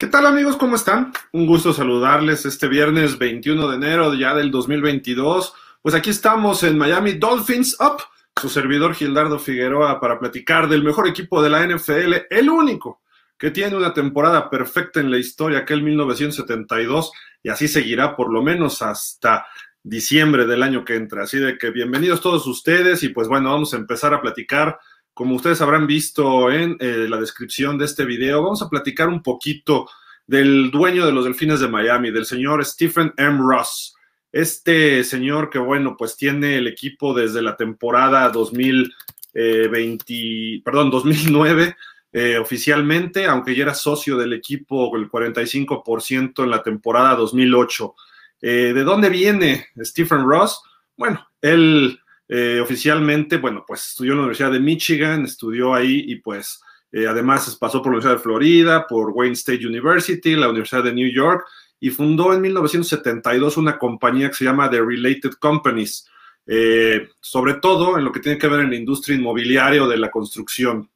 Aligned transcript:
¿Qué 0.00 0.06
tal 0.06 0.24
amigos? 0.24 0.56
¿Cómo 0.56 0.76
están? 0.76 1.12
Un 1.30 1.46
gusto 1.46 1.74
saludarles 1.74 2.46
este 2.46 2.68
viernes 2.68 3.18
21 3.18 3.68
de 3.68 3.76
enero 3.76 4.14
ya 4.14 4.34
del 4.34 4.50
2022. 4.50 5.52
Pues 5.82 5.94
aquí 5.94 6.08
estamos 6.08 6.62
en 6.62 6.78
Miami 6.78 7.12
Dolphins 7.12 7.76
Up, 7.78 8.00
su 8.40 8.48
servidor 8.48 8.94
Gildardo 8.94 9.38
Figueroa 9.38 10.00
para 10.00 10.18
platicar 10.18 10.70
del 10.70 10.82
mejor 10.82 11.06
equipo 11.06 11.42
de 11.42 11.50
la 11.50 11.66
NFL, 11.66 12.14
el 12.30 12.48
único 12.48 13.02
que 13.36 13.50
tiene 13.50 13.76
una 13.76 13.92
temporada 13.92 14.48
perfecta 14.48 15.00
en 15.00 15.10
la 15.10 15.18
historia, 15.18 15.58
aquel 15.58 15.82
1972, 15.82 17.12
y 17.42 17.50
así 17.50 17.68
seguirá 17.68 18.16
por 18.16 18.32
lo 18.32 18.42
menos 18.42 18.80
hasta 18.80 19.46
diciembre 19.82 20.46
del 20.46 20.62
año 20.62 20.82
que 20.82 20.96
entra. 20.96 21.24
Así 21.24 21.38
de 21.38 21.58
que 21.58 21.68
bienvenidos 21.68 22.22
todos 22.22 22.46
ustedes 22.46 23.02
y 23.02 23.10
pues 23.10 23.28
bueno, 23.28 23.50
vamos 23.50 23.74
a 23.74 23.76
empezar 23.76 24.14
a 24.14 24.22
platicar 24.22 24.78
como 25.14 25.36
ustedes 25.36 25.60
habrán 25.60 25.86
visto 25.86 26.50
en 26.50 26.76
eh, 26.80 27.06
la 27.08 27.18
descripción 27.18 27.78
de 27.78 27.84
este 27.84 28.04
video, 28.04 28.42
vamos 28.42 28.62
a 28.62 28.68
platicar 28.68 29.08
un 29.08 29.22
poquito 29.22 29.88
del 30.26 30.70
dueño 30.70 31.06
de 31.06 31.12
los 31.12 31.24
Delfines 31.24 31.60
de 31.60 31.68
Miami, 31.68 32.10
del 32.10 32.24
señor 32.24 32.64
Stephen 32.64 33.12
M. 33.16 33.38
Ross. 33.40 33.94
Este 34.32 35.04
señor 35.04 35.50
que, 35.50 35.58
bueno, 35.58 35.96
pues 35.98 36.16
tiene 36.16 36.56
el 36.56 36.68
equipo 36.68 37.12
desde 37.14 37.42
la 37.42 37.56
temporada 37.56 38.28
2020, 38.30 40.62
perdón, 40.64 40.90
2009 40.90 41.76
eh, 42.12 42.38
oficialmente, 42.38 43.26
aunque 43.26 43.54
ya 43.54 43.62
era 43.62 43.74
socio 43.74 44.16
del 44.16 44.32
equipo 44.32 44.96
el 44.96 45.08
45% 45.08 46.42
en 46.42 46.50
la 46.50 46.62
temporada 46.62 47.14
2008. 47.14 47.94
Eh, 48.42 48.72
¿De 48.74 48.82
dónde 48.82 49.10
viene 49.10 49.68
Stephen 49.80 50.24
Ross? 50.24 50.60
Bueno, 50.96 51.24
él 51.40 51.99
eh, 52.32 52.60
oficialmente, 52.60 53.38
bueno, 53.38 53.64
pues 53.66 53.88
estudió 53.88 54.12
en 54.12 54.18
la 54.18 54.22
Universidad 54.22 54.52
de 54.52 54.60
Michigan, 54.60 55.24
estudió 55.24 55.74
ahí 55.74 56.04
y 56.06 56.14
pues 56.20 56.60
eh, 56.92 57.08
además 57.08 57.56
pasó 57.58 57.82
por 57.82 57.86
la 57.86 57.96
Universidad 57.96 58.18
de 58.18 58.22
Florida, 58.22 58.86
por 58.86 59.10
Wayne 59.10 59.32
State 59.32 59.66
University, 59.66 60.36
la 60.36 60.48
Universidad 60.48 60.84
de 60.84 60.92
New 60.92 61.10
York 61.12 61.44
y 61.80 61.90
fundó 61.90 62.32
en 62.32 62.40
1972 62.42 63.56
una 63.56 63.76
compañía 63.76 64.28
que 64.28 64.36
se 64.36 64.44
llama 64.44 64.70
The 64.70 64.80
Related 64.80 65.32
Companies, 65.40 66.08
eh, 66.46 67.08
sobre 67.20 67.54
todo 67.54 67.98
en 67.98 68.04
lo 68.04 68.12
que 68.12 68.20
tiene 68.20 68.38
que 68.38 68.46
ver 68.46 68.60
en 68.60 68.70
la 68.70 68.76
industria 68.76 69.16
inmobiliaria 69.16 69.82
o 69.82 69.88
de 69.88 69.96
la 69.96 70.12
construcción. 70.12 70.88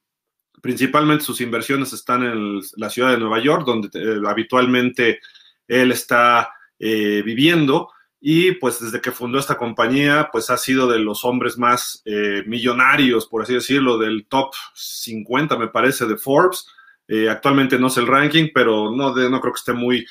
Principalmente 0.62 1.24
sus 1.24 1.40
inversiones 1.40 1.92
están 1.92 2.22
en 2.22 2.60
la 2.76 2.90
ciudad 2.90 3.10
de 3.10 3.18
Nueva 3.18 3.40
York, 3.40 3.66
donde 3.66 3.90
habitualmente 4.24 5.18
él 5.66 5.90
está 5.90 6.50
viviendo 6.78 7.88
y 8.26 8.52
pues 8.52 8.80
desde 8.80 9.02
que 9.02 9.12
fundó 9.12 9.38
esta 9.38 9.58
compañía, 9.58 10.30
pues 10.32 10.48
ha 10.48 10.56
sido 10.56 10.86
de 10.86 10.98
los 10.98 11.26
hombres 11.26 11.58
más 11.58 12.00
eh, 12.06 12.42
millonarios, 12.46 13.26
por 13.26 13.42
así 13.42 13.52
decirlo, 13.52 13.98
del 13.98 14.24
top 14.30 14.50
50, 14.72 15.58
me 15.58 15.68
parece, 15.68 16.06
de 16.06 16.16
Forbes. 16.16 16.66
Eh, 17.06 17.28
actualmente 17.28 17.78
no 17.78 17.88
es 17.88 17.98
el 17.98 18.06
ranking, 18.06 18.48
pero 18.54 18.90
no, 18.90 19.14
no 19.14 19.40
creo 19.42 19.52
que 19.52 19.58
esté 19.58 19.74
muy, 19.74 20.06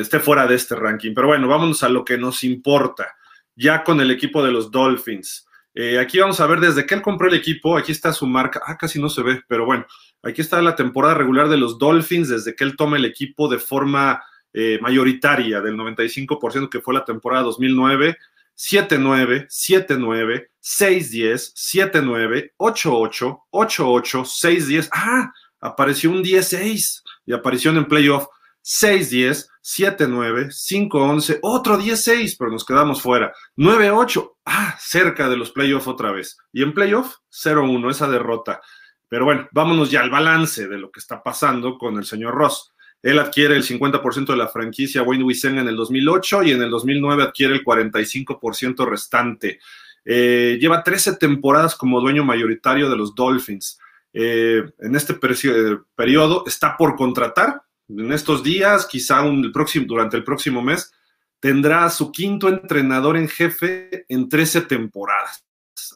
esté 0.00 0.18
fuera 0.18 0.44
de 0.48 0.56
este 0.56 0.74
ranking. 0.74 1.14
Pero 1.14 1.28
bueno, 1.28 1.46
vámonos 1.46 1.84
a 1.84 1.88
lo 1.88 2.04
que 2.04 2.18
nos 2.18 2.42
importa, 2.42 3.14
ya 3.54 3.84
con 3.84 4.00
el 4.00 4.10
equipo 4.10 4.44
de 4.44 4.50
los 4.50 4.72
Dolphins. 4.72 5.46
Eh, 5.72 6.00
aquí 6.00 6.18
vamos 6.18 6.40
a 6.40 6.48
ver 6.48 6.58
desde 6.58 6.84
que 6.84 6.96
él 6.96 7.02
compró 7.02 7.28
el 7.28 7.34
equipo, 7.34 7.78
aquí 7.78 7.92
está 7.92 8.12
su 8.12 8.26
marca, 8.26 8.60
ah, 8.66 8.76
casi 8.76 9.00
no 9.00 9.08
se 9.08 9.22
ve, 9.22 9.42
pero 9.46 9.66
bueno, 9.66 9.86
aquí 10.20 10.40
está 10.40 10.60
la 10.60 10.74
temporada 10.74 11.14
regular 11.14 11.48
de 11.48 11.58
los 11.58 11.78
Dolphins 11.78 12.28
desde 12.28 12.56
que 12.56 12.64
él 12.64 12.76
toma 12.76 12.96
el 12.96 13.04
equipo 13.04 13.46
de 13.46 13.60
forma 13.60 14.20
eh, 14.58 14.78
mayoritaria 14.80 15.60
del 15.60 15.76
95% 15.76 16.70
que 16.70 16.80
fue 16.80 16.94
la 16.94 17.04
temporada 17.04 17.42
2009, 17.42 18.16
7-9, 18.56 19.48
7-9, 19.48 20.48
6-10, 20.62 21.52
7-9, 21.92 22.52
8-8, 22.56 23.40
8-8, 23.52 24.24
6-10. 24.24 24.88
Ah, 24.92 25.30
apareció 25.60 26.10
un 26.10 26.24
10-6 26.24 27.02
y 27.26 27.34
apareció 27.34 27.70
en 27.70 27.84
playoff 27.84 28.28
6-10, 28.64 29.46
7-9, 29.62 30.48
5-11, 30.48 31.38
otro 31.42 31.78
10-6, 31.78 32.36
pero 32.38 32.50
nos 32.50 32.64
quedamos 32.64 33.02
fuera. 33.02 33.34
9-8, 33.58 34.36
ah, 34.46 34.74
cerca 34.80 35.28
de 35.28 35.36
los 35.36 35.50
playoffs 35.50 35.86
otra 35.86 36.12
vez. 36.12 36.38
Y 36.50 36.62
en 36.62 36.72
playoff 36.72 37.16
0-1, 37.30 37.90
esa 37.90 38.08
derrota. 38.08 38.62
Pero 39.06 39.26
bueno, 39.26 39.48
vámonos 39.52 39.90
ya 39.90 40.00
al 40.00 40.08
balance 40.08 40.66
de 40.66 40.78
lo 40.78 40.90
que 40.90 41.00
está 41.00 41.22
pasando 41.22 41.76
con 41.76 41.98
el 41.98 42.06
señor 42.06 42.34
Ross. 42.34 42.72
Él 43.02 43.18
adquiere 43.18 43.56
el 43.56 43.62
50% 43.62 44.26
de 44.26 44.36
la 44.36 44.48
franquicia 44.48 45.02
Wayne 45.02 45.24
Wiesen 45.24 45.58
en 45.58 45.68
el 45.68 45.76
2008 45.76 46.42
y 46.44 46.52
en 46.52 46.62
el 46.62 46.70
2009 46.70 47.22
adquiere 47.22 47.54
el 47.54 47.64
45% 47.64 48.88
restante. 48.88 49.60
Eh, 50.04 50.56
lleva 50.60 50.84
13 50.84 51.16
temporadas 51.16 51.74
como 51.74 52.00
dueño 52.00 52.24
mayoritario 52.24 52.88
de 52.88 52.96
los 52.96 53.14
Dolphins. 53.14 53.78
Eh, 54.12 54.62
en 54.78 54.96
este 54.96 55.14
eh, 55.14 55.78
periodo 55.94 56.44
está 56.46 56.76
por 56.76 56.96
contratar. 56.96 57.62
En 57.88 58.12
estos 58.12 58.42
días, 58.42 58.86
quizá 58.86 59.22
un, 59.22 59.52
próximo, 59.52 59.84
durante 59.86 60.16
el 60.16 60.24
próximo 60.24 60.62
mes, 60.62 60.92
tendrá 61.40 61.90
su 61.90 62.10
quinto 62.10 62.48
entrenador 62.48 63.16
en 63.16 63.28
jefe 63.28 64.06
en 64.08 64.28
13 64.28 64.62
temporadas. 64.62 65.44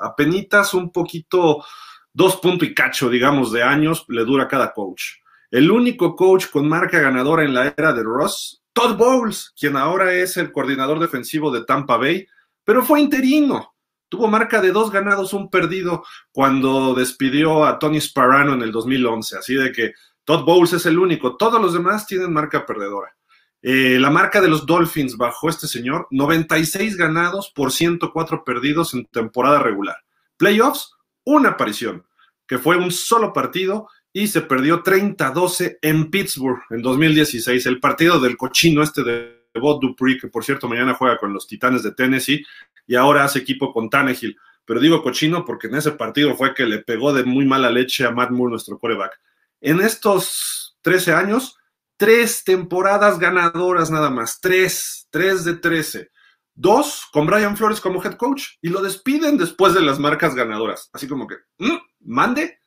Apenitas 0.00 0.74
un 0.74 0.92
poquito, 0.92 1.64
dos 2.12 2.36
puntos 2.36 2.68
y 2.68 2.74
cacho, 2.74 3.08
digamos, 3.08 3.52
de 3.52 3.62
años 3.62 4.04
le 4.08 4.24
dura 4.24 4.48
cada 4.48 4.72
coach. 4.72 5.02
El 5.50 5.70
único 5.70 6.14
coach 6.14 6.46
con 6.50 6.68
marca 6.68 7.00
ganadora 7.00 7.44
en 7.44 7.54
la 7.54 7.74
era 7.76 7.92
de 7.92 8.02
Ross, 8.04 8.62
Todd 8.72 8.96
Bowles, 8.96 9.52
quien 9.58 9.76
ahora 9.76 10.14
es 10.14 10.36
el 10.36 10.52
coordinador 10.52 11.00
defensivo 11.00 11.50
de 11.50 11.64
Tampa 11.64 11.96
Bay, 11.96 12.26
pero 12.64 12.84
fue 12.84 13.00
interino. 13.00 13.74
Tuvo 14.08 14.28
marca 14.28 14.60
de 14.60 14.72
dos 14.72 14.90
ganados, 14.90 15.32
un 15.32 15.50
perdido 15.50 16.04
cuando 16.32 16.94
despidió 16.94 17.64
a 17.64 17.78
Tony 17.78 18.00
Sparano 18.00 18.54
en 18.54 18.62
el 18.62 18.72
2011. 18.72 19.38
Así 19.38 19.54
de 19.54 19.72
que 19.72 19.92
Todd 20.24 20.44
Bowles 20.44 20.72
es 20.72 20.86
el 20.86 20.98
único. 20.98 21.36
Todos 21.36 21.60
los 21.60 21.72
demás 21.72 22.06
tienen 22.06 22.32
marca 22.32 22.64
perdedora. 22.64 23.16
Eh, 23.62 23.98
la 23.98 24.10
marca 24.10 24.40
de 24.40 24.48
los 24.48 24.66
Dolphins 24.66 25.16
bajo 25.16 25.48
este 25.48 25.66
señor, 25.66 26.06
96 26.10 26.96
ganados 26.96 27.52
por 27.54 27.72
104 27.72 28.44
perdidos 28.44 28.94
en 28.94 29.06
temporada 29.06 29.58
regular. 29.58 29.96
Playoffs, 30.36 30.94
una 31.24 31.50
aparición, 31.50 32.06
que 32.46 32.58
fue 32.58 32.76
un 32.76 32.90
solo 32.90 33.32
partido 33.32 33.88
y 34.12 34.26
se 34.26 34.40
perdió 34.42 34.82
30-12 34.82 35.78
en 35.82 36.10
Pittsburgh 36.10 36.60
en 36.70 36.82
2016, 36.82 37.66
el 37.66 37.80
partido 37.80 38.18
del 38.20 38.36
cochino 38.36 38.82
este 38.82 39.02
de 39.04 39.40
Bob 39.54 39.80
Dupree, 39.80 40.18
que 40.18 40.28
por 40.28 40.44
cierto 40.44 40.68
mañana 40.68 40.94
juega 40.94 41.18
con 41.18 41.32
los 41.32 41.46
Titanes 41.46 41.82
de 41.82 41.92
Tennessee 41.92 42.44
y 42.86 42.94
ahora 42.96 43.24
hace 43.24 43.38
equipo 43.38 43.72
con 43.72 43.88
Tannehill. 43.88 44.36
Pero 44.64 44.80
digo 44.80 45.02
cochino 45.02 45.44
porque 45.44 45.66
en 45.66 45.76
ese 45.76 45.92
partido 45.92 46.36
fue 46.36 46.54
que 46.54 46.66
le 46.66 46.78
pegó 46.78 47.12
de 47.12 47.24
muy 47.24 47.44
mala 47.44 47.70
leche 47.70 48.04
a 48.04 48.10
Matt 48.10 48.30
Moore, 48.30 48.50
nuestro 48.50 48.78
quarterback. 48.78 49.18
En 49.60 49.80
estos 49.80 50.76
13 50.82 51.12
años, 51.12 51.56
tres 51.96 52.44
temporadas 52.44 53.18
ganadoras 53.18 53.90
nada 53.90 54.10
más, 54.10 54.40
tres, 54.40 55.08
tres 55.10 55.44
de 55.44 55.54
13. 55.54 56.10
Dos 56.54 57.06
con 57.12 57.26
Brian 57.26 57.56
Flores 57.56 57.80
como 57.80 58.02
head 58.02 58.14
coach 58.14 58.44
y 58.60 58.68
lo 58.68 58.82
despiden 58.82 59.38
después 59.38 59.74
de 59.74 59.82
las 59.82 59.98
marcas 59.98 60.34
ganadoras. 60.34 60.90
Así 60.92 61.08
como 61.08 61.26
que, 61.26 61.36
mm, 61.58 61.78
mande, 62.00 62.59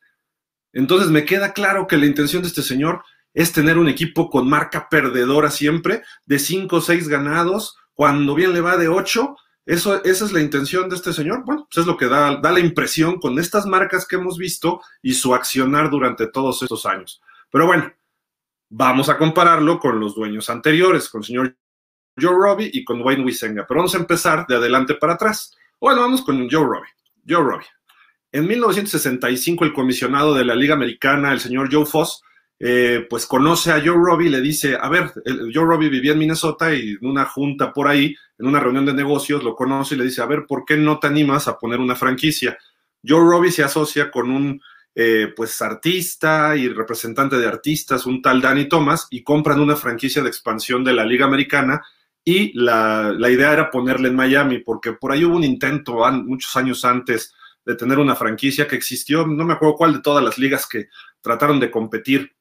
entonces 0.74 1.10
me 1.10 1.24
queda 1.24 1.52
claro 1.52 1.86
que 1.86 1.96
la 1.96 2.06
intención 2.06 2.42
de 2.42 2.48
este 2.48 2.62
señor 2.62 3.02
es 3.32 3.52
tener 3.52 3.78
un 3.78 3.88
equipo 3.88 4.30
con 4.30 4.48
marca 4.48 4.88
perdedora 4.88 5.50
siempre, 5.50 6.02
de 6.26 6.38
5 6.38 6.76
o 6.76 6.80
6 6.80 7.08
ganados, 7.08 7.76
cuando 7.94 8.34
bien 8.34 8.52
le 8.52 8.60
va 8.60 8.76
de 8.76 8.88
8. 8.88 9.36
Eso, 9.66 10.04
esa 10.04 10.24
es 10.24 10.32
la 10.32 10.40
intención 10.40 10.88
de 10.88 10.96
este 10.96 11.12
señor. 11.12 11.44
Bueno, 11.44 11.66
pues 11.68 11.82
es 11.82 11.86
lo 11.86 11.96
que 11.96 12.06
da, 12.06 12.36
da 12.36 12.52
la 12.52 12.60
impresión 12.60 13.18
con 13.18 13.38
estas 13.38 13.66
marcas 13.66 14.06
que 14.06 14.16
hemos 14.16 14.36
visto 14.36 14.80
y 15.02 15.14
su 15.14 15.34
accionar 15.34 15.90
durante 15.90 16.26
todos 16.28 16.62
estos 16.62 16.86
años. 16.86 17.20
Pero 17.50 17.66
bueno, 17.66 17.92
vamos 18.68 19.08
a 19.08 19.16
compararlo 19.16 19.78
con 19.78 19.98
los 20.00 20.14
dueños 20.14 20.50
anteriores, 20.50 21.08
con 21.08 21.20
el 21.20 21.24
señor 21.24 21.56
Joe 22.20 22.34
Robbie 22.34 22.70
y 22.72 22.84
con 22.84 23.00
Wayne 23.00 23.24
Wisenga. 23.24 23.64
Pero 23.66 23.78
vamos 23.78 23.94
a 23.94 23.98
empezar 23.98 24.46
de 24.46 24.56
adelante 24.56 24.94
para 24.94 25.14
atrás. 25.14 25.56
Bueno, 25.80 26.02
vamos 26.02 26.22
con 26.22 26.48
Joe 26.50 26.64
Robbie. 26.64 26.90
Joe 27.26 27.42
Robbie. 27.42 27.66
En 28.34 28.48
1965, 28.48 29.64
el 29.64 29.72
comisionado 29.72 30.34
de 30.34 30.44
la 30.44 30.56
Liga 30.56 30.74
Americana, 30.74 31.30
el 31.30 31.38
señor 31.38 31.72
Joe 31.72 31.86
Foss, 31.86 32.20
eh, 32.58 33.06
pues 33.08 33.26
conoce 33.26 33.70
a 33.70 33.78
Joe 33.78 33.94
Robbie 33.94 34.26
y 34.26 34.30
le 34.30 34.40
dice, 34.40 34.76
a 34.76 34.88
ver, 34.88 35.12
Joe 35.54 35.64
Robbie 35.64 35.88
vivía 35.88 36.14
en 36.14 36.18
Minnesota 36.18 36.74
y 36.74 36.96
en 37.00 37.06
una 37.06 37.26
junta 37.26 37.72
por 37.72 37.86
ahí, 37.86 38.12
en 38.36 38.46
una 38.46 38.58
reunión 38.58 38.86
de 38.86 38.92
negocios, 38.92 39.44
lo 39.44 39.54
conoce 39.54 39.94
y 39.94 39.98
le 39.98 40.04
dice, 40.06 40.20
a 40.20 40.26
ver, 40.26 40.46
¿por 40.48 40.64
qué 40.64 40.76
no 40.76 40.98
te 40.98 41.06
animas 41.06 41.46
a 41.46 41.56
poner 41.56 41.78
una 41.78 41.94
franquicia? 41.94 42.58
Joe 43.06 43.20
Robbie 43.20 43.52
se 43.52 43.62
asocia 43.62 44.10
con 44.10 44.32
un 44.32 44.60
eh, 44.96 45.32
pues 45.36 45.62
artista 45.62 46.56
y 46.56 46.68
representante 46.68 47.38
de 47.38 47.46
artistas, 47.46 48.04
un 48.04 48.20
tal 48.20 48.40
Danny 48.40 48.68
Thomas, 48.68 49.06
y 49.12 49.22
compran 49.22 49.60
una 49.60 49.76
franquicia 49.76 50.24
de 50.24 50.28
expansión 50.28 50.82
de 50.82 50.92
la 50.92 51.04
Liga 51.04 51.24
Americana 51.24 51.82
y 52.24 52.52
la, 52.58 53.14
la 53.16 53.30
idea 53.30 53.52
era 53.52 53.70
ponerle 53.70 54.08
en 54.08 54.16
Miami, 54.16 54.58
porque 54.58 54.92
por 54.94 55.12
ahí 55.12 55.24
hubo 55.24 55.36
un 55.36 55.44
intento 55.44 55.98
muchos 56.24 56.56
años 56.56 56.84
antes 56.84 57.32
de 57.64 57.74
tener 57.74 57.98
una 57.98 58.14
franquicia 58.14 58.68
que 58.68 58.76
existió, 58.76 59.26
no 59.26 59.44
me 59.44 59.54
acuerdo 59.54 59.76
cuál 59.76 59.94
de 59.94 60.00
todas 60.00 60.22
las 60.22 60.38
ligas 60.38 60.66
que 60.66 60.88
trataron 61.20 61.60
de 61.60 61.70
competir 61.70 62.34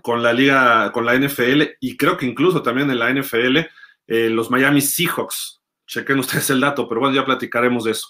con 0.00 0.22
la 0.22 0.32
liga, 0.32 0.90
con 0.92 1.04
la 1.04 1.14
NFL, 1.14 1.62
y 1.80 1.96
creo 1.96 2.16
que 2.16 2.26
incluso 2.26 2.62
también 2.62 2.90
en 2.90 2.98
la 2.98 3.10
NFL, 3.10 3.58
eh, 4.06 4.30
los 4.30 4.50
Miami 4.50 4.80
Seahawks. 4.80 5.60
Chequen 5.86 6.18
ustedes 6.18 6.50
el 6.50 6.60
dato, 6.60 6.88
pero 6.88 7.00
bueno, 7.00 7.14
ya 7.14 7.24
platicaremos 7.24 7.84
de 7.84 7.92
eso. 7.92 8.08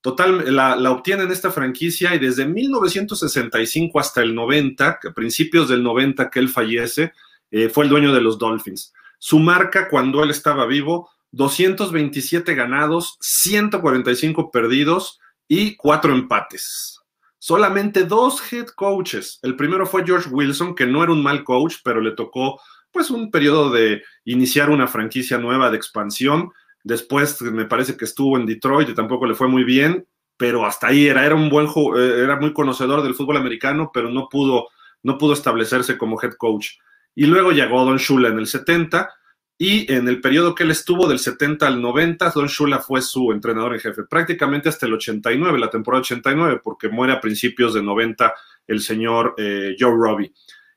Total, 0.00 0.54
la, 0.54 0.90
obtienen 0.90 1.30
esta 1.30 1.52
franquicia 1.52 2.14
y 2.14 2.18
desde 2.18 2.44
1965 2.44 4.00
hasta 4.00 4.20
el 4.20 4.34
90, 4.34 4.98
a 5.04 5.12
principios 5.14 5.68
del 5.68 5.84
90 5.84 6.28
que 6.28 6.40
él 6.40 6.48
fallece, 6.48 7.12
eh, 7.52 7.68
fue 7.68 7.84
el 7.84 7.90
dueño 7.90 8.12
de 8.12 8.20
los 8.20 8.36
Dolphins. 8.36 8.92
Su 9.18 9.38
marca 9.38 9.88
cuando 9.88 10.24
él 10.24 10.30
estaba 10.30 10.66
vivo, 10.66 11.08
227 11.30 12.54
ganados, 12.56 13.16
145 13.20 14.50
perdidos 14.50 15.20
y 15.48 15.76
4 15.76 16.12
empates. 16.12 17.00
Solamente 17.38 18.04
dos 18.04 18.40
head 18.52 18.68
coaches. 18.68 19.40
El 19.42 19.56
primero 19.56 19.84
fue 19.84 20.06
George 20.06 20.28
Wilson, 20.30 20.74
que 20.74 20.86
no 20.86 21.02
era 21.02 21.12
un 21.12 21.22
mal 21.22 21.42
coach, 21.42 21.76
pero 21.82 22.00
le 22.00 22.12
tocó 22.12 22.60
pues 22.92 23.10
un 23.10 23.30
periodo 23.30 23.70
de 23.70 24.02
iniciar 24.24 24.70
una 24.70 24.86
franquicia 24.86 25.38
nueva 25.38 25.70
de 25.70 25.76
expansión. 25.76 26.52
Después 26.84 27.40
me 27.42 27.64
parece 27.64 27.96
que 27.96 28.04
estuvo 28.04 28.36
en 28.36 28.46
Detroit 28.46 28.90
y 28.90 28.94
tampoco 28.94 29.26
le 29.26 29.34
fue 29.34 29.48
muy 29.48 29.64
bien, 29.64 30.06
pero 30.36 30.64
hasta 30.64 30.88
ahí 30.88 31.08
era, 31.08 31.26
era 31.26 31.34
un 31.34 31.48
buen 31.48 31.66
eh, 31.66 32.22
era 32.22 32.38
muy 32.38 32.52
conocedor 32.52 33.02
del 33.02 33.14
fútbol 33.14 33.38
americano, 33.38 33.90
pero 33.92 34.08
no 34.10 34.28
pudo, 34.28 34.68
no 35.02 35.18
pudo 35.18 35.32
establecerse 35.32 35.98
como 35.98 36.20
head 36.22 36.34
coach. 36.38 36.76
Y 37.14 37.26
luego 37.26 37.50
llegó 37.50 37.84
Don 37.84 37.96
Shula 37.96 38.28
en 38.28 38.38
el 38.38 38.46
70 38.46 39.10
y 39.58 39.92
en 39.92 40.08
el 40.08 40.20
periodo 40.20 40.54
que 40.54 40.64
él 40.64 40.70
estuvo 40.70 41.06
del 41.06 41.18
70 41.18 41.66
al 41.66 41.80
90, 41.80 42.30
Don 42.30 42.46
Shula 42.46 42.80
fue 42.80 43.00
su 43.00 43.32
entrenador 43.32 43.74
en 43.74 43.80
jefe, 43.80 44.02
prácticamente 44.04 44.68
hasta 44.68 44.86
el 44.86 44.94
89, 44.94 45.58
la 45.58 45.70
temporada 45.70 46.00
89, 46.00 46.60
porque 46.62 46.88
muere 46.88 47.12
a 47.12 47.20
principios 47.20 47.74
de 47.74 47.82
90 47.82 48.34
el 48.66 48.80
señor 48.80 49.34
eh, 49.38 49.76
Joe 49.78 49.94
Robbie. 49.94 50.32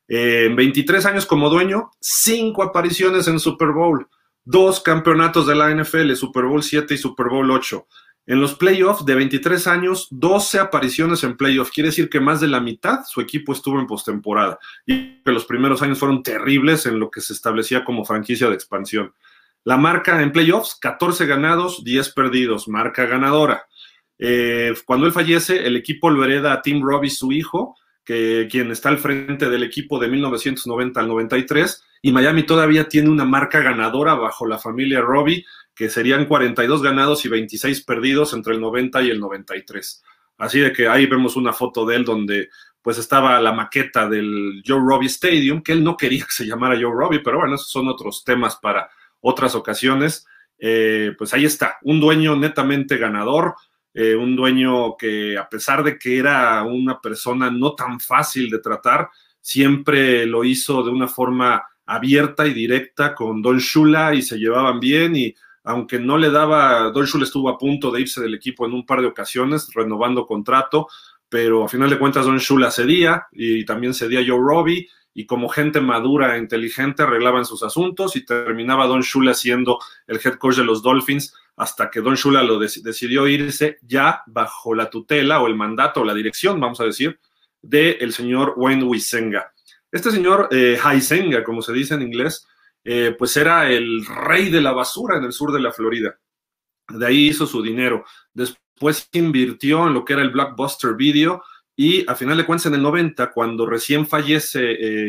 Eh, 0.07 0.45
en 0.45 0.55
23 0.55 1.05
años 1.05 1.25
como 1.25 1.49
dueño, 1.49 1.91
cinco 1.99 2.63
apariciones 2.63 3.27
en 3.27 3.39
Super 3.39 3.69
Bowl, 3.69 4.07
dos 4.43 4.81
campeonatos 4.81 5.47
de 5.47 5.55
la 5.55 5.73
NFL, 5.73 6.13
Super 6.13 6.45
Bowl 6.45 6.61
7 6.61 6.93
y 6.93 6.97
Super 6.97 7.27
Bowl 7.27 7.49
8. 7.49 7.87
En 8.27 8.41
los 8.41 8.55
playoffs 8.55 9.05
de 9.05 9.13
23 9.13 9.67
años, 9.67 10.07
12 10.09 10.59
apariciones 10.59 11.23
en 11.23 11.37
playoffs. 11.37 11.71
Quiere 11.71 11.89
decir 11.89 12.09
que 12.09 12.19
más 12.19 12.41
de 12.41 12.47
la 12.47 12.59
mitad 12.59 13.01
su 13.07 13.21
equipo 13.21 13.53
estuvo 13.53 13.79
en 13.79 13.85
postemporada. 13.85 14.57
Y 14.85 15.21
que 15.21 15.31
los 15.31 15.45
primeros 15.45 15.81
años 15.83 15.99
fueron 15.99 16.23
terribles 16.23 16.87
en 16.87 16.99
lo 16.99 17.11
que 17.11 17.21
se 17.21 17.33
establecía 17.33 17.83
como 17.83 18.03
franquicia 18.03 18.49
de 18.49 18.55
expansión. 18.55 19.13
La 19.63 19.77
marca 19.77 20.21
en 20.21 20.31
playoffs, 20.31 20.75
14 20.79 21.27
ganados, 21.27 21.83
10 21.83 22.13
perdidos. 22.13 22.67
Marca 22.67 23.05
ganadora. 23.05 23.67
Eh, 24.17 24.73
cuando 24.85 25.05
él 25.05 25.11
fallece, 25.11 25.67
el 25.67 25.75
equipo 25.75 26.09
lo 26.09 26.23
hereda 26.23 26.53
a 26.53 26.61
Tim 26.63 26.81
Robbie, 26.83 27.11
su 27.11 27.31
hijo, 27.31 27.75
que 28.03 28.47
quien 28.49 28.71
está 28.71 28.89
al 28.89 28.97
frente 28.97 29.49
del 29.49 29.63
equipo 29.63 29.99
de 29.99 30.07
1990 30.07 30.99
al 30.99 31.07
93. 31.07 31.83
Y 32.01 32.11
Miami 32.11 32.43
todavía 32.43 32.87
tiene 32.87 33.09
una 33.09 33.25
marca 33.25 33.59
ganadora 33.59 34.15
bajo 34.15 34.47
la 34.47 34.57
familia 34.57 35.01
Robbie 35.01 35.45
que 35.75 35.89
serían 35.89 36.25
42 36.25 36.81
ganados 36.81 37.25
y 37.25 37.29
26 37.29 37.83
perdidos 37.83 38.33
entre 38.33 38.53
el 38.53 38.61
90 38.61 39.01
y 39.03 39.09
el 39.09 39.19
93. 39.19 40.03
Así 40.37 40.59
de 40.59 40.71
que 40.71 40.87
ahí 40.87 41.05
vemos 41.05 41.35
una 41.35 41.53
foto 41.53 41.85
de 41.85 41.97
él 41.97 42.05
donde 42.05 42.49
pues 42.81 42.97
estaba 42.97 43.39
la 43.41 43.51
maqueta 43.51 44.07
del 44.07 44.61
Joe 44.65 44.79
Robbie 44.79 45.07
Stadium, 45.07 45.61
que 45.61 45.71
él 45.71 45.83
no 45.83 45.97
quería 45.97 46.23
que 46.23 46.31
se 46.31 46.45
llamara 46.45 46.79
Joe 46.79 46.93
Robbie, 46.93 47.19
pero 47.19 47.39
bueno, 47.39 47.55
esos 47.55 47.69
son 47.69 47.87
otros 47.87 48.23
temas 48.23 48.57
para 48.57 48.89
otras 49.21 49.55
ocasiones. 49.55 50.25
Eh, 50.57 51.13
pues 51.17 51.33
ahí 51.33 51.45
está, 51.45 51.77
un 51.81 51.99
dueño 51.99 52.35
netamente 52.35 52.97
ganador, 52.97 53.55
eh, 53.93 54.15
un 54.15 54.35
dueño 54.35 54.95
que 54.97 55.37
a 55.37 55.49
pesar 55.49 55.83
de 55.83 55.97
que 55.97 56.19
era 56.19 56.63
una 56.63 57.01
persona 57.01 57.49
no 57.49 57.73
tan 57.73 57.99
fácil 57.99 58.49
de 58.49 58.59
tratar, 58.59 59.09
siempre 59.41 60.25
lo 60.25 60.43
hizo 60.43 60.83
de 60.83 60.91
una 60.91 61.07
forma 61.07 61.63
abierta 61.85 62.45
y 62.45 62.53
directa 62.53 63.15
con 63.15 63.41
Don 63.41 63.57
Shula 63.57 64.13
y 64.13 64.21
se 64.21 64.37
llevaban 64.37 64.79
bien 64.79 65.15
y 65.15 65.35
aunque 65.65 65.99
no 65.99 66.17
le 66.17 66.29
daba, 66.29 66.91
Don 66.91 67.05
Shula 67.05 67.25
estuvo 67.25 67.49
a 67.49 67.57
punto 67.57 67.91
de 67.91 68.01
irse 68.01 68.21
del 68.21 68.35
equipo 68.35 68.65
en 68.65 68.73
un 68.73 68.85
par 68.85 69.01
de 69.01 69.07
ocasiones, 69.07 69.67
renovando 69.73 70.25
contrato, 70.25 70.87
pero 71.27 71.65
a 71.65 71.67
final 71.67 71.89
de 71.89 71.97
cuentas 71.97 72.25
Don 72.25 72.37
Shula 72.37 72.69
cedía 72.71 73.27
y 73.31 73.65
también 73.65 73.93
cedía 73.93 74.23
Joe 74.25 74.39
Robbie 74.39 74.87
y 75.13 75.25
como 75.25 75.49
gente 75.49 75.81
madura 75.81 76.35
e 76.35 76.39
inteligente 76.39 77.03
arreglaban 77.03 77.45
sus 77.45 77.63
asuntos 77.63 78.15
y 78.15 78.25
terminaba 78.25 78.85
Don 78.85 79.01
Shula 79.01 79.33
siendo 79.33 79.79
el 80.05 80.19
head 80.23 80.35
coach 80.35 80.57
de 80.57 80.63
los 80.63 80.83
Dolphins 80.83 81.33
hasta 81.55 81.89
que 81.89 82.01
Don 82.01 82.15
Shula 82.15 82.43
lo 82.43 82.59
decidió 82.59 83.27
irse 83.27 83.79
ya 83.81 84.21
bajo 84.27 84.75
la 84.75 84.89
tutela 84.89 85.41
o 85.41 85.47
el 85.47 85.55
mandato 85.55 86.01
o 86.01 86.05
la 86.05 86.13
dirección, 86.13 86.59
vamos 86.59 86.79
a 86.79 86.85
decir, 86.85 87.19
del 87.61 87.97
el 88.01 88.13
señor 88.13 88.53
Wayne 88.57 88.83
Wisenga. 88.83 89.51
Este 89.91 90.11
señor 90.11 90.49
eh, 90.51 90.77
como 91.45 91.61
se 91.61 91.73
dice 91.73 91.95
en 91.95 92.01
inglés, 92.01 92.45
eh, 92.85 93.15
pues 93.17 93.35
era 93.35 93.69
el 93.69 94.05
rey 94.05 94.49
de 94.49 94.61
la 94.61 94.71
basura 94.71 95.17
en 95.17 95.23
el 95.23 95.33
sur 95.33 95.51
de 95.51 95.59
la 95.59 95.71
Florida. 95.71 96.17
De 96.87 97.05
ahí 97.05 97.29
hizo 97.29 97.47
su 97.47 97.63
dinero. 97.63 98.05
Después 98.31 99.09
invirtió 99.13 99.87
en 99.87 99.95
lo 99.95 100.05
que 100.05 100.13
era 100.13 100.21
el 100.21 100.29
blockbuster 100.29 100.93
video 100.93 101.43
y 101.75 102.09
a 102.09 102.15
final 102.15 102.37
de 102.37 102.45
cuentas 102.45 102.67
en 102.67 102.75
el 102.75 102.83
90, 102.83 103.31
cuando 103.31 103.65
recién 103.65 104.07
fallece 104.07 104.59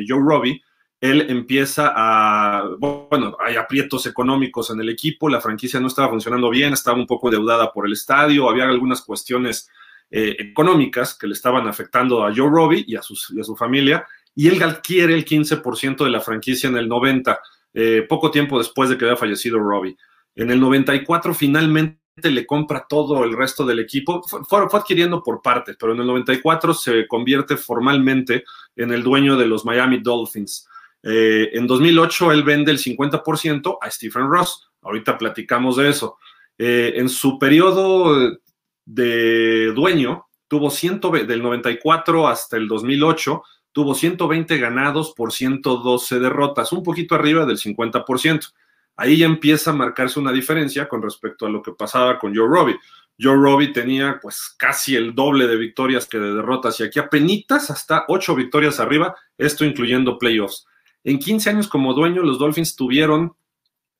eh, 0.00 0.04
Joe 0.08 0.20
Robbie, 0.20 0.62
él 1.00 1.26
empieza 1.28 1.92
a, 1.94 2.64
bueno, 2.78 3.36
hay 3.38 3.56
aprietos 3.56 4.06
económicos 4.06 4.70
en 4.70 4.80
el 4.80 4.88
equipo, 4.88 5.28
la 5.28 5.40
franquicia 5.40 5.78
no 5.78 5.88
estaba 5.88 6.08
funcionando 6.08 6.48
bien, 6.50 6.72
estaba 6.72 6.96
un 6.96 7.06
poco 7.06 7.28
endeudada 7.28 7.70
por 7.70 7.86
el 7.86 7.92
estadio, 7.92 8.48
había 8.48 8.64
algunas 8.64 9.02
cuestiones 9.02 9.68
eh, 10.10 10.34
económicas 10.38 11.16
que 11.16 11.26
le 11.26 11.34
estaban 11.34 11.68
afectando 11.68 12.24
a 12.24 12.34
Joe 12.34 12.50
Robbie 12.50 12.84
y 12.86 12.96
a, 12.96 13.00
y 13.30 13.40
a 13.40 13.44
su 13.44 13.56
familia, 13.56 14.06
y 14.34 14.48
él 14.48 14.62
adquiere 14.62 15.14
el 15.14 15.24
15% 15.24 16.04
de 16.04 16.10
la 16.10 16.20
franquicia 16.20 16.68
en 16.68 16.76
el 16.76 16.88
90. 16.88 17.38
Eh, 17.78 18.06
poco 18.08 18.30
tiempo 18.30 18.56
después 18.56 18.88
de 18.88 18.96
que 18.96 19.04
había 19.04 19.18
fallecido 19.18 19.58
Robbie. 19.58 19.98
En 20.34 20.50
el 20.50 20.58
94 20.58 21.34
finalmente 21.34 22.00
le 22.22 22.46
compra 22.46 22.86
todo 22.88 23.22
el 23.22 23.36
resto 23.36 23.66
del 23.66 23.80
equipo, 23.80 24.22
fue, 24.22 24.60
adquiriendo 24.72 25.22
por 25.22 25.42
partes, 25.42 25.76
pero 25.78 25.92
en 25.92 26.00
el 26.00 26.06
94 26.06 26.72
se 26.72 27.06
convierte 27.06 27.58
formalmente 27.58 28.44
en 28.76 28.92
el 28.92 29.02
dueño 29.02 29.36
de 29.36 29.44
los 29.44 29.66
Miami 29.66 29.98
Dolphins. 29.98 30.66
Eh, 31.02 31.50
en 31.52 31.66
2008 31.66 32.32
él 32.32 32.44
vende 32.44 32.72
el 32.72 32.78
50% 32.78 33.76
a 33.78 33.90
Stephen 33.90 34.26
Ross, 34.30 34.70
ahorita 34.80 35.18
platicamos 35.18 35.76
de 35.76 35.90
eso. 35.90 36.16
Eh, 36.56 36.94
en 36.96 37.10
su 37.10 37.38
periodo 37.38 38.38
de 38.86 39.72
dueño, 39.74 40.28
tuvo 40.48 40.70
100, 40.70 41.02
del 41.26 41.42
94 41.42 42.26
hasta 42.26 42.56
el 42.56 42.68
2008, 42.68 43.42
tuvo 43.76 43.94
120 43.94 44.56
ganados 44.56 45.12
por 45.14 45.34
112 45.34 46.18
derrotas, 46.18 46.72
un 46.72 46.82
poquito 46.82 47.14
arriba 47.14 47.44
del 47.44 47.58
50%. 47.58 48.54
Ahí 48.96 49.18
ya 49.18 49.26
empieza 49.26 49.70
a 49.70 49.74
marcarse 49.74 50.18
una 50.18 50.32
diferencia 50.32 50.88
con 50.88 51.02
respecto 51.02 51.44
a 51.44 51.50
lo 51.50 51.60
que 51.60 51.72
pasaba 51.72 52.18
con 52.18 52.34
Joe 52.34 52.48
Robbie. 52.48 52.78
Joe 53.20 53.36
Robbie 53.36 53.74
tenía 53.74 54.18
pues 54.22 54.54
casi 54.56 54.96
el 54.96 55.14
doble 55.14 55.46
de 55.46 55.58
victorias 55.58 56.06
que 56.06 56.18
de 56.18 56.32
derrotas 56.32 56.80
y 56.80 56.84
aquí 56.84 56.98
apenas 56.98 57.68
hasta 57.68 58.06
8 58.08 58.34
victorias 58.34 58.80
arriba, 58.80 59.14
esto 59.36 59.62
incluyendo 59.62 60.16
playoffs. 60.16 60.66
En 61.04 61.18
15 61.18 61.50
años 61.50 61.68
como 61.68 61.92
dueño, 61.92 62.22
los 62.22 62.38
Dolphins 62.38 62.76
tuvieron 62.76 63.36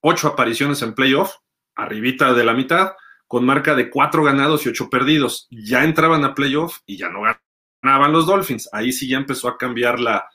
8 0.00 0.28
apariciones 0.28 0.80
en 0.80 0.94
playoff, 0.94 1.34
arribita 1.74 2.32
de 2.32 2.44
la 2.44 2.54
mitad, 2.54 2.92
con 3.26 3.44
marca 3.44 3.74
de 3.74 3.90
4 3.90 4.24
ganados 4.24 4.64
y 4.64 4.70
8 4.70 4.88
perdidos. 4.88 5.48
Ya 5.50 5.84
entraban 5.84 6.24
a 6.24 6.34
playoff 6.34 6.78
y 6.86 6.96
ya 6.96 7.10
no 7.10 7.20
ganaban 7.20 7.45
ganaban 7.86 8.12
los 8.12 8.26
Dolphins. 8.26 8.68
Ahí 8.72 8.92
sí 8.92 9.08
ya 9.08 9.16
empezó 9.16 9.48
a 9.48 9.56
cambiar 9.56 10.00
la, 10.00 10.28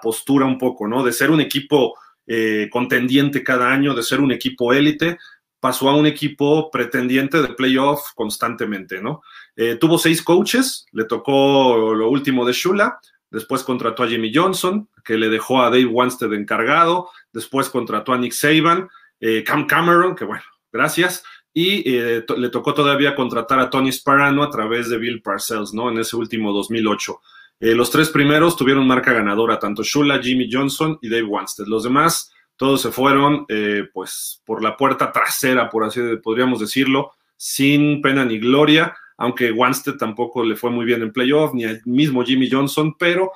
postura 0.00 0.46
un 0.46 0.58
poco, 0.58 0.88
¿no? 0.88 1.02
De 1.02 1.12
ser 1.12 1.30
un 1.30 1.40
equipo 1.40 1.94
eh, 2.26 2.68
contendiente 2.72 3.44
cada 3.44 3.70
año, 3.70 3.94
de 3.94 4.02
ser 4.02 4.20
un 4.20 4.32
equipo 4.32 4.72
élite, 4.72 5.18
pasó 5.60 5.90
a 5.90 5.96
un 5.96 6.06
equipo 6.06 6.70
pretendiente 6.70 7.42
de 7.42 7.48
playoff 7.48 8.12
constantemente, 8.14 9.02
¿no? 9.02 9.20
Eh, 9.56 9.76
tuvo 9.76 9.98
seis 9.98 10.22
coaches, 10.22 10.86
le 10.92 11.04
tocó 11.04 11.94
lo 11.94 12.08
último 12.08 12.46
de 12.46 12.54
Shula, 12.54 12.98
después 13.30 13.62
contrató 13.62 14.04
a 14.04 14.08
Jimmy 14.08 14.32
Johnson, 14.34 14.88
que 15.04 15.18
le 15.18 15.28
dejó 15.28 15.60
a 15.60 15.70
Dave 15.70 15.86
Wanstead 15.86 16.32
encargado, 16.32 17.10
después 17.32 17.68
contrató 17.68 18.14
a 18.14 18.18
Nick 18.18 18.32
Saban, 18.32 18.88
eh, 19.20 19.44
Cam 19.44 19.66
Cameron, 19.66 20.14
que 20.14 20.24
bueno, 20.24 20.44
gracias, 20.72 21.22
y 21.60 21.82
eh, 21.86 22.24
le 22.36 22.50
tocó 22.50 22.72
todavía 22.72 23.16
contratar 23.16 23.58
a 23.58 23.68
Tony 23.68 23.90
Sparano 23.90 24.44
a 24.44 24.48
través 24.48 24.88
de 24.88 24.96
Bill 24.96 25.20
Parcells, 25.20 25.74
¿no? 25.74 25.90
En 25.90 25.98
ese 25.98 26.14
último 26.14 26.52
2008. 26.52 27.20
Eh, 27.58 27.74
los 27.74 27.90
tres 27.90 28.10
primeros 28.10 28.56
tuvieron 28.56 28.86
marca 28.86 29.12
ganadora, 29.12 29.58
tanto 29.58 29.82
Shula, 29.82 30.22
Jimmy 30.22 30.48
Johnson 30.48 31.00
y 31.02 31.08
Dave 31.08 31.24
Wanstead. 31.24 31.66
Los 31.66 31.82
demás, 31.82 32.32
todos 32.54 32.82
se 32.82 32.92
fueron, 32.92 33.44
eh, 33.48 33.88
pues, 33.92 34.40
por 34.44 34.62
la 34.62 34.76
puerta 34.76 35.10
trasera, 35.10 35.68
por 35.68 35.82
así 35.82 36.00
podríamos 36.22 36.60
decirlo, 36.60 37.10
sin 37.36 38.02
pena 38.02 38.24
ni 38.24 38.38
gloria, 38.38 38.96
aunque 39.16 39.50
Wanstead 39.50 39.96
tampoco 39.96 40.44
le 40.44 40.54
fue 40.54 40.70
muy 40.70 40.84
bien 40.84 41.02
en 41.02 41.12
playoff, 41.12 41.54
ni 41.54 41.64
al 41.64 41.82
mismo 41.86 42.22
Jimmy 42.22 42.48
Johnson, 42.48 42.94
pero, 42.96 43.32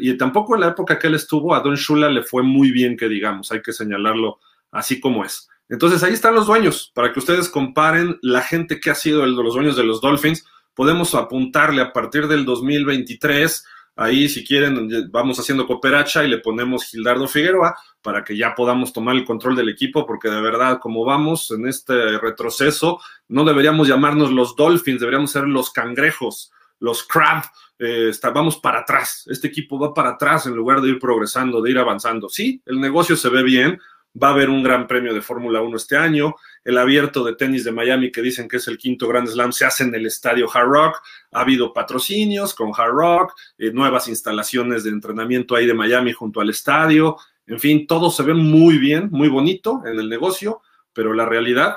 y 0.00 0.16
tampoco 0.16 0.54
en 0.54 0.60
la 0.60 0.68
época 0.68 1.00
que 1.00 1.08
él 1.08 1.16
estuvo, 1.16 1.52
a 1.52 1.58
Don 1.58 1.74
Shula 1.74 2.08
le 2.10 2.22
fue 2.22 2.44
muy 2.44 2.70
bien, 2.70 2.96
que 2.96 3.08
digamos, 3.08 3.50
hay 3.50 3.60
que 3.60 3.72
señalarlo 3.72 4.38
así 4.70 5.00
como 5.00 5.24
es. 5.24 5.48
Entonces 5.68 6.02
ahí 6.02 6.12
están 6.12 6.34
los 6.34 6.46
dueños, 6.46 6.92
para 6.94 7.12
que 7.12 7.18
ustedes 7.18 7.48
comparen 7.48 8.18
la 8.22 8.42
gente 8.42 8.78
que 8.78 8.90
ha 8.90 8.94
sido 8.94 9.24
el 9.24 9.32
los 9.32 9.54
dueños 9.54 9.76
de 9.76 9.84
los 9.84 10.00
Dolphins. 10.00 10.44
Podemos 10.74 11.14
apuntarle 11.14 11.82
a 11.82 11.92
partir 11.92 12.28
del 12.28 12.44
2023, 12.44 13.64
ahí 13.96 14.28
si 14.28 14.44
quieren 14.44 15.10
vamos 15.10 15.38
haciendo 15.40 15.66
cooperacha 15.66 16.22
y 16.22 16.28
le 16.28 16.38
ponemos 16.38 16.84
Gildardo 16.84 17.26
Figueroa 17.26 17.74
para 18.02 18.22
que 18.22 18.36
ya 18.36 18.54
podamos 18.54 18.92
tomar 18.92 19.16
el 19.16 19.24
control 19.24 19.56
del 19.56 19.68
equipo, 19.68 20.06
porque 20.06 20.28
de 20.28 20.40
verdad, 20.40 20.78
como 20.78 21.04
vamos 21.04 21.50
en 21.50 21.66
este 21.66 22.18
retroceso, 22.18 23.00
no 23.28 23.44
deberíamos 23.44 23.88
llamarnos 23.88 24.30
los 24.30 24.54
Dolphins, 24.54 25.00
deberíamos 25.00 25.30
ser 25.32 25.44
los 25.44 25.70
cangrejos, 25.70 26.52
los 26.78 27.02
crab, 27.04 27.42
eh, 27.78 28.12
vamos 28.32 28.58
para 28.58 28.80
atrás, 28.80 29.24
este 29.28 29.48
equipo 29.48 29.78
va 29.78 29.92
para 29.92 30.10
atrás 30.10 30.46
en 30.46 30.54
lugar 30.54 30.80
de 30.80 30.90
ir 30.90 30.98
progresando, 30.98 31.60
de 31.60 31.70
ir 31.70 31.78
avanzando. 31.78 32.28
Sí, 32.28 32.62
el 32.66 32.80
negocio 32.80 33.16
se 33.16 33.28
ve 33.28 33.42
bien, 33.42 33.80
va 34.22 34.28
a 34.28 34.30
haber 34.32 34.48
un 34.48 34.62
gran 34.62 34.86
premio 34.86 35.12
de 35.12 35.20
Fórmula 35.20 35.60
1 35.60 35.76
este 35.76 35.96
año, 35.96 36.34
el 36.64 36.78
abierto 36.78 37.24
de 37.24 37.34
tenis 37.34 37.64
de 37.64 37.72
Miami 37.72 38.10
que 38.10 38.22
dicen 38.22 38.48
que 38.48 38.56
es 38.56 38.68
el 38.68 38.78
quinto 38.78 39.06
Grand 39.08 39.28
Slam 39.28 39.52
se 39.52 39.64
hace 39.64 39.84
en 39.84 39.94
el 39.94 40.06
estadio 40.06 40.48
Hard 40.52 40.68
Rock, 40.68 41.02
ha 41.32 41.40
habido 41.40 41.72
patrocinios 41.72 42.54
con 42.54 42.72
Hard 42.76 42.92
Rock, 42.92 43.32
eh, 43.58 43.70
nuevas 43.72 44.08
instalaciones 44.08 44.84
de 44.84 44.90
entrenamiento 44.90 45.54
ahí 45.54 45.66
de 45.66 45.74
Miami 45.74 46.12
junto 46.12 46.40
al 46.40 46.50
estadio, 46.50 47.16
en 47.46 47.60
fin, 47.60 47.86
todo 47.86 48.10
se 48.10 48.22
ve 48.22 48.34
muy 48.34 48.78
bien, 48.78 49.08
muy 49.12 49.28
bonito 49.28 49.82
en 49.86 49.98
el 49.98 50.08
negocio, 50.08 50.62
pero 50.92 51.12
la 51.12 51.26
realidad 51.26 51.76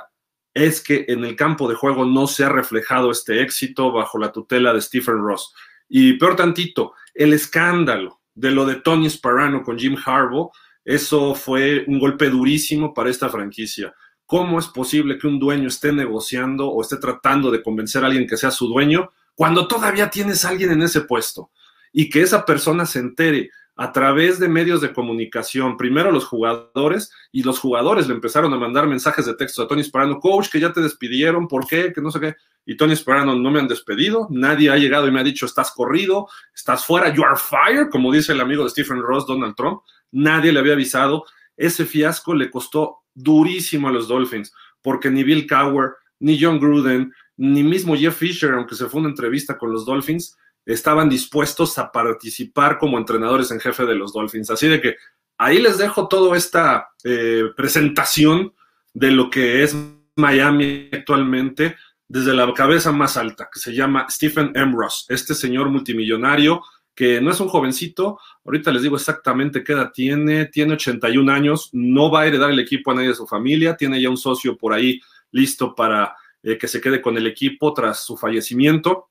es 0.54 0.82
que 0.82 1.06
en 1.08 1.24
el 1.24 1.36
campo 1.36 1.70
de 1.70 1.76
juego 1.76 2.06
no 2.06 2.26
se 2.26 2.44
ha 2.44 2.50
reflejado 2.50 3.12
este 3.12 3.42
éxito 3.42 3.92
bajo 3.92 4.18
la 4.18 4.32
tutela 4.32 4.74
de 4.74 4.82
Stephen 4.82 5.20
Ross. 5.20 5.54
Y 5.88 6.14
peor 6.14 6.36
tantito, 6.36 6.94
el 7.14 7.34
escándalo 7.34 8.22
de 8.34 8.52
lo 8.52 8.66
de 8.66 8.76
Tony 8.76 9.10
Sparano 9.10 9.64
con 9.64 9.78
Jim 9.78 9.96
Harbaugh, 10.04 10.52
eso 10.90 11.36
fue 11.36 11.84
un 11.86 12.00
golpe 12.00 12.32
durísimo 12.32 12.96
para 12.96 13.12
esta 13.12 13.30
franquicia. 13.30 13.94
¿Cómo 14.26 14.58
es 14.58 14.66
posible 14.66 15.20
que 15.20 15.28
un 15.28 15.38
dueño 15.38 15.68
esté 15.68 15.94
negociando 15.94 16.68
o 16.68 16.82
esté 16.82 16.98
tratando 16.98 17.52
de 17.52 17.62
convencer 17.62 18.04
a 18.04 18.08
alguien 18.08 18.26
que 18.26 18.38
sea 18.38 18.50
su 18.50 18.68
dueño 18.68 19.12
cuando 19.36 19.68
todavía 19.68 20.10
tienes 20.10 20.44
a 20.44 20.50
alguien 20.50 20.72
en 20.72 20.82
ese 20.82 21.02
puesto? 21.02 21.52
Y 21.94 22.10
que 22.10 22.24
esa 22.24 22.44
persona 22.44 22.88
se 22.88 22.98
entere 22.98 23.52
a 23.76 23.92
través 23.92 24.40
de 24.40 24.50
medios 24.50 24.82
de 24.82 24.92
comunicación, 24.92 25.78
primero 25.78 26.12
los 26.12 26.26
jugadores, 26.26 27.12
y 27.32 27.44
los 27.44 27.60
jugadores 27.60 28.08
le 28.08 28.16
empezaron 28.16 28.52
a 28.52 28.58
mandar 28.58 28.88
mensajes 28.88 29.28
de 29.28 29.36
texto 29.36 29.62
a 29.62 29.68
Tony 29.68 29.84
Sparano, 29.84 30.20
coach, 30.20 30.50
que 30.50 30.60
ya 30.60 30.74
te 30.74 30.82
despidieron, 30.82 31.48
¿por 31.48 31.68
qué? 31.68 31.94
Que 31.94 32.02
no 32.02 32.10
sé 32.10 32.20
qué. 32.20 32.36
Y 32.66 32.76
Tony 32.76 32.96
Sparano, 32.96 33.36
no 33.36 33.52
me 33.52 33.60
han 33.60 33.68
despedido, 33.68 34.28
nadie 34.32 34.72
ha 34.72 34.76
llegado 34.76 35.08
y 35.08 35.12
me 35.12 35.20
ha 35.20 35.24
dicho, 35.24 35.46
estás 35.46 35.72
corrido, 35.72 36.28
estás 36.54 36.84
fuera, 36.84 37.14
you 37.14 37.24
are 37.24 37.38
fired, 37.38 37.90
como 37.90 38.12
dice 38.12 38.34
el 38.34 38.42
amigo 38.42 38.64
de 38.64 38.72
Stephen 38.72 39.02
Ross, 39.02 39.28
Donald 39.28 39.56
Trump. 39.56 39.82
Nadie 40.12 40.52
le 40.52 40.60
había 40.60 40.74
avisado. 40.74 41.26
Ese 41.58 41.86
fiasco 41.86 42.34
le 42.34 42.50
costó 42.50 43.00
durísimo 43.14 43.88
a 43.88 43.92
los 43.92 44.08
Dolphins, 44.08 44.54
porque 44.82 45.10
ni 45.10 45.24
Bill 45.24 45.48
Cowher, 45.48 45.92
ni 46.20 46.42
John 46.42 46.60
Gruden, 46.60 47.14
ni 47.38 47.64
mismo 47.64 47.96
Jeff 47.96 48.18
Fisher, 48.18 48.54
aunque 48.54 48.76
se 48.76 48.88
fue 48.88 49.00
una 49.02 49.10
entrevista 49.10 49.58
con 49.58 49.72
los 49.72 49.86
Dolphins, 49.86 50.38
estaban 50.66 51.10
dispuestos 51.10 51.78
a 51.78 51.92
participar 51.92 52.78
como 52.78 52.98
entrenadores 52.98 53.52
en 53.52 53.60
jefe 53.60 53.86
de 53.86 53.96
los 53.96 54.14
Dolphins. 54.14 54.52
Así 54.52 54.68
de 54.68 54.82
que 54.82 54.96
ahí 55.38 55.60
les 55.60 55.78
dejo 55.78 56.08
toda 56.08 56.38
esta 56.38 56.90
eh, 57.04 57.46
presentación 57.56 58.54
de 58.94 59.12
lo 59.12 59.30
que 59.30 59.64
es 59.64 59.76
Miami 60.16 60.90
actualmente 60.92 61.76
desde 62.08 62.34
la 62.34 62.52
cabeza 62.54 62.92
más 62.92 63.18
alta, 63.18 63.50
que 63.54 63.60
se 63.60 63.74
llama 63.74 64.08
Stephen 64.10 64.52
M. 64.56 64.74
Ross, 64.76 65.06
este 65.10 65.36
señor 65.36 65.70
multimillonario 65.70 66.62
que 67.00 67.22
no 67.22 67.32
es 67.32 67.40
un 67.40 67.48
jovencito, 67.48 68.20
ahorita 68.44 68.74
les 68.74 68.82
digo 68.82 68.98
exactamente 68.98 69.64
qué 69.64 69.72
edad 69.72 69.92
tiene, 69.94 70.48
tiene 70.48 70.74
81 70.74 71.32
años, 71.32 71.70
no 71.72 72.12
va 72.12 72.22
a 72.22 72.28
heredar 72.28 72.50
el 72.50 72.60
equipo 72.60 72.92
a 72.92 72.96
nadie 72.96 73.08
de 73.08 73.16
su 73.16 73.26
familia, 73.26 73.78
tiene 73.78 74.02
ya 74.02 74.10
un 74.10 74.18
socio 74.18 74.58
por 74.58 74.74
ahí 74.74 75.00
listo 75.32 75.74
para 75.74 76.14
eh, 76.44 76.58
que 76.58 76.68
se 76.68 76.82
quede 76.82 77.02
con 77.02 77.16
el 77.16 77.26
equipo 77.28 77.74
tras 77.74 78.04
su 78.04 78.18
fallecimiento 78.18 79.10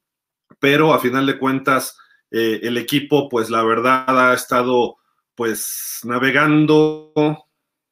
pero 0.59 0.93
a 0.93 0.99
final 0.99 1.27
de 1.27 1.39
cuentas 1.39 1.99
eh, 2.31 2.61
el 2.63 2.77
equipo, 2.77 3.29
pues 3.29 3.51
la 3.51 3.63
verdad 3.63 4.31
ha 4.31 4.35
estado 4.35 4.97
pues 5.35 6.01
navegando 6.05 7.13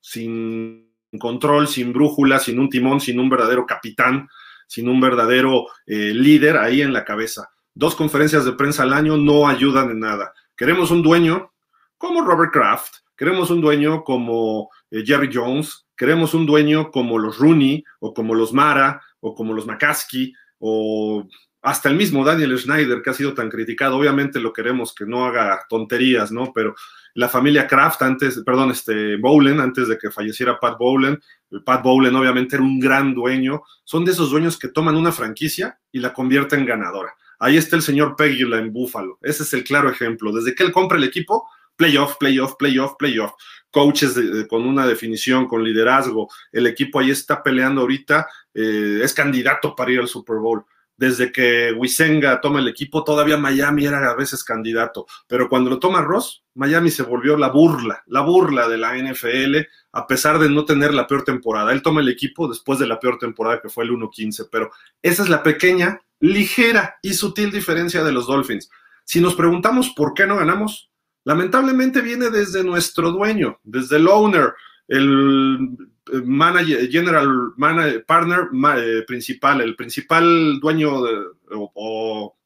sin 0.00 0.92
control, 1.18 1.68
sin 1.68 1.92
brújula, 1.92 2.38
sin 2.38 2.58
un 2.58 2.68
timón, 2.68 3.00
sin 3.00 3.20
un 3.20 3.28
verdadero 3.28 3.64
capitán, 3.66 4.28
sin 4.66 4.88
un 4.88 5.00
verdadero 5.00 5.66
eh, 5.86 6.12
líder 6.12 6.56
ahí 6.56 6.82
en 6.82 6.92
la 6.92 7.04
cabeza. 7.04 7.50
Dos 7.76 7.94
conferencias 7.94 8.46
de 8.46 8.52
prensa 8.52 8.84
al 8.84 8.94
año 8.94 9.18
no 9.18 9.46
ayudan 9.46 9.90
en 9.90 10.00
nada. 10.00 10.32
Queremos 10.56 10.90
un 10.90 11.02
dueño 11.02 11.52
como 11.98 12.24
Robert 12.24 12.50
Kraft, 12.50 12.94
queremos 13.14 13.50
un 13.50 13.60
dueño 13.60 14.02
como 14.02 14.70
eh, 14.90 15.02
Jerry 15.04 15.28
Jones, 15.30 15.86
queremos 15.94 16.32
un 16.32 16.46
dueño 16.46 16.90
como 16.90 17.18
los 17.18 17.36
Rooney 17.36 17.84
o 18.00 18.14
como 18.14 18.34
los 18.34 18.54
Mara 18.54 19.02
o 19.20 19.34
como 19.34 19.52
los 19.52 19.66
McCaskey 19.66 20.32
o 20.58 21.28
hasta 21.60 21.90
el 21.90 21.96
mismo 21.96 22.24
Daniel 22.24 22.58
Schneider, 22.58 23.02
que 23.02 23.10
ha 23.10 23.12
sido 23.12 23.34
tan 23.34 23.50
criticado, 23.50 23.98
obviamente 23.98 24.40
lo 24.40 24.54
queremos 24.54 24.94
que 24.94 25.04
no 25.04 25.26
haga 25.26 25.66
tonterías, 25.68 26.32
¿no? 26.32 26.52
Pero 26.54 26.74
la 27.12 27.28
familia 27.28 27.66
Kraft 27.66 28.00
antes, 28.00 28.42
perdón, 28.42 28.70
este 28.70 29.16
Bowlen, 29.16 29.60
antes 29.60 29.86
de 29.88 29.98
que 29.98 30.10
falleciera 30.10 30.58
Pat 30.58 30.78
Bowlen, 30.78 31.20
Pat 31.62 31.82
Bowlen 31.82 32.16
obviamente 32.16 32.56
era 32.56 32.64
un 32.64 32.80
gran 32.80 33.12
dueño, 33.12 33.64
son 33.84 34.06
de 34.06 34.12
esos 34.12 34.30
dueños 34.30 34.58
que 34.58 34.68
toman 34.68 34.96
una 34.96 35.12
franquicia 35.12 35.78
y 35.92 35.98
la 35.98 36.14
convierten 36.14 36.60
en 36.60 36.66
ganadora. 36.66 37.14
Ahí 37.38 37.56
está 37.56 37.76
el 37.76 37.82
señor 37.82 38.16
Peguila 38.16 38.58
en 38.58 38.72
Buffalo, 38.72 39.18
ese 39.22 39.42
es 39.42 39.52
el 39.54 39.64
claro 39.64 39.90
ejemplo. 39.90 40.32
Desde 40.32 40.54
que 40.54 40.64
él 40.64 40.72
compra 40.72 40.98
el 40.98 41.04
equipo, 41.04 41.48
playoff, 41.76 42.16
playoff, 42.16 42.56
playoff, 42.56 42.94
playoff, 42.98 43.32
coaches 43.70 44.14
con 44.48 44.66
una 44.66 44.86
definición, 44.86 45.46
con 45.46 45.62
liderazgo, 45.62 46.28
el 46.50 46.66
equipo 46.66 46.98
ahí 46.98 47.10
está 47.10 47.42
peleando 47.42 47.82
ahorita, 47.82 48.26
eh, 48.54 49.00
es 49.02 49.12
candidato 49.12 49.76
para 49.76 49.92
ir 49.92 50.00
al 50.00 50.08
Super 50.08 50.36
Bowl. 50.36 50.64
Desde 50.96 51.30
que 51.30 51.74
Wisenga 51.76 52.40
toma 52.40 52.60
el 52.60 52.68
equipo, 52.68 53.04
todavía 53.04 53.36
Miami 53.36 53.84
era 53.84 54.10
a 54.10 54.14
veces 54.14 54.42
candidato, 54.42 55.06
pero 55.26 55.46
cuando 55.50 55.68
lo 55.68 55.78
toma 55.78 56.00
Ross, 56.00 56.42
Miami 56.54 56.90
se 56.90 57.02
volvió 57.02 57.36
la 57.36 57.50
burla, 57.50 58.02
la 58.06 58.22
burla 58.22 58.66
de 58.66 58.78
la 58.78 58.96
NFL, 58.96 59.68
a 59.92 60.06
pesar 60.06 60.38
de 60.38 60.48
no 60.48 60.64
tener 60.64 60.94
la 60.94 61.06
peor 61.06 61.22
temporada. 61.22 61.72
Él 61.72 61.82
toma 61.82 62.00
el 62.00 62.08
equipo 62.08 62.48
después 62.48 62.78
de 62.78 62.86
la 62.86 62.98
peor 62.98 63.18
temporada 63.18 63.60
que 63.60 63.68
fue 63.68 63.84
el 63.84 63.90
1-15, 63.90 64.48
pero 64.50 64.70
esa 65.02 65.22
es 65.22 65.28
la 65.28 65.42
pequeña, 65.42 66.00
ligera 66.20 66.96
y 67.02 67.14
sutil 67.14 67.50
diferencia 67.50 68.02
de 68.02 68.12
los 68.12 68.26
Dolphins. 68.26 68.70
Si 69.04 69.20
nos 69.20 69.34
preguntamos 69.34 69.90
por 69.90 70.14
qué 70.14 70.26
no 70.26 70.36
ganamos, 70.36 70.90
lamentablemente 71.24 72.00
viene 72.00 72.30
desde 72.30 72.64
nuestro 72.64 73.12
dueño, 73.12 73.60
desde 73.64 73.96
el 73.96 74.08
owner, 74.08 74.54
el 74.88 75.76
manager, 76.24 76.88
general 76.90 77.52
manager, 77.56 78.04
partner 78.04 78.48
eh, 78.78 79.04
principal, 79.06 79.60
el 79.60 79.74
principal 79.74 80.60
dueño 80.60 81.02
o, 81.50 82.36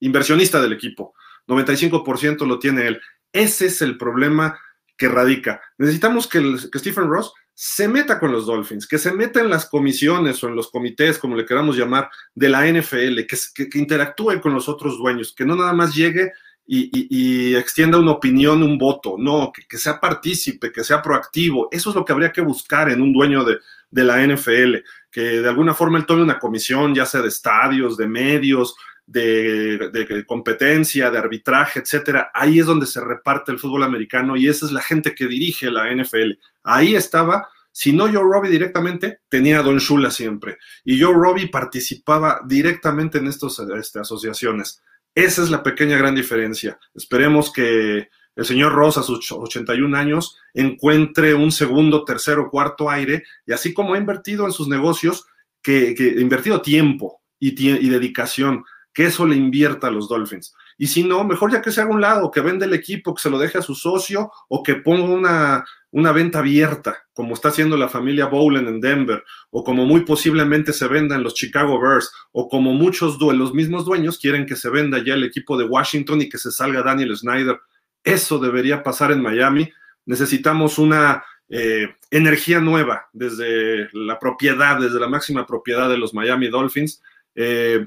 inversionista 0.00 0.60
del 0.60 0.72
equipo. 0.72 1.14
95% 1.46 2.46
lo 2.46 2.58
tiene 2.58 2.86
él. 2.86 3.00
Ese 3.32 3.66
es 3.66 3.82
el 3.82 3.98
problema 3.98 4.58
que 4.96 5.08
radica. 5.08 5.60
Necesitamos 5.78 6.26
que, 6.26 6.40
Stephen 6.74 7.08
Ross 7.08 7.32
se 7.62 7.88
meta 7.88 8.18
con 8.18 8.32
los 8.32 8.46
Dolphins, 8.46 8.86
que 8.86 8.96
se 8.96 9.12
meta 9.12 9.38
en 9.38 9.50
las 9.50 9.66
comisiones 9.66 10.42
o 10.42 10.48
en 10.48 10.56
los 10.56 10.70
comités, 10.70 11.18
como 11.18 11.36
le 11.36 11.44
queramos 11.44 11.76
llamar, 11.76 12.08
de 12.34 12.48
la 12.48 12.66
NFL, 12.66 13.26
que, 13.26 13.68
interactúe 13.78 14.40
con 14.40 14.54
los 14.54 14.66
otros 14.66 14.96
dueños, 14.96 15.34
que 15.36 15.44
no 15.44 15.54
nada 15.56 15.74
más 15.74 15.94
llegue 15.94 16.32
y, 16.66 17.54
extienda 17.54 17.98
una 17.98 18.12
opinión, 18.12 18.62
un 18.62 18.78
voto, 18.78 19.16
no, 19.18 19.52
que, 19.52 19.76
sea 19.76 20.00
partícipe, 20.00 20.72
que 20.72 20.82
sea 20.82 21.02
proactivo. 21.02 21.68
Eso 21.70 21.90
es 21.90 21.96
lo 21.96 22.02
que 22.02 22.14
habría 22.14 22.32
que 22.32 22.40
buscar 22.40 22.88
en 22.88 23.02
un 23.02 23.12
dueño 23.12 23.44
de, 23.44 23.58
la 23.90 24.26
NFL, 24.26 24.76
que 25.10 25.20
de 25.20 25.48
alguna 25.50 25.74
forma 25.74 25.98
él 25.98 26.06
tome 26.06 26.22
una 26.22 26.38
comisión, 26.38 26.94
ya 26.94 27.04
sea 27.04 27.20
de 27.20 27.28
estadios, 27.28 27.98
de 27.98 28.06
medios, 28.06 28.74
de, 29.06 30.24
competencia, 30.26 31.10
de 31.10 31.18
arbitraje, 31.18 31.80
etcétera. 31.80 32.30
Ahí 32.32 32.58
es 32.58 32.64
donde 32.64 32.86
se 32.86 33.02
reparte 33.02 33.52
el 33.52 33.58
fútbol 33.58 33.82
americano 33.82 34.34
y 34.34 34.48
esa 34.48 34.64
es 34.64 34.72
la 34.72 34.80
gente 34.80 35.14
que 35.14 35.26
dirige 35.26 35.70
la 35.70 35.94
NFL. 35.94 36.38
Ahí 36.62 36.94
estaba. 36.94 37.48
Si 37.72 37.92
no 37.92 38.04
Joe 38.12 38.22
Robbie 38.22 38.50
directamente, 38.50 39.20
tenía 39.28 39.60
a 39.60 39.62
Don 39.62 39.78
Shula 39.78 40.10
siempre. 40.10 40.58
Y 40.84 41.00
Joe 41.00 41.14
Robbie 41.14 41.48
participaba 41.48 42.40
directamente 42.46 43.18
en 43.18 43.28
estas 43.28 43.58
este, 43.58 44.00
asociaciones. 44.00 44.82
Esa 45.14 45.42
es 45.42 45.50
la 45.50 45.62
pequeña 45.62 45.96
gran 45.96 46.14
diferencia. 46.14 46.78
Esperemos 46.94 47.52
que 47.52 48.08
el 48.36 48.44
señor 48.44 48.72
Ross 48.72 48.96
a 48.96 49.02
sus 49.02 49.30
81 49.30 49.96
años 49.96 50.36
encuentre 50.54 51.34
un 51.34 51.52
segundo, 51.52 52.04
tercero, 52.04 52.48
cuarto 52.50 52.88
aire 52.88 53.24
y 53.46 53.52
así 53.52 53.74
como 53.74 53.94
ha 53.94 53.98
invertido 53.98 54.46
en 54.46 54.52
sus 54.52 54.68
negocios, 54.68 55.26
que, 55.62 55.94
ha 55.98 56.20
invertido 56.20 56.62
tiempo 56.62 57.20
y, 57.38 57.60
y, 57.64 57.88
dedicación, 57.88 58.64
que 58.94 59.06
eso 59.06 59.26
le 59.26 59.36
invierta 59.36 59.88
a 59.88 59.90
los 59.90 60.08
Dolphins. 60.08 60.54
Y 60.78 60.86
si 60.86 61.04
no, 61.04 61.24
mejor 61.24 61.52
ya 61.52 61.60
que 61.60 61.70
se 61.70 61.82
haga 61.82 61.90
un 61.90 62.00
lado, 62.00 62.30
que 62.30 62.40
vende 62.40 62.64
el 62.64 62.72
equipo, 62.72 63.14
que 63.14 63.20
se 63.20 63.30
lo 63.30 63.38
deje 63.38 63.58
a 63.58 63.62
su 63.62 63.74
socio 63.74 64.30
o 64.48 64.62
que 64.62 64.76
ponga 64.76 65.04
una, 65.04 65.64
una 65.92 66.12
venta 66.12 66.38
abierta, 66.38 67.06
como 67.12 67.34
está 67.34 67.48
haciendo 67.48 67.76
la 67.76 67.88
familia 67.88 68.26
Bowlen 68.26 68.68
en 68.68 68.80
Denver, 68.80 69.24
o 69.50 69.64
como 69.64 69.86
muy 69.86 70.04
posiblemente 70.04 70.72
se 70.72 70.86
venda 70.86 71.16
en 71.16 71.22
los 71.22 71.34
Chicago 71.34 71.80
Bears, 71.80 72.12
o 72.32 72.48
como 72.48 72.72
muchos 72.74 73.18
de 73.18 73.34
los 73.34 73.52
mismos 73.52 73.84
dueños 73.84 74.18
quieren 74.18 74.46
que 74.46 74.56
se 74.56 74.70
venda 74.70 75.02
ya 75.04 75.14
el 75.14 75.24
equipo 75.24 75.58
de 75.58 75.64
Washington 75.64 76.20
y 76.22 76.28
que 76.28 76.38
se 76.38 76.52
salga 76.52 76.82
Daniel 76.82 77.16
Snyder. 77.16 77.58
Eso 78.04 78.38
debería 78.38 78.82
pasar 78.82 79.10
en 79.12 79.20
Miami. 79.20 79.70
Necesitamos 80.06 80.78
una 80.78 81.24
eh, 81.48 81.88
energía 82.10 82.60
nueva 82.60 83.08
desde 83.12 83.88
la 83.92 84.18
propiedad, 84.18 84.78
desde 84.78 85.00
la 85.00 85.08
máxima 85.08 85.46
propiedad 85.46 85.88
de 85.88 85.98
los 85.98 86.14
Miami 86.14 86.48
Dolphins. 86.48 87.02
Eh, 87.34 87.86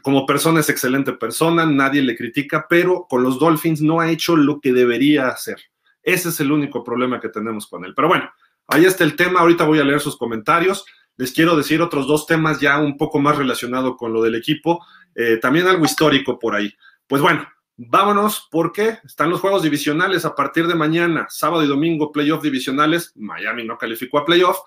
como 0.00 0.24
persona 0.24 0.60
es 0.60 0.70
excelente 0.70 1.12
persona, 1.12 1.66
nadie 1.66 2.00
le 2.00 2.16
critica, 2.16 2.66
pero 2.68 3.06
con 3.08 3.22
los 3.22 3.38
Dolphins 3.38 3.82
no 3.82 4.00
ha 4.00 4.10
hecho 4.10 4.36
lo 4.36 4.60
que 4.60 4.72
debería 4.72 5.28
hacer. 5.28 5.58
Ese 6.02 6.30
es 6.30 6.40
el 6.40 6.52
único 6.52 6.82
problema 6.82 7.20
que 7.20 7.28
tenemos 7.28 7.66
con 7.66 7.84
él. 7.84 7.94
Pero 7.94 8.08
bueno, 8.08 8.30
ahí 8.68 8.84
está 8.84 9.04
el 9.04 9.16
tema. 9.16 9.40
Ahorita 9.40 9.64
voy 9.64 9.78
a 9.78 9.84
leer 9.84 10.00
sus 10.00 10.16
comentarios. 10.16 10.84
les 11.16 11.32
quiero 11.32 11.56
decir 11.56 11.82
otros 11.82 12.06
dos 12.06 12.26
temas 12.26 12.58
ya 12.58 12.78
un 12.78 12.96
poco 12.96 13.18
más 13.18 13.36
relacionados 13.36 13.96
con 13.96 14.12
lo 14.12 14.22
del 14.22 14.34
equipo, 14.34 14.84
eh, 15.14 15.36
también 15.36 15.66
algo 15.66 15.84
histórico 15.84 16.38
por 16.38 16.54
ahí. 16.54 16.74
Pues 17.06 17.20
bueno, 17.20 17.46
vámonos 17.76 18.48
porque 18.50 18.98
están 19.04 19.30
los 19.30 19.40
juegos 19.40 19.62
divisionales 19.62 20.24
a 20.24 20.34
partir 20.34 20.66
de 20.66 20.74
mañana, 20.74 21.26
sábado 21.28 21.62
y 21.62 21.68
domingo, 21.68 22.10
playoff 22.10 22.42
divisionales. 22.42 23.12
Miami 23.16 23.64
no 23.64 23.76
calificó 23.76 24.18
a 24.18 24.24
playoff, 24.24 24.58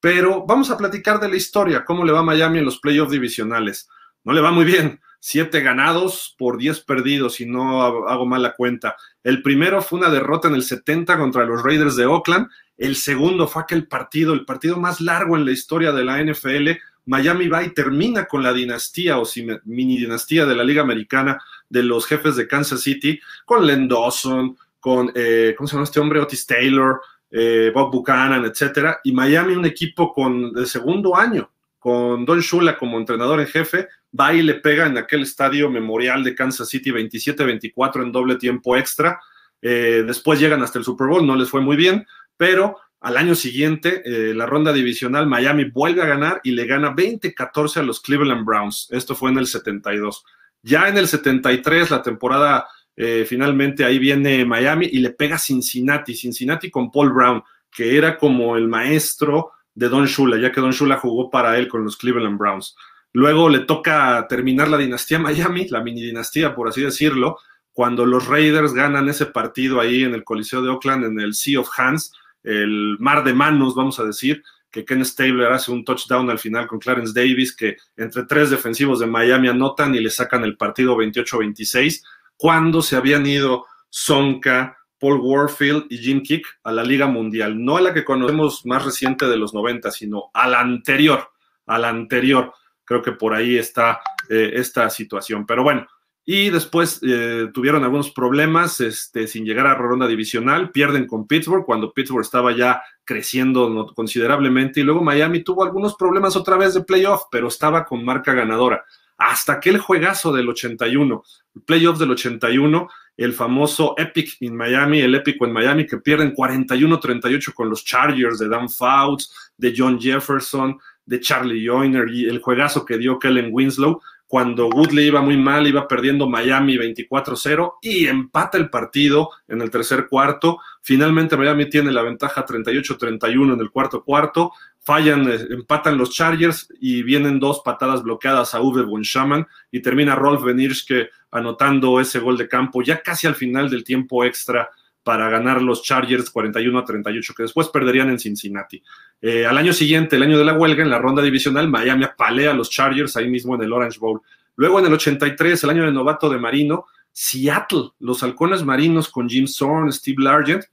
pero 0.00 0.44
vamos 0.46 0.70
a 0.70 0.76
platicar 0.76 1.18
de 1.20 1.28
la 1.28 1.36
historia, 1.36 1.84
cómo 1.84 2.04
le 2.04 2.12
va 2.12 2.20
a 2.20 2.24
Miami 2.24 2.58
en 2.58 2.66
los 2.66 2.78
playoffs 2.78 3.12
divisionales. 3.12 3.88
No 4.24 4.32
le 4.32 4.40
va 4.40 4.50
muy 4.50 4.64
bien, 4.64 5.00
siete 5.20 5.60
ganados 5.60 6.34
por 6.38 6.58
diez 6.58 6.80
perdidos, 6.80 7.34
si 7.34 7.46
no 7.46 7.82
hago 7.82 8.26
mal 8.26 8.42
la 8.42 8.54
cuenta. 8.54 8.96
El 9.22 9.42
primero 9.42 9.80
fue 9.80 9.98
una 9.98 10.10
derrota 10.10 10.48
en 10.48 10.54
el 10.54 10.62
70 10.62 11.16
contra 11.18 11.44
los 11.44 11.62
Raiders 11.62 11.96
de 11.96 12.06
Oakland. 12.06 12.48
El 12.76 12.96
segundo 12.96 13.46
fue 13.46 13.62
aquel 13.62 13.86
partido, 13.86 14.34
el 14.34 14.44
partido 14.44 14.78
más 14.78 15.00
largo 15.00 15.36
en 15.36 15.44
la 15.44 15.52
historia 15.52 15.92
de 15.92 16.04
la 16.04 16.22
NFL. 16.22 16.70
Miami 17.06 17.48
va 17.48 17.62
y 17.62 17.74
termina 17.74 18.26
con 18.26 18.42
la 18.42 18.52
dinastía 18.52 19.18
o 19.18 19.24
mini 19.64 19.98
dinastía 19.98 20.46
de 20.46 20.56
la 20.56 20.64
Liga 20.64 20.82
Americana 20.82 21.40
de 21.68 21.82
los 21.82 22.06
jefes 22.06 22.36
de 22.36 22.48
Kansas 22.48 22.80
City, 22.80 23.20
con 23.44 23.66
Len 23.66 23.88
Dawson, 23.88 24.56
con, 24.80 25.10
eh, 25.14 25.54
¿cómo 25.56 25.66
se 25.66 25.72
llama 25.74 25.84
este 25.84 26.00
hombre? 26.00 26.20
Otis 26.20 26.46
Taylor, 26.46 27.00
eh, 27.30 27.70
Bob 27.74 27.90
Buchanan, 27.90 28.44
etcétera. 28.44 29.00
Y 29.04 29.12
Miami, 29.12 29.54
un 29.54 29.64
equipo 29.64 30.12
con 30.12 30.52
de 30.52 30.66
segundo 30.66 31.16
año, 31.16 31.50
con 31.78 32.24
Don 32.24 32.40
Shula 32.40 32.76
como 32.76 32.98
entrenador 32.98 33.40
en 33.40 33.46
jefe, 33.46 33.88
va 34.18 34.34
y 34.34 34.42
le 34.42 34.54
pega 34.54 34.86
en 34.86 34.98
aquel 34.98 35.22
estadio 35.22 35.70
memorial 35.70 36.22
de 36.22 36.34
Kansas 36.34 36.68
City 36.68 36.90
27-24 36.90 38.02
en 38.02 38.12
doble 38.12 38.36
tiempo 38.36 38.76
extra. 38.76 39.20
Eh, 39.60 40.04
después 40.06 40.38
llegan 40.38 40.62
hasta 40.62 40.78
el 40.78 40.84
Super 40.84 41.08
Bowl, 41.08 41.26
no 41.26 41.36
les 41.36 41.48
fue 41.48 41.60
muy 41.60 41.76
bien, 41.76 42.06
pero 42.36 42.76
al 43.00 43.16
año 43.18 43.34
siguiente, 43.34 44.02
la 44.34 44.46
ronda 44.46 44.72
divisional, 44.72 45.26
Miami 45.26 45.64
vuelve 45.64 46.00
a 46.00 46.06
ganar 46.06 46.40
y 46.42 46.52
le 46.52 46.64
gana 46.64 46.96
20-14 46.96 47.76
a 47.76 47.82
los 47.82 48.00
Cleveland 48.00 48.46
Browns. 48.46 48.88
Esto 48.92 49.14
fue 49.14 49.30
en 49.30 49.36
el 49.36 49.46
72. 49.46 50.24
Ya 50.62 50.88
en 50.88 50.96
el 50.96 51.06
73, 51.06 51.90
la 51.90 52.02
temporada 52.02 52.66
eh, 52.96 53.24
finalmente 53.28 53.84
ahí 53.84 53.98
viene 53.98 54.44
Miami 54.44 54.88
y 54.90 54.98
le 54.98 55.10
pega 55.10 55.38
Cincinnati, 55.38 56.14
Cincinnati 56.14 56.70
con 56.70 56.90
Paul 56.90 57.12
Brown, 57.12 57.42
que 57.70 57.96
era 57.96 58.16
como 58.16 58.56
el 58.56 58.68
maestro 58.68 59.52
de 59.74 59.88
Don 59.88 60.06
Shula, 60.06 60.38
ya 60.38 60.52
que 60.52 60.60
Don 60.60 60.70
Shula 60.70 60.96
jugó 60.96 61.28
para 61.28 61.58
él 61.58 61.68
con 61.68 61.82
los 61.82 61.96
Cleveland 61.96 62.38
Browns. 62.38 62.76
Luego 63.14 63.48
le 63.48 63.60
toca 63.60 64.26
terminar 64.28 64.68
la 64.68 64.76
dinastía 64.76 65.20
Miami, 65.20 65.68
la 65.68 65.82
mini 65.82 66.02
dinastía, 66.02 66.54
por 66.54 66.68
así 66.68 66.82
decirlo, 66.82 67.38
cuando 67.72 68.04
los 68.04 68.26
Raiders 68.26 68.74
ganan 68.74 69.08
ese 69.08 69.26
partido 69.26 69.80
ahí 69.80 70.02
en 70.02 70.14
el 70.14 70.24
Coliseo 70.24 70.62
de 70.62 70.70
Oakland, 70.70 71.04
en 71.04 71.20
el 71.20 71.34
Sea 71.34 71.60
of 71.60 71.70
Hands, 71.76 72.12
el 72.42 72.96
mar 72.98 73.24
de 73.24 73.32
manos, 73.32 73.76
vamos 73.76 74.00
a 74.00 74.04
decir, 74.04 74.42
que 74.68 74.84
Ken 74.84 75.04
Stabler 75.04 75.52
hace 75.52 75.70
un 75.70 75.84
touchdown 75.84 76.28
al 76.28 76.40
final 76.40 76.66
con 76.66 76.80
Clarence 76.80 77.12
Davis, 77.14 77.54
que 77.54 77.76
entre 77.96 78.24
tres 78.24 78.50
defensivos 78.50 78.98
de 78.98 79.06
Miami 79.06 79.46
anotan 79.46 79.94
y 79.94 80.00
le 80.00 80.10
sacan 80.10 80.42
el 80.42 80.56
partido 80.56 80.96
28-26, 80.96 82.02
cuando 82.36 82.82
se 82.82 82.96
habían 82.96 83.24
ido 83.26 83.66
Sonka, 83.88 84.76
Paul 84.98 85.20
Warfield 85.20 85.86
y 85.88 85.98
Jim 85.98 86.22
Kick 86.22 86.46
a 86.64 86.72
la 86.72 86.82
Liga 86.82 87.06
Mundial, 87.06 87.64
no 87.64 87.76
a 87.76 87.80
la 87.80 87.94
que 87.94 88.04
conocemos 88.04 88.66
más 88.66 88.84
reciente 88.84 89.26
de 89.26 89.36
los 89.36 89.54
90, 89.54 89.92
sino 89.92 90.30
a 90.34 90.48
la 90.48 90.60
anterior, 90.60 91.30
a 91.66 91.78
la 91.78 91.90
anterior. 91.90 92.52
Creo 92.84 93.02
que 93.02 93.12
por 93.12 93.34
ahí 93.34 93.56
está 93.56 94.00
eh, 94.28 94.52
esta 94.54 94.90
situación. 94.90 95.46
Pero 95.46 95.62
bueno, 95.62 95.86
y 96.26 96.48
después 96.48 97.00
eh, 97.02 97.48
tuvieron 97.52 97.84
algunos 97.84 98.10
problemas 98.10 98.80
este, 98.80 99.26
sin 99.26 99.44
llegar 99.44 99.66
a 99.66 99.74
ronda 99.74 100.06
divisional, 100.06 100.70
pierden 100.70 101.06
con 101.06 101.26
Pittsburgh 101.26 101.66
cuando 101.66 101.92
Pittsburgh 101.92 102.24
estaba 102.24 102.56
ya 102.56 102.82
creciendo 103.04 103.92
considerablemente 103.94 104.80
y 104.80 104.84
luego 104.84 105.02
Miami 105.02 105.44
tuvo 105.44 105.64
algunos 105.64 105.94
problemas 105.96 106.34
otra 106.34 106.56
vez 106.56 106.72
de 106.72 106.82
playoff, 106.82 107.24
pero 107.30 107.48
estaba 107.48 107.84
con 107.84 108.04
marca 108.04 108.32
ganadora. 108.32 108.84
Hasta 109.18 109.54
aquel 109.54 109.78
juegazo 109.78 110.32
del 110.32 110.48
81, 110.48 111.22
el 111.56 111.62
playoff 111.62 111.98
del 111.98 112.12
81, 112.12 112.88
el 113.16 113.32
famoso 113.32 113.94
Epic 113.96 114.38
en 114.40 114.56
Miami, 114.56 115.00
el 115.00 115.14
épico 115.14 115.44
en 115.44 115.52
Miami, 115.52 115.86
que 115.86 115.98
pierden 115.98 116.34
41-38 116.34 117.52
con 117.52 117.68
los 117.68 117.84
Chargers 117.84 118.38
de 118.38 118.48
Dan 118.48 118.68
Fouts, 118.68 119.52
de 119.56 119.74
John 119.76 120.00
Jefferson, 120.00 120.78
de 121.06 121.20
Charlie 121.20 121.66
Joyner 121.66 122.08
y 122.08 122.26
el 122.26 122.40
juegazo 122.40 122.84
que 122.84 122.98
dio 122.98 123.18
Kellen 123.18 123.50
Winslow 123.52 124.00
cuando 124.26 124.68
Woodley 124.68 125.06
iba 125.06 125.20
muy 125.20 125.36
mal, 125.36 125.66
iba 125.66 125.86
perdiendo 125.86 126.28
Miami 126.28 126.76
24-0 126.76 127.74
y 127.82 128.06
empata 128.06 128.58
el 128.58 128.70
partido 128.70 129.30
en 129.46 129.60
el 129.60 129.70
tercer 129.70 130.08
cuarto. 130.08 130.58
Finalmente 130.82 131.36
Miami 131.36 131.68
tiene 131.70 131.92
la 131.92 132.02
ventaja 132.02 132.44
38-31 132.44 133.54
en 133.54 133.60
el 133.60 133.70
cuarto 133.70 134.02
cuarto. 134.02 134.52
Fallan, 134.80 135.30
eh, 135.30 135.38
empatan 135.50 135.96
los 135.98 136.10
Chargers 136.10 136.68
y 136.80 137.02
vienen 137.02 137.38
dos 137.38 137.60
patadas 137.64 138.02
bloqueadas 138.02 138.54
a 138.54 138.60
Uwe 138.60 138.82
Bunshaman 138.82 139.46
y 139.70 139.80
termina 139.80 140.16
Rolf 140.16 140.42
Benirschke 140.42 141.10
anotando 141.30 142.00
ese 142.00 142.18
gol 142.18 142.36
de 142.36 142.48
campo 142.48 142.82
ya 142.82 143.02
casi 143.02 143.26
al 143.26 143.34
final 143.34 143.70
del 143.70 143.84
tiempo 143.84 144.24
extra 144.24 144.68
para 145.04 145.28
ganar 145.28 145.60
los 145.62 145.82
Chargers 145.82 146.30
41 146.30 146.78
a 146.78 146.84
38, 146.84 147.34
que 147.36 147.42
después 147.44 147.68
perderían 147.68 148.08
en 148.08 148.18
Cincinnati. 148.18 148.82
Eh, 149.20 149.44
al 149.46 149.56
año 149.58 149.74
siguiente, 149.74 150.16
el 150.16 150.22
año 150.22 150.38
de 150.38 150.46
la 150.46 150.54
huelga, 150.54 150.82
en 150.82 150.90
la 150.90 150.98
ronda 150.98 151.22
divisional, 151.22 151.68
Miami 151.68 152.04
apalea 152.04 152.50
a 152.50 152.54
los 152.54 152.70
Chargers 152.70 153.16
ahí 153.16 153.28
mismo 153.28 153.54
en 153.54 153.62
el 153.62 153.72
Orange 153.72 153.98
Bowl. 153.98 154.22
Luego, 154.56 154.78
en 154.78 154.86
el 154.86 154.94
83, 154.94 155.62
el 155.62 155.70
año 155.70 155.84
de 155.84 155.92
novato 155.92 156.30
de 156.30 156.38
Marino, 156.38 156.86
Seattle, 157.12 157.90
los 158.00 158.22
halcones 158.22 158.64
marinos 158.64 159.10
con 159.10 159.28
Jim 159.28 159.46
Zorn, 159.46 159.92
Steve 159.92 160.22
Largent, 160.22 160.64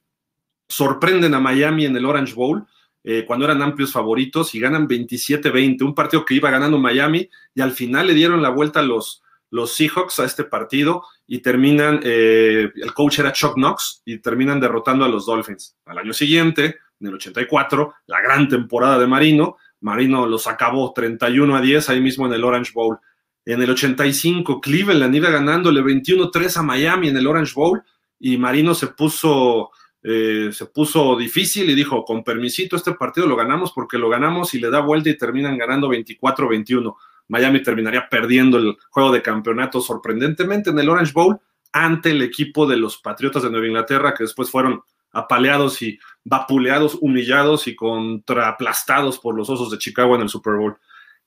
sorprenden 0.67 1.34
a 1.34 1.39
Miami 1.41 1.86
en 1.86 1.96
el 1.98 2.06
Orange 2.06 2.34
Bowl. 2.34 2.65
Eh, 3.04 3.26
cuando 3.28 3.46
eran 3.46 3.62
amplios 3.62 3.91
favoritos 3.91 4.56
y 4.56 4.60
ganan 4.62 4.88
27-20, 4.88 5.82
un 5.82 5.94
partido 5.94 6.24
que 6.24 6.36
iba 6.36 6.50
ganando 6.50 6.78
Miami 6.80 7.30
y 7.54 7.62
al 7.62 7.72
final 7.72 8.08
le 8.08 8.13
dieron 8.13 8.41
la 8.41 8.50
vuelta 8.50 8.80
a 8.80 8.84
los, 8.84 9.24
los 9.52 9.76
Seahawks 9.76 10.20
a 10.20 10.26
este 10.26 10.46
partido 10.46 11.04
y 11.28 11.40
terminan, 11.40 12.00
eh, 12.04 12.72
el 12.74 12.94
coach 12.94 13.20
era 13.20 13.32
Chuck 13.32 13.54
Knox 13.56 14.02
y 14.06 14.18
terminan 14.18 14.60
derrotando 14.60 15.06
a 15.06 15.10
los 15.10 15.26
Dolphins. 15.26 15.78
Al 15.86 16.00
año 16.00 16.14
siguiente, 16.14 16.78
en 17.00 17.08
el 17.08 17.16
84, 17.16 17.94
la 18.08 18.22
gran 18.22 18.48
temporada 18.48 18.98
de 18.98 19.08
Marino, 19.08 19.58
Marino 19.82 20.26
los 20.26 20.48
acabó 20.48 20.94
31 20.94 21.56
a 21.56 21.62
10 21.62 21.90
ahí 21.90 22.02
mismo 22.02 22.26
en 22.28 22.34
el 22.34 22.44
Orange 22.44 22.72
Bowl. 22.74 23.00
En 23.44 23.62
el 23.62 23.72
85, 23.72 24.62
Cleveland 24.62 25.16
iba 25.16 25.30
ganándole 25.30 25.82
21-3 25.82 26.58
a 26.58 26.64
Miami 26.64 27.10
en 27.10 27.18
el 27.18 27.28
Orange 27.28 27.54
Bowl 27.56 27.84
y 28.20 28.38
Marino 28.38 28.76
se 28.76 28.88
puso, 28.88 29.72
eh, 30.04 30.50
se 30.54 30.68
puso 30.68 31.18
difícil 31.18 31.70
y 31.70 31.76
dijo, 31.76 32.06
con 32.06 32.24
permisito, 32.24 32.76
este 32.76 32.94
partido 32.94 33.26
lo 33.26 33.36
ganamos 33.36 33.72
porque 33.74 33.98
lo 33.98 34.10
ganamos 34.10 34.54
y 34.54 34.60
le 34.60 34.70
da 34.70 34.80
vuelta 34.80 35.10
y 35.10 35.18
terminan 35.18 35.58
ganando 35.58 35.90
24-21. 35.90 36.96
Miami 37.32 37.63
terminaría 37.63 38.10
perdiendo 38.10 38.58
el 38.58 38.76
juego 38.89 39.10
de 39.13 39.22
campeonato 39.22 39.80
sorprendentemente 39.80 40.70
en 40.70 40.80
el 40.80 40.89
Orange 40.89 41.13
Bowl 41.13 41.39
ante 41.72 42.12
el 42.12 42.22
equipo 42.22 42.67
de 42.67 42.76
los 42.76 42.98
Patriotas 42.98 43.44
de 43.44 43.50
Nueva 43.50 43.67
Inglaterra, 43.67 44.13
que 44.13 44.26
después 44.26 44.52
fueron 44.52 44.82
apaleados 45.13 45.82
y 45.82 45.98
vapuleados, 46.26 46.98
humillados 47.00 47.67
y 47.67 47.76
contraplastados 47.76 49.17
por 49.17 49.34
los 49.34 49.50
Osos 49.50 49.72
de 49.72 49.78
Chicago 49.78 50.15
en 50.15 50.24
el 50.24 50.30
Super 50.30 50.56
Bowl. 50.56 50.78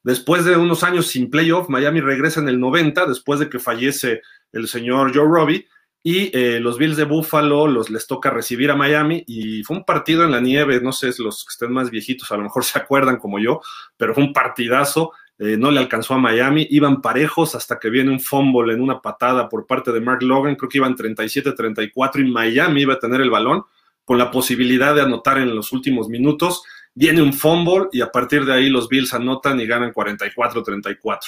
Después 0.02 0.44
de 0.44 0.58
unos 0.58 0.82
años 0.82 1.06
sin 1.06 1.30
playoff, 1.30 1.70
Miami 1.70 2.02
regresa 2.02 2.40
en 2.40 2.50
el 2.50 2.60
90, 2.60 3.06
después 3.06 3.40
de 3.40 3.48
que 3.48 3.58
fallece 3.58 4.20
el 4.52 4.68
señor 4.68 5.16
Joe 5.16 5.26
Robbie, 5.26 5.66
y 6.02 6.30
eh, 6.36 6.60
los 6.60 6.76
Bills 6.76 6.98
de 6.98 7.04
Buffalo 7.04 7.66
les 7.66 8.06
toca 8.06 8.28
recibir 8.28 8.70
a 8.70 8.76
Miami, 8.76 9.24
y 9.26 9.64
fue 9.64 9.78
un 9.78 9.84
partido 9.84 10.22
en 10.22 10.32
la 10.32 10.40
nieve, 10.42 10.82
no 10.82 10.92
sé, 10.92 11.12
los 11.18 11.46
que 11.46 11.52
estén 11.52 11.72
más 11.72 11.90
viejitos 11.90 12.30
a 12.30 12.36
lo 12.36 12.42
mejor 12.42 12.62
se 12.66 12.78
acuerdan 12.78 13.16
como 13.16 13.38
yo, 13.38 13.62
pero 13.96 14.12
fue 14.12 14.22
un 14.22 14.34
partidazo 14.34 15.12
eh, 15.38 15.56
no 15.56 15.70
le 15.70 15.80
alcanzó 15.80 16.14
a 16.14 16.18
Miami, 16.18 16.66
iban 16.70 17.02
parejos 17.02 17.54
hasta 17.54 17.78
que 17.78 17.90
viene 17.90 18.10
un 18.10 18.20
fumble 18.20 18.72
en 18.72 18.80
una 18.80 19.00
patada 19.00 19.48
por 19.48 19.66
parte 19.66 19.90
de 19.90 20.00
Mark 20.00 20.22
Logan, 20.22 20.54
creo 20.54 20.68
que 20.68 20.78
iban 20.78 20.96
37-34 20.96 22.20
y 22.20 22.30
Miami 22.30 22.82
iba 22.82 22.94
a 22.94 22.98
tener 22.98 23.20
el 23.20 23.30
balón 23.30 23.64
con 24.04 24.18
la 24.18 24.30
posibilidad 24.30 24.94
de 24.94 25.00
anotar 25.00 25.38
en 25.38 25.54
los 25.54 25.72
últimos 25.72 26.08
minutos, 26.08 26.62
viene 26.94 27.20
un 27.20 27.32
fumble 27.32 27.88
y 27.92 28.00
a 28.00 28.12
partir 28.12 28.44
de 28.44 28.52
ahí 28.52 28.68
los 28.68 28.88
Bills 28.88 29.12
anotan 29.14 29.58
y 29.58 29.66
ganan 29.66 29.92
44-34. 29.92 31.18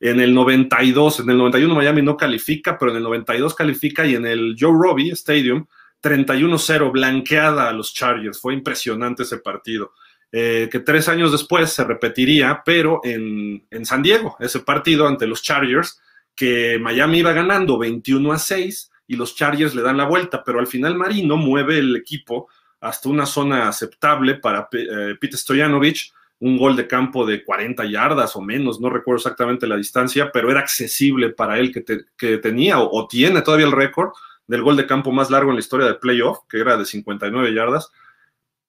En 0.00 0.20
el 0.20 0.34
92, 0.34 1.20
en 1.20 1.30
el 1.30 1.38
91 1.38 1.74
Miami 1.74 2.02
no 2.02 2.16
califica, 2.16 2.78
pero 2.78 2.90
en 2.90 2.98
el 2.98 3.02
92 3.02 3.54
califica 3.54 4.06
y 4.06 4.14
en 4.14 4.26
el 4.26 4.56
Joe 4.58 4.72
Robbie 4.72 5.12
Stadium 5.12 5.66
31-0 6.02 6.92
blanqueada 6.92 7.68
a 7.68 7.72
los 7.72 7.92
Chargers. 7.92 8.40
Fue 8.40 8.54
impresionante 8.54 9.24
ese 9.24 9.38
partido. 9.38 9.92
Eh, 10.30 10.68
que 10.70 10.80
tres 10.80 11.08
años 11.08 11.32
después 11.32 11.72
se 11.72 11.84
repetiría, 11.84 12.62
pero 12.62 13.00
en, 13.02 13.62
San 13.84 14.02
Diego, 14.02 14.36
ese 14.40 14.60
partido 14.60 15.06
ante 15.06 15.26
los 15.26 15.42
Chargers, 15.42 16.00
que 16.34 16.78
Miami 16.78 17.18
iba 17.20 17.32
ganando 17.32 17.78
21 17.78 18.32
a 18.32 18.38
6 18.38 18.90
y 19.06 19.16
los 19.16 19.34
Chargers 19.34 19.74
le 19.74 19.80
dan 19.80 19.96
la 19.96 20.04
vuelta, 20.04 20.44
pero 20.44 20.60
al 20.60 20.66
final 20.66 20.96
Marino 20.96 21.38
mueve 21.38 21.78
el 21.78 21.96
equipo 21.96 22.48
hasta 22.80 23.08
una 23.08 23.24
zona 23.24 23.68
aceptable 23.68 24.34
para 24.34 24.68
eh, 24.72 25.14
Pete 25.18 25.38
Stoyanovich, 25.38 26.12
un 26.40 26.58
gol 26.58 26.76
de 26.76 26.86
campo 26.86 27.24
de 27.24 27.42
40 27.42 27.86
yardas 27.86 28.36
o 28.36 28.42
menos, 28.42 28.80
no 28.80 28.90
recuerdo 28.90 29.16
exactamente 29.16 29.66
la 29.66 29.76
distancia, 29.76 30.30
pero 30.30 30.50
era 30.50 30.60
accesible 30.60 31.30
para 31.30 31.58
él 31.58 31.72
que, 31.72 32.38
tenía 32.38 32.78
o, 32.80 32.88
o, 32.92 33.08
tiene 33.08 33.40
todavía 33.40 33.66
el 33.66 33.72
récord 33.72 34.12
del 34.46 34.62
gol 34.62 34.76
de 34.76 34.86
campo 34.86 35.10
más 35.10 35.30
largo 35.30 35.50
en 35.50 35.56
la 35.56 35.60
historia 35.60 35.86
de 35.86 35.94
playoff, 35.94 36.40
que 36.48 36.58
era 36.60 36.76
de 36.76 36.84
59 36.84 37.54
yardas 37.54 37.90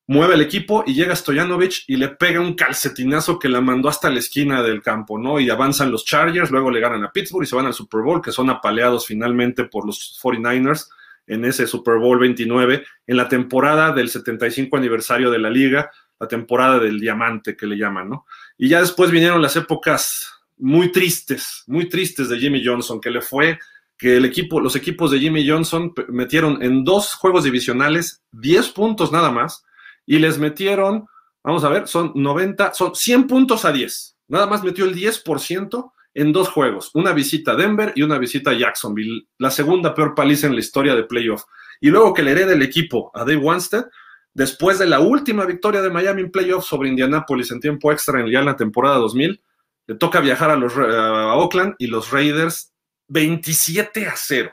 mueve 0.09 0.33
el 0.33 0.41
equipo 0.41 0.83
y 0.87 0.95
llega 0.95 1.15
Stojanovic 1.15 1.83
y 1.85 1.95
le 1.95 2.07
pega 2.07 2.39
un 2.39 2.55
calcetinazo 2.55 3.37
que 3.37 3.47
la 3.47 3.61
mandó 3.61 3.89
hasta 3.89 4.09
la 4.09 4.17
esquina 4.17 4.63
del 4.63 4.81
campo, 4.81 5.19
¿no? 5.19 5.39
Y 5.39 5.51
avanzan 5.51 5.91
los 5.91 6.03
Chargers, 6.03 6.49
luego 6.49 6.71
le 6.71 6.79
ganan 6.79 7.03
a 7.03 7.11
Pittsburgh 7.11 7.43
y 7.43 7.45
se 7.45 7.55
van 7.55 7.67
al 7.67 7.75
Super 7.75 8.01
Bowl, 8.01 8.19
que 8.19 8.31
son 8.31 8.49
apaleados 8.49 9.05
finalmente 9.05 9.65
por 9.65 9.85
los 9.85 10.19
49ers 10.19 10.89
en 11.27 11.45
ese 11.45 11.67
Super 11.67 11.99
Bowl 11.99 12.17
29, 12.17 12.83
en 13.05 13.17
la 13.17 13.29
temporada 13.29 13.91
del 13.91 14.09
75 14.09 14.75
aniversario 14.77 15.29
de 15.29 15.37
la 15.37 15.51
liga, 15.51 15.91
la 16.19 16.27
temporada 16.27 16.79
del 16.79 16.99
diamante 16.99 17.55
que 17.55 17.67
le 17.67 17.77
llaman, 17.77 18.09
¿no? 18.09 18.25
Y 18.57 18.67
ya 18.67 18.81
después 18.81 19.11
vinieron 19.11 19.43
las 19.43 19.57
épocas 19.57 20.27
muy 20.57 20.91
tristes, 20.91 21.63
muy 21.67 21.87
tristes 21.87 22.29
de 22.29 22.39
Jimmy 22.39 22.65
Johnson, 22.65 22.99
que 22.99 23.11
le 23.11 23.21
fue 23.21 23.59
que 23.95 24.17
el 24.17 24.25
equipo, 24.25 24.59
los 24.59 24.75
equipos 24.75 25.11
de 25.11 25.19
Jimmy 25.19 25.47
Johnson 25.47 25.93
metieron 26.07 26.63
en 26.63 26.83
dos 26.83 27.13
juegos 27.13 27.43
divisionales 27.43 28.23
10 28.31 28.69
puntos 28.69 29.11
nada 29.11 29.29
más 29.29 29.65
y 30.09 30.17
les 30.17 30.39
metieron, 30.39 31.05
vamos 31.43 31.63
a 31.63 31.69
ver, 31.69 31.87
son 31.87 32.11
90, 32.15 32.73
son 32.73 32.95
100 32.95 33.27
puntos 33.27 33.63
a 33.63 33.71
10. 33.71 34.17
Nada 34.29 34.47
más 34.47 34.63
metió 34.63 34.85
el 34.85 34.95
10% 34.95 35.91
en 36.15 36.33
dos 36.33 36.49
juegos, 36.49 36.89
una 36.95 37.13
visita 37.13 37.51
a 37.51 37.55
Denver 37.55 37.93
y 37.95 38.01
una 38.01 38.17
visita 38.17 38.49
a 38.49 38.57
Jacksonville, 38.57 39.27
la 39.37 39.51
segunda 39.51 39.93
peor 39.93 40.15
paliza 40.15 40.47
en 40.47 40.55
la 40.55 40.61
historia 40.61 40.95
de 40.95 41.03
playoff. 41.03 41.43
Y 41.79 41.89
luego 41.89 42.15
que 42.15 42.23
le 42.23 42.31
herede 42.31 42.53
el 42.53 42.63
equipo 42.63 43.11
a 43.13 43.19
Dave 43.19 43.37
Wanstead, 43.37 43.85
después 44.33 44.79
de 44.79 44.87
la 44.87 44.99
última 44.99 45.45
victoria 45.45 45.83
de 45.83 45.91
Miami 45.91 46.23
en 46.23 46.31
playoff 46.31 46.65
sobre 46.65 46.89
Indianapolis 46.89 47.51
en 47.51 47.59
tiempo 47.59 47.91
extra 47.91 48.19
en, 48.19 48.31
ya 48.31 48.39
en 48.39 48.45
la 48.45 48.55
temporada 48.55 48.97
2000, 48.97 49.43
le 49.85 49.95
toca 49.95 50.21
viajar 50.21 50.49
a, 50.49 50.55
los, 50.55 50.75
a 50.75 51.35
Oakland 51.35 51.75
y 51.77 51.85
los 51.85 52.09
Raiders 52.09 52.73
27 53.09 54.07
a 54.07 54.15
0. 54.15 54.51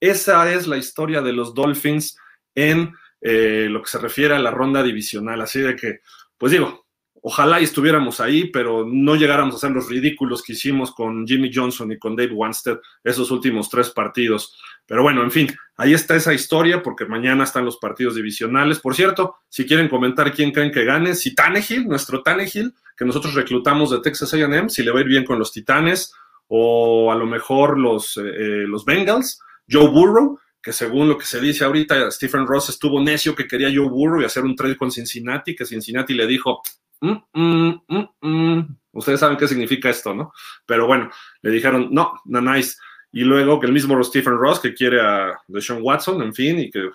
Esa 0.00 0.50
es 0.50 0.66
la 0.66 0.78
historia 0.78 1.20
de 1.20 1.34
los 1.34 1.52
Dolphins 1.52 2.16
en 2.54 2.94
eh, 3.20 3.68
lo 3.70 3.82
que 3.82 3.88
se 3.88 3.98
refiere 3.98 4.34
a 4.34 4.38
la 4.38 4.50
ronda 4.50 4.82
divisional. 4.82 5.40
Así 5.40 5.60
de 5.60 5.76
que, 5.76 6.00
pues 6.38 6.52
digo, 6.52 6.86
ojalá 7.22 7.60
estuviéramos 7.60 8.20
ahí, 8.20 8.46
pero 8.46 8.86
no 8.86 9.16
llegáramos 9.16 9.54
a 9.54 9.56
hacer 9.58 9.70
los 9.72 9.88
ridículos 9.88 10.42
que 10.42 10.52
hicimos 10.52 10.92
con 10.92 11.26
Jimmy 11.26 11.50
Johnson 11.52 11.92
y 11.92 11.98
con 11.98 12.16
Dave 12.16 12.32
Wanstead 12.32 12.78
esos 13.04 13.30
últimos 13.30 13.68
tres 13.68 13.90
partidos. 13.90 14.56
Pero 14.86 15.02
bueno, 15.02 15.22
en 15.22 15.30
fin, 15.30 15.48
ahí 15.76 15.92
está 15.92 16.16
esa 16.16 16.34
historia 16.34 16.82
porque 16.82 17.04
mañana 17.04 17.44
están 17.44 17.64
los 17.64 17.76
partidos 17.76 18.14
divisionales. 18.16 18.80
Por 18.80 18.94
cierto, 18.94 19.36
si 19.48 19.66
quieren 19.66 19.88
comentar 19.88 20.32
quién 20.32 20.50
creen 20.50 20.72
que 20.72 20.84
gane, 20.84 21.14
si 21.14 21.34
Tannehill, 21.34 21.86
nuestro 21.86 22.22
Tannehill, 22.22 22.74
que 22.96 23.04
nosotros 23.04 23.34
reclutamos 23.34 23.90
de 23.90 24.00
Texas 24.00 24.34
A&M, 24.34 24.68
si 24.68 24.82
le 24.82 24.90
va 24.90 24.98
a 24.98 25.02
ir 25.02 25.08
bien 25.08 25.24
con 25.24 25.38
los 25.38 25.52
Titanes 25.52 26.12
o 26.48 27.12
a 27.12 27.14
lo 27.14 27.26
mejor 27.26 27.78
los, 27.78 28.16
eh, 28.16 28.22
eh, 28.24 28.64
los 28.66 28.84
Bengals, 28.84 29.40
Joe 29.70 29.88
Burrow, 29.88 30.38
que 30.62 30.72
según 30.72 31.08
lo 31.08 31.16
que 31.16 31.26
se 31.26 31.40
dice 31.40 31.64
ahorita, 31.64 32.10
Stephen 32.10 32.46
Ross 32.46 32.68
estuvo 32.68 33.02
necio 33.02 33.34
que 33.34 33.46
quería 33.46 33.72
Joe 33.74 33.88
Burrow 33.88 34.20
y 34.20 34.24
hacer 34.24 34.44
un 34.44 34.54
trade 34.54 34.76
con 34.76 34.90
Cincinnati, 34.90 35.56
que 35.56 35.64
Cincinnati 35.64 36.14
le 36.14 36.26
dijo, 36.26 36.60
mm, 37.00 37.16
mm, 37.32 37.80
mm, 38.20 38.76
ustedes 38.92 39.20
saben 39.20 39.38
qué 39.38 39.48
significa 39.48 39.88
esto, 39.88 40.14
¿no? 40.14 40.32
Pero 40.66 40.86
bueno, 40.86 41.10
le 41.42 41.50
dijeron, 41.50 41.88
no, 41.90 42.20
no 42.26 42.40
nice. 42.40 42.76
Y 43.12 43.24
luego 43.24 43.58
que 43.58 43.66
el 43.66 43.72
mismo 43.72 44.02
Stephen 44.04 44.36
Ross, 44.38 44.60
que 44.60 44.74
quiere 44.74 45.00
a 45.00 45.32
Deshaun 45.48 45.80
Watson, 45.82 46.22
en 46.22 46.34
fin, 46.34 46.58
y 46.58 46.70
que 46.70 46.90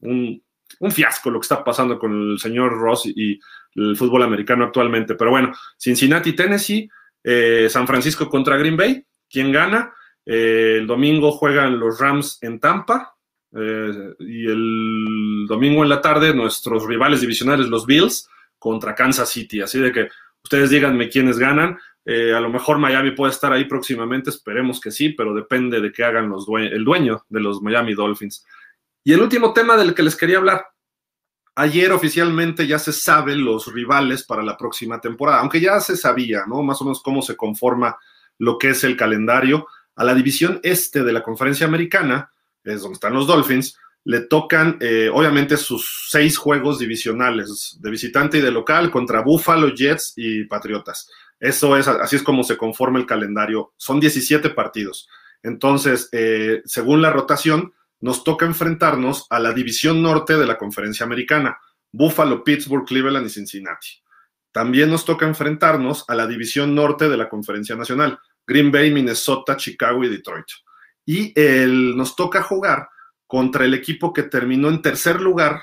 un, 0.00 0.42
un 0.80 0.92
fiasco 0.92 1.30
lo 1.30 1.40
que 1.40 1.44
está 1.44 1.64
pasando 1.64 1.98
con 1.98 2.32
el 2.32 2.38
señor 2.38 2.78
Ross 2.78 3.06
y, 3.06 3.40
el 3.74 3.96
fútbol 3.96 4.24
americano 4.24 4.64
actualmente. 4.64 5.14
Pero 5.14 5.30
bueno, 5.30 5.52
Cincinnati, 5.78 6.32
Tennessee, 6.32 6.90
eh, 7.22 7.68
San 7.70 7.86
Francisco 7.86 8.28
contra 8.28 8.56
Green 8.56 8.76
Bay, 8.76 9.04
¿quién 9.30 9.52
gana? 9.52 9.92
Eh, 10.30 10.76
el 10.80 10.86
domingo 10.86 11.32
juegan 11.32 11.80
los 11.80 11.98
Rams 11.98 12.38
en 12.42 12.60
Tampa. 12.60 13.14
Eh, 13.50 14.14
y 14.20 14.46
el 14.46 15.46
domingo 15.48 15.82
en 15.82 15.88
la 15.88 16.02
tarde 16.02 16.34
nuestros 16.34 16.86
rivales 16.86 17.22
divisionales, 17.22 17.68
los 17.68 17.86
Bills, 17.86 18.28
contra 18.58 18.94
Kansas 18.94 19.30
City. 19.30 19.62
Así 19.62 19.80
de 19.80 19.90
que 19.90 20.08
ustedes 20.44 20.68
díganme 20.68 21.08
quiénes 21.08 21.38
ganan. 21.38 21.78
Eh, 22.04 22.34
a 22.34 22.40
lo 22.40 22.50
mejor 22.50 22.78
Miami 22.78 23.12
puede 23.12 23.32
estar 23.32 23.52
ahí 23.52 23.64
próximamente, 23.64 24.30
esperemos 24.30 24.80
que 24.80 24.90
sí, 24.90 25.10
pero 25.10 25.34
depende 25.34 25.80
de 25.80 25.92
qué 25.92 26.04
hagan 26.04 26.32
el 26.56 26.84
dueño 26.84 27.24
de 27.28 27.40
los 27.40 27.60
Miami 27.62 27.94
Dolphins. 27.94 28.46
Y 29.04 29.12
el 29.12 29.20
último 29.20 29.52
tema 29.52 29.76
del 29.76 29.94
que 29.94 30.02
les 30.02 30.16
quería 30.16 30.38
hablar. 30.38 30.66
Ayer 31.54 31.90
oficialmente 31.90 32.66
ya 32.66 32.78
se 32.78 32.92
saben 32.92 33.44
los 33.44 33.72
rivales 33.72 34.24
para 34.24 34.42
la 34.42 34.56
próxima 34.56 35.00
temporada, 35.00 35.40
aunque 35.40 35.60
ya 35.60 35.80
se 35.80 35.96
sabía, 35.96 36.44
¿no? 36.46 36.62
Más 36.62 36.80
o 36.80 36.84
menos 36.84 37.02
cómo 37.02 37.20
se 37.20 37.36
conforma 37.36 37.98
lo 38.38 38.58
que 38.58 38.70
es 38.70 38.84
el 38.84 38.96
calendario. 38.96 39.66
A 39.98 40.04
la 40.04 40.14
división 40.14 40.60
este 40.62 41.02
de 41.02 41.12
la 41.12 41.24
conferencia 41.24 41.66
americana, 41.66 42.32
es 42.62 42.82
donde 42.82 42.94
están 42.94 43.14
los 43.14 43.26
Dolphins, 43.26 43.76
le 44.04 44.20
tocan 44.20 44.78
eh, 44.80 45.10
obviamente 45.12 45.56
sus 45.56 46.06
seis 46.08 46.38
juegos 46.38 46.78
divisionales 46.78 47.78
de 47.80 47.90
visitante 47.90 48.38
y 48.38 48.40
de 48.40 48.52
local 48.52 48.92
contra 48.92 49.22
Buffalo, 49.22 49.74
Jets 49.74 50.12
y 50.14 50.44
Patriotas. 50.44 51.10
Eso 51.40 51.76
es, 51.76 51.88
así 51.88 52.14
es 52.14 52.22
como 52.22 52.44
se 52.44 52.56
conforma 52.56 53.00
el 53.00 53.06
calendario. 53.06 53.72
Son 53.76 53.98
17 53.98 54.50
partidos. 54.50 55.08
Entonces, 55.42 56.08
eh, 56.12 56.62
según 56.64 57.02
la 57.02 57.10
rotación, 57.10 57.72
nos 58.00 58.22
toca 58.22 58.46
enfrentarnos 58.46 59.26
a 59.30 59.40
la 59.40 59.52
división 59.52 60.00
norte 60.00 60.36
de 60.36 60.46
la 60.46 60.58
conferencia 60.58 61.04
americana, 61.04 61.58
Buffalo, 61.90 62.44
Pittsburgh, 62.44 62.86
Cleveland 62.86 63.26
y 63.26 63.30
Cincinnati. 63.30 63.88
También 64.52 64.90
nos 64.90 65.04
toca 65.04 65.26
enfrentarnos 65.26 66.04
a 66.06 66.14
la 66.14 66.28
división 66.28 66.76
norte 66.76 67.08
de 67.08 67.16
la 67.16 67.28
conferencia 67.28 67.74
nacional, 67.74 68.20
Green 68.48 68.72
Bay, 68.72 68.90
Minnesota, 68.90 69.56
Chicago 69.56 70.02
y 70.02 70.08
Detroit. 70.08 70.46
Y 71.04 71.34
nos 71.94 72.16
toca 72.16 72.42
jugar 72.42 72.88
contra 73.26 73.66
el 73.66 73.74
equipo 73.74 74.12
que 74.12 74.22
terminó 74.22 74.68
en 74.68 74.80
tercer 74.80 75.20
lugar 75.20 75.62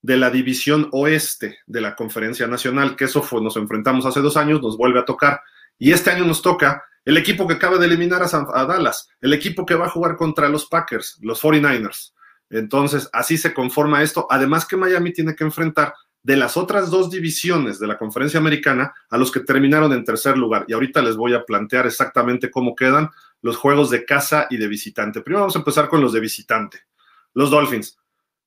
de 0.00 0.16
la 0.16 0.30
división 0.30 0.88
oeste 0.92 1.58
de 1.66 1.80
la 1.80 1.94
Conferencia 1.94 2.46
Nacional, 2.46 2.96
que 2.96 3.04
eso 3.04 3.20
fue, 3.20 3.42
nos 3.42 3.56
enfrentamos 3.56 4.06
hace 4.06 4.20
dos 4.20 4.36
años, 4.36 4.62
nos 4.62 4.76
vuelve 4.76 5.00
a 5.00 5.04
tocar. 5.04 5.42
Y 5.76 5.92
este 5.92 6.10
año 6.10 6.24
nos 6.24 6.40
toca 6.40 6.84
el 7.04 7.16
equipo 7.16 7.46
que 7.46 7.54
acaba 7.54 7.78
de 7.78 7.86
eliminar 7.86 8.22
a, 8.22 8.26
a 8.26 8.64
Dallas, 8.64 9.08
el 9.20 9.32
equipo 9.32 9.66
que 9.66 9.74
va 9.74 9.86
a 9.86 9.90
jugar 9.90 10.16
contra 10.16 10.48
los 10.48 10.66
Packers, 10.66 11.18
los 11.20 11.42
49ers. 11.42 12.12
Entonces, 12.48 13.08
así 13.12 13.36
se 13.38 13.52
conforma 13.52 14.02
esto. 14.02 14.26
Además 14.30 14.66
que 14.66 14.76
Miami 14.76 15.12
tiene 15.12 15.34
que 15.34 15.44
enfrentar 15.44 15.94
de 16.22 16.36
las 16.36 16.56
otras 16.56 16.90
dos 16.90 17.10
divisiones 17.10 17.78
de 17.78 17.86
la 17.86 17.98
conferencia 17.98 18.38
americana 18.38 18.92
a 19.08 19.16
los 19.16 19.30
que 19.30 19.40
terminaron 19.40 19.92
en 19.92 20.04
tercer 20.04 20.36
lugar. 20.36 20.64
Y 20.68 20.72
ahorita 20.72 21.02
les 21.02 21.16
voy 21.16 21.34
a 21.34 21.44
plantear 21.44 21.86
exactamente 21.86 22.50
cómo 22.50 22.74
quedan 22.74 23.10
los 23.42 23.56
juegos 23.56 23.90
de 23.90 24.04
casa 24.04 24.46
y 24.50 24.58
de 24.58 24.68
visitante. 24.68 25.22
Primero 25.22 25.40
vamos 25.40 25.56
a 25.56 25.60
empezar 25.60 25.88
con 25.88 26.00
los 26.00 26.12
de 26.12 26.20
visitante. 26.20 26.80
Los 27.34 27.50
Dolphins. 27.50 27.98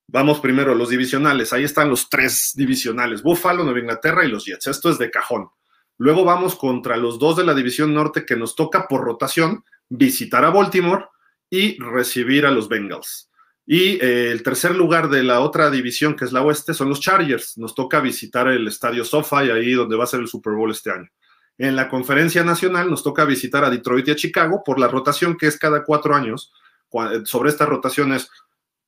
Vamos 0.06 0.38
primero 0.40 0.74
los 0.74 0.90
divisionales. 0.90 1.52
Ahí 1.52 1.64
están 1.64 1.88
los 1.88 2.08
tres 2.08 2.52
divisionales, 2.54 3.22
Buffalo, 3.22 3.64
Nueva 3.64 3.80
Inglaterra 3.80 4.24
y 4.24 4.28
los 4.28 4.44
Jets. 4.44 4.66
Esto 4.66 4.90
es 4.90 4.98
de 4.98 5.10
cajón. 5.10 5.48
Luego 5.96 6.24
vamos 6.24 6.56
contra 6.56 6.96
los 6.96 7.18
dos 7.18 7.36
de 7.36 7.44
la 7.44 7.54
división 7.54 7.94
norte 7.94 8.26
que 8.26 8.36
nos 8.36 8.54
toca 8.54 8.86
por 8.86 9.02
rotación 9.02 9.64
visitar 9.88 10.44
a 10.44 10.50
Baltimore 10.50 11.06
y 11.48 11.78
recibir 11.78 12.46
a 12.46 12.50
los 12.50 12.68
Bengals. 12.68 13.30
Y 13.66 13.98
eh, 14.02 14.30
el 14.30 14.42
tercer 14.42 14.74
lugar 14.74 15.08
de 15.08 15.22
la 15.22 15.40
otra 15.40 15.70
división, 15.70 16.14
que 16.16 16.24
es 16.24 16.32
la 16.32 16.42
oeste, 16.42 16.74
son 16.74 16.90
los 16.90 17.00
Chargers. 17.00 17.56
Nos 17.56 17.74
toca 17.74 18.00
visitar 18.00 18.48
el 18.48 18.66
estadio 18.68 19.04
SoFi, 19.04 19.50
ahí 19.50 19.72
donde 19.72 19.96
va 19.96 20.04
a 20.04 20.08
ser 20.08 20.20
el 20.20 20.28
Super 20.28 20.52
Bowl 20.52 20.70
este 20.70 20.90
año. 20.90 21.08
En 21.56 21.76
la 21.76 21.88
conferencia 21.88 22.44
nacional 22.44 22.90
nos 22.90 23.02
toca 23.02 23.24
visitar 23.24 23.64
a 23.64 23.70
Detroit 23.70 24.08
y 24.08 24.10
a 24.10 24.16
Chicago 24.16 24.62
por 24.64 24.78
la 24.78 24.88
rotación 24.88 25.36
que 25.36 25.46
es 25.46 25.58
cada 25.58 25.84
cuatro 25.84 26.14
años. 26.14 26.52
Sobre 27.24 27.50
estas 27.50 27.68
rotaciones, 27.68 28.28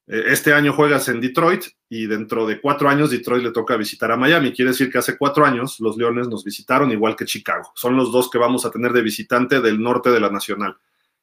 eh, 0.06 0.24
este 0.26 0.52
año 0.52 0.72
juegas 0.72 1.08
en 1.08 1.20
Detroit 1.20 1.64
y 1.88 2.06
dentro 2.06 2.46
de 2.46 2.60
cuatro 2.60 2.88
años 2.88 3.10
Detroit 3.10 3.42
le 3.42 3.52
toca 3.52 3.76
visitar 3.76 4.10
a 4.12 4.16
Miami. 4.16 4.52
Quiere 4.52 4.72
decir 4.72 4.90
que 4.90 4.98
hace 4.98 5.16
cuatro 5.16 5.44
años 5.44 5.80
los 5.80 5.96
Leones 5.96 6.28
nos 6.28 6.44
visitaron 6.44 6.92
igual 6.92 7.16
que 7.16 7.24
Chicago. 7.24 7.72
Son 7.74 7.96
los 7.96 8.12
dos 8.12 8.30
que 8.30 8.38
vamos 8.38 8.66
a 8.66 8.70
tener 8.70 8.92
de 8.92 9.02
visitante 9.02 9.60
del 9.60 9.80
norte 9.80 10.10
de 10.10 10.20
la 10.20 10.30
nacional. 10.30 10.76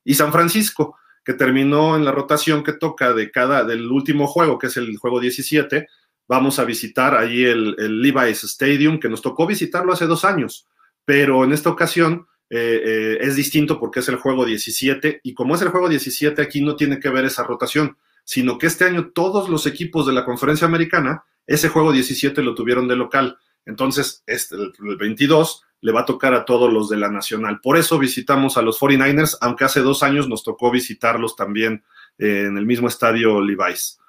Y 0.03 0.15
San 0.15 0.31
Francisco 0.31 0.97
que 1.23 1.33
terminó 1.33 1.95
en 1.95 2.05
la 2.05 2.11
rotación 2.11 2.63
que 2.63 2.73
toca 2.73 3.13
de 3.13 3.31
cada, 3.31 3.63
del 3.63 3.91
último 3.91 4.27
juego, 4.27 4.57
que 4.57 4.67
es 4.67 4.77
el 4.77 4.95
juego 4.97 5.19
17, 5.19 5.87
vamos 6.27 6.59
a 6.59 6.65
visitar 6.65 7.15
ahí 7.15 7.43
el, 7.43 7.75
Levi's 8.01 8.43
Stadium, 8.43 8.99
que 8.99 9.09
nos 9.09 9.21
tocó 9.21 9.47
visitarlo 9.47 9.93
hace 9.93 10.05
dos 10.05 10.25
años, 10.25 10.67
pero 11.05 11.43
en 11.43 11.53
esta 11.53 11.69
ocasión 11.69 12.27
eh, 12.49 12.81
eh, 12.83 13.17
es 13.21 13.35
distinto 13.35 13.79
porque 13.79 14.01
es 14.01 14.09
el 14.09 14.17
juego 14.17 14.45
17, 14.45 15.21
y 15.23 15.33
como 15.33 15.55
es 15.55 15.61
el 15.61 15.69
juego 15.69 15.89
17, 15.89 16.41
aquí 16.41 16.61
no 16.61 16.75
tiene 16.75 16.99
que 16.99 17.09
ver 17.09 17.25
esa 17.25 17.43
rotación, 17.43 17.97
sino 18.23 18.57
que 18.57 18.67
este 18.67 18.85
año 18.85 19.11
todos 19.13 19.49
los 19.49 19.65
equipos 19.65 20.05
de 20.05 20.13
la 20.13 20.25
conferencia 20.25 20.67
americana, 20.67 21.23
ese 21.45 21.69
juego 21.69 21.91
17 21.91 22.41
lo 22.41 22.55
tuvieron 22.55 22.87
de 22.87 22.95
local. 22.95 23.37
Entonces, 23.65 24.23
este, 24.27 24.55
el 24.55 24.97
22 24.97 25.63
le 25.83 25.91
va 25.91 26.01
a 26.01 26.05
tocar 26.05 26.33
a 26.33 26.45
todos 26.45 26.71
los 26.71 26.87
de 26.87 26.95
la 26.95 27.09
Nacional. 27.09 27.59
Por 27.59 27.75
eso 27.77 27.99
visitamos 27.99 28.57
a 28.57 28.61
los 28.61 28.79
49ers, 28.79 29.37
aunque 29.41 29.65
hace 29.65 29.81
dos 29.81 30.01
años 30.01 30.29
nos 30.29 30.41
tocó 30.41 30.71
visitarlos 30.71 31.35
también 31.35 31.83
eh, 32.17 32.45
en 32.47 32.57
el 32.57 32.65
mismo 32.65 32.87
estadio 32.87 33.41
Levi's. 33.41 33.99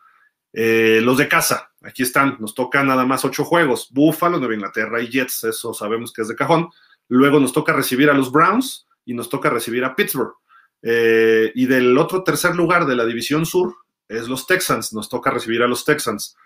Eh, 0.52 1.00
los 1.02 1.18
de 1.18 1.26
casa, 1.26 1.72
aquí 1.82 2.04
están, 2.04 2.36
nos 2.38 2.54
toca 2.54 2.84
nada 2.84 3.04
más 3.04 3.24
ocho 3.24 3.44
juegos, 3.44 3.88
Buffalo, 3.90 4.38
Nueva 4.38 4.54
Inglaterra 4.54 5.02
y 5.02 5.08
Jets, 5.08 5.42
eso 5.42 5.74
sabemos 5.74 6.12
que 6.12 6.22
es 6.22 6.28
de 6.28 6.36
cajón. 6.36 6.70
Luego 7.08 7.40
nos 7.40 7.52
toca 7.52 7.72
recibir 7.72 8.08
a 8.08 8.14
los 8.14 8.30
Browns 8.30 8.86
y 9.04 9.14
nos 9.14 9.28
toca 9.28 9.50
recibir 9.50 9.84
a 9.84 9.96
Pittsburgh. 9.96 10.34
Eh, 10.80 11.50
y 11.56 11.66
del 11.66 11.98
otro 11.98 12.22
tercer 12.22 12.54
lugar 12.54 12.86
de 12.86 12.94
la 12.94 13.04
División 13.04 13.46
Sur 13.46 13.74
es 14.06 14.28
los 14.28 14.46
Texans, 14.46 14.92
nos 14.92 15.08
toca 15.08 15.32
recibir 15.32 15.60
a 15.64 15.66
los 15.66 15.84
Texans. 15.84 16.36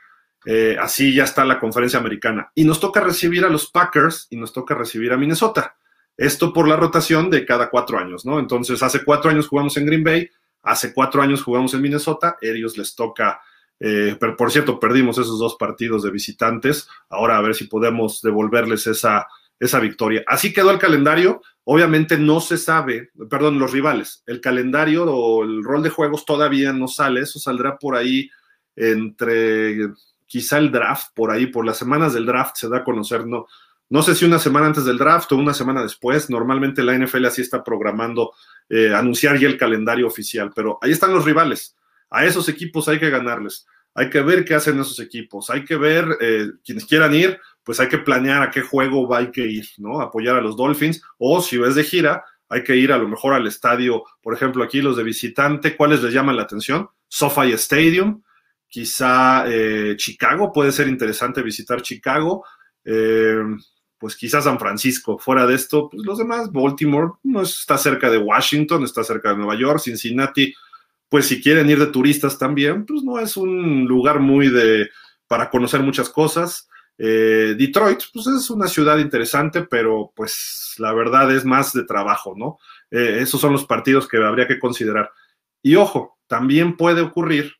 Eh, 0.45 0.77
así 0.81 1.15
ya 1.15 1.25
está 1.25 1.45
la 1.45 1.59
conferencia 1.59 1.99
americana. 1.99 2.51
Y 2.55 2.65
nos 2.65 2.81
toca 2.81 3.01
recibir 3.01 3.45
a 3.45 3.51
los 3.51 3.71
Packers 3.71 4.27
y 4.31 4.37
nos 4.37 4.53
toca 4.53 4.75
recibir 4.75 5.13
a 5.13 5.17
Minnesota. 5.17 5.77
Esto 6.17 6.53
por 6.53 6.69
la 6.69 6.77
rotación 6.77 7.31
de 7.31 7.45
cada 7.45 7.71
cuatro 7.71 7.99
años, 7.99 8.25
¿no? 8.25 8.39
Entonces, 8.39 8.83
hace 8.83 9.05
cuatro 9.05 9.31
años 9.31 9.47
jugamos 9.47 9.77
en 9.77 9.87
Green 9.87 10.03
Bay, 10.03 10.29
hace 10.63 10.93
cuatro 10.93 11.23
años 11.23 11.43
jugamos 11.43 11.75
en 11.75 11.83
Minnesota, 11.83 12.37
ellos 12.41 12.77
les 12.77 12.95
toca, 12.97 13.41
eh, 13.79 14.17
pero 14.19 14.37
por 14.37 14.51
cierto, 14.51 14.81
perdimos 14.81 15.17
esos 15.19 15.39
dos 15.39 15.55
partidos 15.57 16.03
de 16.03 16.11
visitantes, 16.11 16.89
ahora 17.09 17.39
a 17.39 17.41
ver 17.41 17.55
si 17.55 17.65
podemos 17.65 18.21
devolverles 18.21 18.89
esa, 18.89 19.29
esa 19.61 19.79
victoria. 19.79 20.25
Así 20.27 20.53
quedó 20.53 20.73
el 20.73 20.79
calendario, 20.79 21.41
obviamente 21.63 22.19
no 22.19 22.41
se 22.41 22.59
sabe, 22.59 23.11
perdón, 23.31 23.61
los 23.61 23.71
rivales, 23.71 24.25
el 24.27 24.41
calendario 24.41 25.05
o 25.05 25.45
el 25.45 25.63
rol 25.63 25.85
de 25.85 25.91
juegos 25.91 26.25
todavía 26.25 26.73
no 26.73 26.89
sale, 26.89 27.21
eso 27.21 27.39
saldrá 27.39 27.79
por 27.79 27.95
ahí 27.95 28.29
entre 28.75 29.89
quizá 30.29 30.59
el 30.59 30.71
draft, 30.71 31.09
por 31.15 31.33
ahí, 31.33 31.47
por 31.47 31.67
las 31.67 31.79
semanas 31.79 32.15
del 32.15 32.27
draft 32.27 32.57
se 32.57 32.69
da 32.69 32.79
a 32.79 32.85
conocer, 32.85 33.27
no, 33.27 33.47
no 33.91 34.03
sé 34.03 34.15
si 34.15 34.25
una 34.25 34.39
semana 34.39 34.67
antes 34.67 34.85
del 34.85 34.99
draft 34.99 35.33
o 35.33 35.37
una 35.37 35.55
semana 35.55 35.83
después. 35.83 36.29
Normalmente 36.29 36.83
la 36.83 36.97
NFL 36.97 37.25
así 37.25 37.43
está 37.43 37.65
programando 37.65 38.33
eh, 38.69 38.95
anunciar 38.95 39.39
ya 39.39 39.49
el 39.49 39.57
calendario 39.57 40.07
oficial, 40.07 40.53
pero 40.55 40.79
ahí 40.83 40.93
están 40.93 41.13
los 41.15 41.25
rivales. 41.25 41.75
A 42.11 42.25
esos 42.25 42.49
equipos 42.49 42.89
hay 42.89 42.99
que 42.99 43.11
ganarles. 43.11 43.67
Hay 43.95 44.11
que 44.11 44.21
ver 44.21 44.45
qué 44.45 44.55
hacen 44.55 44.79
esos 44.79 45.01
equipos. 45.01 45.51
Hay 45.51 45.65
que 45.65 45.77
ver 45.77 46.07
eh, 46.21 46.51
quienes 46.65 46.85
quieran 46.85 47.15
ir, 47.15 47.41
pues 47.65 47.81
hay 47.81 47.89
que 47.89 47.99
planear 47.99 48.43
a 48.43 48.51
qué 48.51 48.61
juego 48.61 49.09
va 49.09 49.19
hay 49.19 49.31
que 49.31 49.47
ir, 49.47 49.67
¿no? 49.79 50.01
Apoyar 50.01 50.37
a 50.37 50.41
los 50.41 50.57
Dolphins 50.57 51.03
o 51.17 51.41
si 51.41 51.61
es 51.61 51.75
de 51.75 51.85
gira, 51.85 52.25
hay 52.51 52.63
que 52.65 52.77
ir 52.77 52.93
a 52.93 52.99
lo 52.99 53.09
mejor 53.09 53.35
al 53.35 53.47
estadio, 53.47 54.05
por 54.23 54.35
ejemplo, 54.35 54.65
aquí 54.65 54.81
los 54.81 54.97
de 54.97 55.03
visitante, 55.03 55.77
¿cuáles 55.77 56.03
les 56.03 56.15
llaman 56.15 56.37
la 56.37 56.43
atención? 56.43 56.89
SoFi 57.09 57.53
Stadium, 57.53 58.23
quizá 58.69 59.45
eh, 59.49 59.95
Chicago, 59.97 60.53
puede 60.53 60.73
ser 60.73 60.89
interesante 60.89 61.43
visitar 61.43 61.83
Chicago. 61.83 62.45
Eh, 62.85 63.43
pues 63.99 64.15
quizás 64.15 64.45
San 64.45 64.59
Francisco. 64.59 65.19
Fuera 65.19 65.47
de 65.47 65.55
esto, 65.55 65.89
pues 65.91 66.05
los 66.07 66.19
demás, 66.19 66.53
Baltimore 66.53 67.13
no 67.25 67.43
está 67.43 67.77
cerca 67.77 68.09
de 68.09 68.19
Washington, 68.19 68.85
está 68.85 69.03
cerca 69.03 69.31
de 69.31 69.39
Nueva 69.39 69.57
York, 69.57 69.81
Cincinnati, 69.81 70.55
pues 71.09 71.27
si 71.27 71.43
quieren 71.43 71.69
ir 71.69 71.81
de 71.81 71.87
turistas 71.87 72.39
también, 72.39 72.87
pues 72.87 73.03
no 73.03 73.19
es 73.19 73.37
un 73.37 73.87
lugar 73.87 74.21
muy 74.21 74.51
de 74.51 74.89
para 75.27 75.51
conocer 75.51 75.81
muchas 75.81 76.09
cosas. 76.11 76.69
Eh, 76.97 77.55
Detroit, 77.59 78.03
pues 78.13 78.27
es 78.29 78.51
una 78.51 78.69
ciudad 78.69 78.99
interesante, 78.99 79.63
pero 79.63 80.13
pues 80.15 80.75
la 80.79 80.93
verdad 80.93 81.35
es 81.35 81.45
más 81.45 81.73
de 81.73 81.85
trabajo, 81.85 82.35
¿no? 82.37 82.59
Esos 82.91 83.41
son 83.41 83.53
los 83.53 83.67
partidos 83.67 84.09
que 84.09 84.17
habría 84.17 84.47
que 84.47 84.59
considerar. 84.59 85.11
Y 85.63 85.75
ojo, 85.75 86.19
también 86.27 86.77
puede 86.77 87.03
ocurrir 87.03 87.59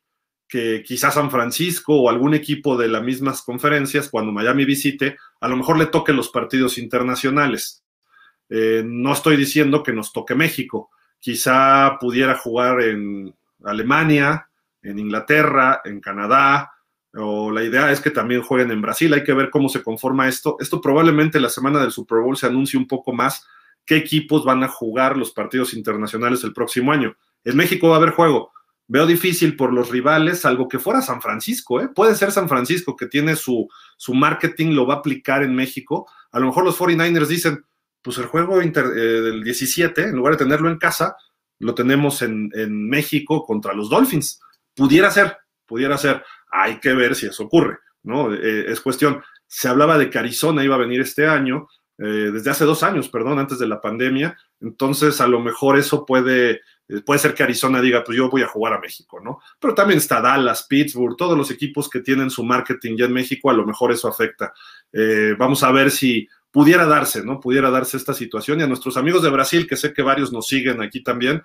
que 0.49 0.83
quizás 0.83 1.13
San 1.13 1.29
Francisco 1.29 1.93
o 1.93 2.09
algún 2.09 2.33
equipo 2.33 2.75
de 2.75 2.87
las 2.87 3.03
mismas 3.03 3.43
conferencias, 3.43 4.09
cuando 4.09 4.31
Miami 4.31 4.65
visite, 4.65 5.15
a 5.39 5.47
lo 5.47 5.55
mejor 5.55 5.77
le 5.77 5.85
toque 5.85 6.11
los 6.11 6.29
partidos 6.29 6.79
internacionales. 6.79 7.83
Eh, 8.49 8.81
no 8.83 9.13
estoy 9.13 9.37
diciendo 9.37 9.83
que 9.83 9.93
nos 9.93 10.11
toque 10.11 10.33
México, 10.33 10.89
quizá 11.19 11.97
pudiera 11.99 12.35
jugar 12.35 12.81
en 12.81 13.35
Alemania, 13.63 14.49
en 14.81 14.97
Inglaterra, 14.97 15.81
en 15.85 16.01
Canadá, 16.01 16.73
o 17.13 17.51
la 17.51 17.63
idea 17.63 17.91
es 17.91 18.01
que 18.01 18.09
también 18.09 18.41
jueguen 18.41 18.71
en 18.71 18.81
Brasil. 18.81 19.13
Hay 19.13 19.23
que 19.23 19.33
ver 19.33 19.51
cómo 19.51 19.69
se 19.69 19.83
conforma 19.83 20.27
esto. 20.27 20.57
Esto 20.59 20.81
probablemente 20.81 21.39
la 21.39 21.49
semana 21.49 21.79
del 21.79 21.91
Super 21.91 22.19
Bowl 22.19 22.37
se 22.37 22.47
anuncie 22.47 22.79
un 22.79 22.87
poco 22.87 23.13
más 23.13 23.47
qué 23.85 23.97
equipos 23.97 24.45
van 24.45 24.63
a 24.63 24.67
jugar 24.67 25.15
los 25.15 25.31
partidos 25.31 25.73
internacionales 25.73 26.43
el 26.43 26.53
próximo 26.53 26.91
año. 26.91 27.15
En 27.43 27.55
México 27.55 27.89
va 27.89 27.95
a 27.95 27.97
haber 27.97 28.11
juego 28.11 28.51
Veo 28.91 29.05
difícil 29.05 29.55
por 29.55 29.71
los 29.71 29.91
rivales, 29.91 30.45
algo 30.45 30.67
que 30.67 30.79
fuera 30.79 31.03
San 31.03 31.21
Francisco, 31.21 31.79
¿eh? 31.79 31.89
Puede 31.89 32.15
ser 32.15 32.31
San 32.31 32.49
Francisco 32.49 32.95
que 32.95 33.05
tiene 33.05 33.35
su, 33.35 33.69
su 33.97 34.15
marketing, 34.15 34.71
lo 34.73 34.87
va 34.87 34.95
a 34.95 34.97
aplicar 34.97 35.43
en 35.43 35.53
México. 35.53 36.09
A 36.31 36.39
lo 36.39 36.47
mejor 36.47 36.65
los 36.65 36.79
49ers 36.79 37.27
dicen, 37.27 37.63
pues 38.01 38.17
el 38.17 38.25
juego 38.25 38.59
eh, 38.59 38.71
del 38.71 39.43
17, 39.43 40.05
en 40.05 40.15
lugar 40.15 40.33
de 40.33 40.43
tenerlo 40.43 40.71
en 40.71 40.79
casa, 40.79 41.15
lo 41.59 41.75
tenemos 41.75 42.23
en, 42.23 42.49
México 42.89 43.45
contra 43.45 43.73
los 43.73 43.91
Dolphins. 43.91 44.41
Pudiera 44.73 45.11
ser, 45.11 45.37
pudiera 45.67 45.95
ser. 45.95 46.23
Hay 46.51 46.79
que 46.79 46.93
ver 46.93 47.13
si 47.13 47.27
eso 47.27 47.43
ocurre, 47.43 47.77
¿no? 48.01 48.33
Eh, 48.33 48.71
es 48.71 48.81
cuestión. 48.81 49.21
Se 49.45 49.67
hablaba 49.67 49.99
de 49.99 50.09
que 50.09 50.17
Arizona 50.17 50.63
iba 50.63 50.73
a 50.73 50.79
venir 50.79 51.01
este 51.01 51.27
año, 51.27 51.67
eh, 51.99 52.31
desde 52.33 52.49
hace 52.49 52.65
dos 52.65 52.81
años, 52.81 53.07
perdón, 53.09 53.37
antes 53.37 53.59
de 53.59 53.67
la 53.67 53.81
pandemia. 53.81 54.35
Entonces, 54.61 55.21
a 55.21 55.27
lo 55.27 55.41
mejor 55.41 55.77
eso 55.77 56.07
puede 56.07 56.61
puede 57.05 57.19
ser 57.19 57.35
que 57.35 57.43
Arizona 57.43 57.81
diga, 57.81 58.03
pues 58.03 58.17
yo 58.17 58.29
voy 58.29 58.41
a 58.41 58.47
jugar 58.47 58.73
a 58.73 58.79
México, 58.79 59.19
¿no? 59.19 59.39
Pero 59.59 59.75
también 59.75 59.99
está 59.99 60.21
Dallas, 60.21 60.65
Pittsburgh, 60.67 61.15
todos 61.15 61.37
los 61.37 61.51
equipos 61.51 61.87
que 61.89 61.99
tienen 61.99 62.29
su 62.29 62.43
marketing 62.43 62.97
ya 62.97 63.05
en 63.05 63.13
México, 63.13 63.49
a 63.49 63.53
lo 63.53 63.65
mejor 63.65 63.91
eso 63.91 64.07
afecta. 64.07 64.53
Eh, 64.91 65.35
vamos 65.37 65.61
a 65.63 65.71
ver 65.71 65.91
si 65.91 66.27
pudiera 66.51 66.85
darse, 66.85 67.23
¿no? 67.23 67.39
Pudiera 67.39 67.69
darse 67.69 67.97
esta 67.97 68.13
situación. 68.13 68.59
Y 68.59 68.63
a 68.63 68.67
nuestros 68.67 68.97
amigos 68.97 69.21
de 69.21 69.29
Brasil, 69.29 69.67
que 69.67 69.75
sé 69.75 69.93
que 69.93 70.01
varios 70.01 70.31
nos 70.31 70.47
siguen 70.47 70.81
aquí 70.81 71.03
también, 71.03 71.43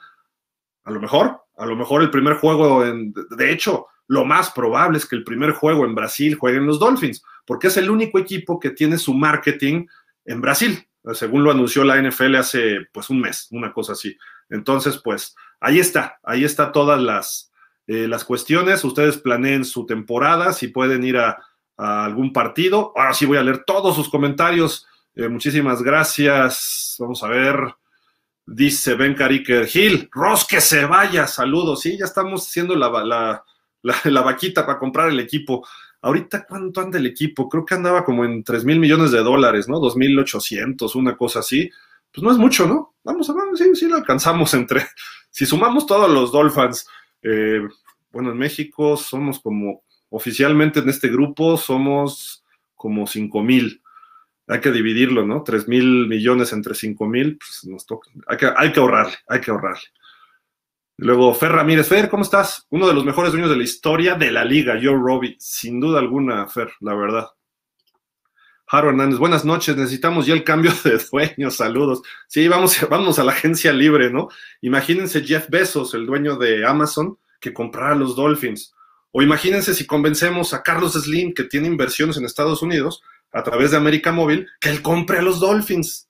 a 0.84 0.90
lo 0.90 1.00
mejor, 1.00 1.42
a 1.56 1.66
lo 1.66 1.76
mejor 1.76 2.02
el 2.02 2.10
primer 2.10 2.34
juego, 2.34 2.84
en, 2.84 3.12
de 3.12 3.52
hecho, 3.52 3.86
lo 4.06 4.24
más 4.24 4.50
probable 4.50 4.98
es 4.98 5.06
que 5.06 5.16
el 5.16 5.24
primer 5.24 5.52
juego 5.52 5.84
en 5.84 5.94
Brasil 5.94 6.36
jueguen 6.36 6.66
los 6.66 6.78
Dolphins, 6.78 7.22
porque 7.46 7.66
es 7.66 7.76
el 7.76 7.90
único 7.90 8.18
equipo 8.18 8.58
que 8.58 8.70
tiene 8.70 8.96
su 8.96 9.12
marketing 9.12 9.86
en 10.24 10.40
Brasil 10.40 10.86
según 11.12 11.44
lo 11.44 11.50
anunció 11.50 11.84
la 11.84 12.00
NFL 12.00 12.36
hace 12.36 12.86
pues 12.92 13.10
un 13.10 13.20
mes, 13.20 13.48
una 13.50 13.72
cosa 13.72 13.92
así. 13.92 14.16
Entonces, 14.48 14.98
pues 15.02 15.34
ahí 15.60 15.78
está, 15.78 16.18
ahí 16.22 16.44
está 16.44 16.72
todas 16.72 17.00
las, 17.00 17.52
eh, 17.86 18.08
las 18.08 18.24
cuestiones. 18.24 18.84
Ustedes 18.84 19.18
planeen 19.18 19.64
su 19.64 19.84
temporada, 19.84 20.52
si 20.52 20.68
pueden 20.68 21.04
ir 21.04 21.18
a, 21.18 21.38
algún 21.76 22.32
partido. 22.32 22.92
Ahora 22.94 23.14
sí 23.14 23.26
voy 23.26 23.36
a 23.36 23.42
leer 23.42 23.64
todos 23.66 23.96
sus 23.96 24.08
comentarios. 24.08 24.86
Eh, 25.16 25.26
muchísimas 25.26 25.82
gracias. 25.82 26.94
Vamos 27.00 27.22
a 27.24 27.28
ver. 27.28 27.74
Dice 28.46 28.94
Ben 28.94 29.14
Cariker, 29.14 29.66
Gil, 29.66 30.08
Ross 30.12 30.46
que 30.46 30.60
se 30.60 30.84
vaya, 30.84 31.26
saludos. 31.26 31.80
Sí, 31.80 31.98
ya 31.98 32.04
estamos 32.04 32.46
haciendo 32.46 32.76
la, 32.76 32.88
la, 33.02 33.44
la 34.04 34.20
vaquita 34.20 34.64
para 34.64 34.78
comprar 34.78 35.08
el 35.08 35.18
equipo. 35.18 35.66
Ahorita, 36.04 36.44
¿cuánto 36.46 36.82
anda 36.82 36.98
el 36.98 37.06
equipo? 37.06 37.48
Creo 37.48 37.64
que 37.64 37.74
andaba 37.74 38.04
como 38.04 38.26
en 38.26 38.44
3 38.44 38.66
mil 38.66 38.78
millones 38.78 39.10
de 39.10 39.20
dólares, 39.20 39.70
¿no? 39.70 39.80
2.800, 39.80 40.94
una 40.96 41.16
cosa 41.16 41.38
así. 41.38 41.70
Pues 42.12 42.22
no 42.22 42.30
es 42.30 42.36
mucho, 42.36 42.66
¿no? 42.66 42.94
Vamos 43.02 43.30
a 43.30 43.32
ver, 43.32 43.44
sí, 43.54 43.64
sí 43.74 43.88
lo 43.88 43.96
alcanzamos 43.96 44.52
entre. 44.54 44.86
Si 45.30 45.46
sumamos 45.46 45.84
todos 45.84 46.08
los 46.08 46.30
Dolphins, 46.30 46.86
eh, 47.20 47.60
bueno, 48.12 48.30
en 48.30 48.38
México 48.38 48.96
somos 48.96 49.40
como, 49.40 49.82
oficialmente 50.10 50.78
en 50.78 50.88
este 50.88 51.08
grupo 51.08 51.56
somos 51.56 52.44
como 52.76 53.06
5 53.06 53.42
mil. 53.42 53.82
Hay 54.46 54.60
que 54.60 54.70
dividirlo, 54.70 55.26
¿no? 55.26 55.42
3 55.42 55.66
mil 55.66 56.06
millones 56.06 56.52
entre 56.52 56.74
5 56.76 57.04
mil, 57.08 57.36
pues 57.38 57.64
nos 57.64 57.84
toca. 57.84 58.10
Hay 58.28 58.36
que, 58.36 58.52
hay 58.54 58.70
que 58.70 58.78
ahorrarle, 58.78 59.16
hay 59.26 59.40
que 59.40 59.50
ahorrarle. 59.50 59.88
Luego, 60.96 61.34
Fer 61.34 61.52
Ramírez. 61.52 61.88
Fer, 61.88 62.08
¿cómo 62.08 62.22
estás? 62.22 62.66
Uno 62.70 62.86
de 62.86 62.94
los 62.94 63.04
mejores 63.04 63.32
dueños 63.32 63.50
de 63.50 63.56
la 63.56 63.64
historia 63.64 64.14
de 64.14 64.30
la 64.30 64.44
liga, 64.44 64.78
Joe 64.80 64.96
Robbie. 64.96 65.36
Sin 65.38 65.80
duda 65.80 65.98
alguna, 65.98 66.46
Fer, 66.46 66.72
la 66.80 66.94
verdad. 66.94 67.28
Jaro 68.66 68.90
Hernández, 68.90 69.18
buenas 69.18 69.44
noches. 69.44 69.76
Necesitamos 69.76 70.26
ya 70.26 70.34
el 70.34 70.44
cambio 70.44 70.72
de 70.84 71.00
dueños. 71.10 71.56
Saludos. 71.56 72.02
Sí, 72.28 72.46
vamos, 72.48 72.78
vamos 72.88 73.18
a 73.18 73.24
la 73.24 73.32
agencia 73.32 73.72
libre, 73.72 74.10
¿no? 74.10 74.28
Imagínense 74.60 75.22
Jeff 75.22 75.48
Bezos, 75.48 75.94
el 75.94 76.06
dueño 76.06 76.36
de 76.36 76.64
Amazon, 76.64 77.18
que 77.40 77.52
comprara 77.52 77.94
los 77.94 78.14
Dolphins. 78.14 78.72
O 79.10 79.22
imagínense 79.22 79.74
si 79.74 79.86
convencemos 79.86 80.54
a 80.54 80.62
Carlos 80.62 80.94
Slim, 80.94 81.34
que 81.34 81.44
tiene 81.44 81.68
inversiones 81.68 82.16
en 82.16 82.24
Estados 82.24 82.62
Unidos, 82.62 83.02
a 83.32 83.42
través 83.42 83.72
de 83.72 83.76
América 83.76 84.12
Móvil, 84.12 84.48
que 84.60 84.70
él 84.70 84.80
compre 84.80 85.18
a 85.18 85.22
los 85.22 85.40
Dolphins. 85.40 86.08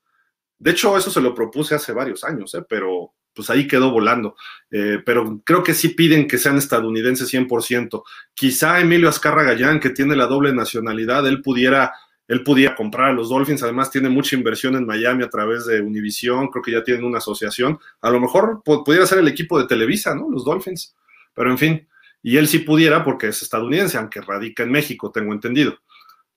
De 0.58 0.70
hecho, 0.70 0.96
eso 0.96 1.10
se 1.10 1.20
lo 1.20 1.34
propuse 1.34 1.74
hace 1.74 1.92
varios 1.92 2.22
años, 2.22 2.54
¿eh? 2.54 2.64
pero 2.68 3.13
pues 3.34 3.50
ahí 3.50 3.66
quedó 3.66 3.90
volando. 3.90 4.36
Eh, 4.70 4.98
pero 5.04 5.40
creo 5.44 5.62
que 5.62 5.74
sí 5.74 5.88
piden 5.88 6.26
que 6.26 6.38
sean 6.38 6.56
estadounidenses 6.56 7.32
100%. 7.32 8.02
Quizá 8.34 8.80
Emilio 8.80 9.08
Azcarra 9.08 9.42
Gallán, 9.42 9.80
que 9.80 9.90
tiene 9.90 10.16
la 10.16 10.26
doble 10.26 10.52
nacionalidad, 10.52 11.26
él 11.26 11.42
pudiera, 11.42 11.92
él 12.28 12.42
pudiera 12.42 12.74
comprar 12.74 13.10
a 13.10 13.12
los 13.12 13.28
Dolphins. 13.28 13.62
Además, 13.62 13.90
tiene 13.90 14.08
mucha 14.08 14.36
inversión 14.36 14.76
en 14.76 14.86
Miami 14.86 15.24
a 15.24 15.30
través 15.30 15.66
de 15.66 15.80
Univision. 15.80 16.48
Creo 16.48 16.62
que 16.62 16.72
ya 16.72 16.84
tienen 16.84 17.04
una 17.04 17.18
asociación. 17.18 17.78
A 18.00 18.10
lo 18.10 18.20
mejor 18.20 18.62
pudiera 18.64 19.06
ser 19.06 19.18
el 19.18 19.28
equipo 19.28 19.58
de 19.58 19.66
Televisa, 19.66 20.14
¿no? 20.14 20.30
Los 20.30 20.44
Dolphins. 20.44 20.94
Pero 21.34 21.50
en 21.50 21.58
fin, 21.58 21.88
y 22.22 22.38
él 22.38 22.48
sí 22.48 22.60
pudiera 22.60 23.04
porque 23.04 23.28
es 23.28 23.42
estadounidense, 23.42 23.98
aunque 23.98 24.22
radica 24.22 24.62
en 24.62 24.70
México, 24.70 25.10
tengo 25.12 25.32
entendido. 25.32 25.78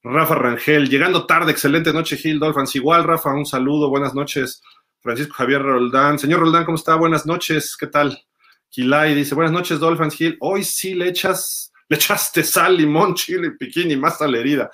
Rafa 0.04 0.36
Rangel, 0.36 0.90
llegando 0.90 1.26
tarde, 1.26 1.52
excelente 1.52 1.94
noche, 1.94 2.18
Gil 2.18 2.40
Dolphins. 2.40 2.76
Igual, 2.76 3.04
Rafa, 3.04 3.34
un 3.34 3.46
saludo, 3.46 3.90
buenas 3.90 4.14
noches. 4.14 4.62
Francisco 5.08 5.36
Javier 5.36 5.62
Roldán. 5.62 6.20
Señor 6.20 6.42
Roldán, 6.42 6.66
¿cómo 6.66 6.76
está? 6.76 6.96
Buenas 6.96 7.26
noches, 7.26 7.78
¿qué 7.80 7.88
tal? 7.88 8.22
Gilay 8.70 9.16
dice, 9.16 9.36
buenas 9.36 9.54
noches, 9.54 9.80
Dolphins 9.80 10.20
Hill. 10.20 10.36
Hoy 10.42 10.66
sí 10.66 10.96
le 10.96 11.08
echas, 11.08 11.72
le 11.88 11.96
echaste 11.96 12.44
sal, 12.44 12.76
limón, 12.76 13.16
chile, 13.16 13.52
piquín 13.52 13.90
y 13.90 13.96
más 13.96 14.22
a 14.22 14.28
la 14.28 14.38
herida. 14.38 14.70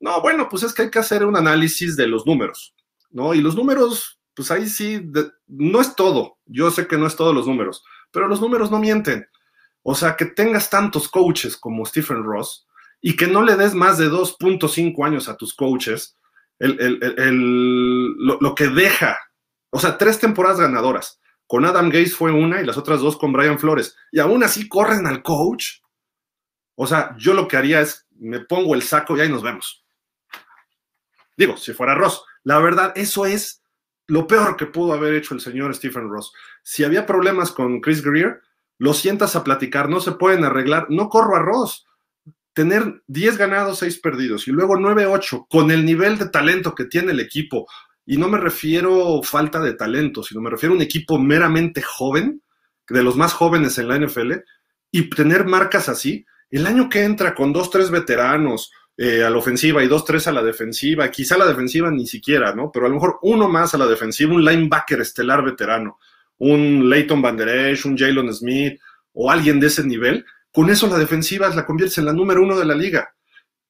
No, 0.00 0.20
bueno, 0.22 0.48
pues 0.48 0.64
es 0.64 0.74
que 0.74 0.82
hay 0.82 0.90
que 0.90 0.98
hacer 0.98 1.24
un 1.24 1.36
análisis 1.36 1.94
de 1.96 2.08
los 2.08 2.26
números, 2.26 2.74
¿no? 3.10 3.32
Y 3.32 3.40
los 3.40 3.54
números, 3.54 4.18
pues 4.34 4.50
ahí 4.50 4.68
sí, 4.68 5.08
no 5.46 5.80
es 5.80 5.94
todo. 5.94 6.38
Yo 6.46 6.72
sé 6.72 6.88
que 6.88 6.98
no 6.98 7.06
es 7.06 7.14
todos 7.14 7.32
los 7.32 7.46
números, 7.46 7.84
pero 8.10 8.26
los 8.26 8.40
números 8.40 8.72
no 8.72 8.80
mienten. 8.80 9.24
O 9.84 9.94
sea, 9.94 10.16
que 10.16 10.24
tengas 10.24 10.68
tantos 10.68 11.08
coaches 11.08 11.56
como 11.56 11.86
Stephen 11.86 12.24
Ross 12.24 12.66
y 13.00 13.14
que 13.14 13.28
no 13.28 13.44
le 13.44 13.54
des 13.54 13.72
más 13.74 13.98
de 13.98 14.10
2.5 14.10 15.06
años 15.06 15.28
a 15.28 15.36
tus 15.36 15.54
coaches, 15.54 16.16
lo, 16.58 18.54
que 18.56 18.66
deja, 18.66 19.16
o 19.70 19.78
sea, 19.78 19.98
tres 19.98 20.18
temporadas 20.18 20.60
ganadoras. 20.60 21.20
Con 21.46 21.64
Adam 21.64 21.88
Gates 21.88 22.14
fue 22.14 22.30
una 22.30 22.60
y 22.60 22.66
las 22.66 22.76
otras 22.76 23.00
dos 23.00 23.16
con 23.16 23.32
Brian 23.32 23.58
Flores. 23.58 23.96
Y 24.12 24.20
aún 24.20 24.44
así 24.44 24.68
corren 24.68 25.06
al 25.06 25.22
coach. 25.22 25.80
O 26.76 26.86
sea, 26.86 27.14
yo 27.18 27.34
lo 27.34 27.48
que 27.48 27.56
haría 27.56 27.80
es, 27.80 28.06
me 28.18 28.40
pongo 28.40 28.74
el 28.74 28.82
saco 28.82 29.16
y 29.16 29.20
ahí 29.20 29.28
nos 29.28 29.42
vemos. 29.42 29.84
Digo, 31.36 31.56
si 31.56 31.72
fuera 31.72 31.94
Ross. 31.94 32.22
La 32.44 32.58
verdad, 32.58 32.92
eso 32.94 33.26
es 33.26 33.62
lo 34.06 34.26
peor 34.26 34.56
que 34.56 34.66
pudo 34.66 34.92
haber 34.92 35.14
hecho 35.14 35.34
el 35.34 35.40
señor 35.40 35.74
Stephen 35.74 36.08
Ross. 36.08 36.32
Si 36.62 36.84
había 36.84 37.06
problemas 37.06 37.50
con 37.50 37.80
Chris 37.80 38.02
Greer, 38.02 38.40
lo 38.78 38.94
sientas 38.94 39.36
a 39.36 39.44
platicar, 39.44 39.88
no 39.88 40.00
se 40.00 40.12
pueden 40.12 40.44
arreglar. 40.44 40.86
No 40.88 41.08
corro 41.08 41.36
a 41.36 41.40
Ross 41.40 41.86
tener 42.52 43.02
10 43.06 43.38
ganados, 43.38 43.78
6 43.78 44.00
perdidos 44.00 44.48
y 44.48 44.50
luego 44.50 44.76
9-8 44.76 45.46
con 45.48 45.70
el 45.70 45.84
nivel 45.84 46.18
de 46.18 46.28
talento 46.28 46.74
que 46.74 46.84
tiene 46.84 47.12
el 47.12 47.20
equipo, 47.20 47.66
y 48.10 48.16
no 48.16 48.28
me 48.28 48.38
refiero 48.38 49.22
falta 49.22 49.60
de 49.60 49.74
talento, 49.74 50.24
sino 50.24 50.40
me 50.40 50.50
refiero 50.50 50.72
a 50.72 50.76
un 50.76 50.82
equipo 50.82 51.16
meramente 51.16 51.80
joven, 51.80 52.42
de 52.88 53.04
los 53.04 53.14
más 53.14 53.32
jóvenes 53.32 53.78
en 53.78 53.86
la 53.86 54.00
NFL, 54.00 54.32
y 54.90 55.08
tener 55.10 55.44
marcas 55.44 55.88
así, 55.88 56.26
el 56.50 56.66
año 56.66 56.88
que 56.88 57.04
entra 57.04 57.36
con 57.36 57.54
2-3 57.54 57.88
veteranos 57.88 58.72
eh, 58.96 59.22
a 59.22 59.30
la 59.30 59.36
ofensiva 59.36 59.84
y 59.84 59.86
2-3 59.86 60.26
a 60.26 60.32
la 60.32 60.42
defensiva, 60.42 61.08
quizá 61.08 61.38
la 61.38 61.46
defensiva 61.46 61.88
ni 61.92 62.04
siquiera, 62.04 62.52
¿no? 62.52 62.72
Pero 62.72 62.86
a 62.86 62.88
lo 62.88 62.96
mejor 62.96 63.20
uno 63.22 63.48
más 63.48 63.74
a 63.74 63.78
la 63.78 63.86
defensiva, 63.86 64.34
un 64.34 64.44
linebacker 64.44 65.00
estelar 65.02 65.44
veterano, 65.44 66.00
un 66.38 66.90
Leighton 66.90 67.22
Van 67.22 67.36
Der 67.36 67.70
Esch, 67.70 67.86
un 67.86 67.96
Jalen 67.96 68.34
Smith 68.34 68.80
o 69.12 69.30
alguien 69.30 69.60
de 69.60 69.68
ese 69.68 69.84
nivel, 69.84 70.24
con 70.50 70.68
eso 70.68 70.88
la 70.88 70.98
defensiva 70.98 71.48
la 71.50 71.64
conviertes 71.64 71.98
en 71.98 72.06
la 72.06 72.12
número 72.12 72.42
uno 72.42 72.58
de 72.58 72.64
la 72.64 72.74
liga. 72.74 73.14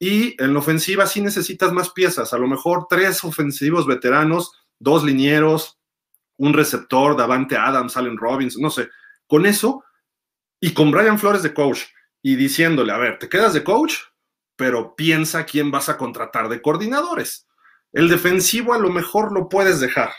Y 0.02 0.42
en 0.42 0.54
la 0.54 0.60
ofensiva 0.60 1.06
sí 1.06 1.20
necesitas 1.20 1.72
más 1.72 1.90
piezas, 1.90 2.32
a 2.32 2.38
lo 2.38 2.48
mejor 2.48 2.86
tres 2.88 3.22
ofensivos 3.22 3.86
veteranos, 3.86 4.50
dos 4.78 5.04
linieros, 5.04 5.78
un 6.38 6.54
receptor, 6.54 7.18
Davante 7.18 7.58
Adams, 7.58 7.98
Allen 7.98 8.16
Robbins, 8.16 8.56
no 8.56 8.70
sé. 8.70 8.88
Con 9.26 9.44
eso 9.44 9.84
y 10.58 10.72
con 10.72 10.90
Brian 10.90 11.18
Flores 11.18 11.42
de 11.42 11.52
coach 11.52 11.82
y 12.22 12.34
diciéndole, 12.36 12.92
a 12.92 12.96
ver, 12.96 13.18
te 13.18 13.28
quedas 13.28 13.52
de 13.52 13.62
coach, 13.62 13.94
pero 14.56 14.96
piensa 14.96 15.44
quién 15.44 15.70
vas 15.70 15.90
a 15.90 15.98
contratar 15.98 16.48
de 16.48 16.62
coordinadores. 16.62 17.46
El 17.92 18.08
defensivo 18.08 18.72
a 18.72 18.78
lo 18.78 18.88
mejor 18.88 19.32
lo 19.32 19.50
puedes 19.50 19.80
dejar, 19.80 20.12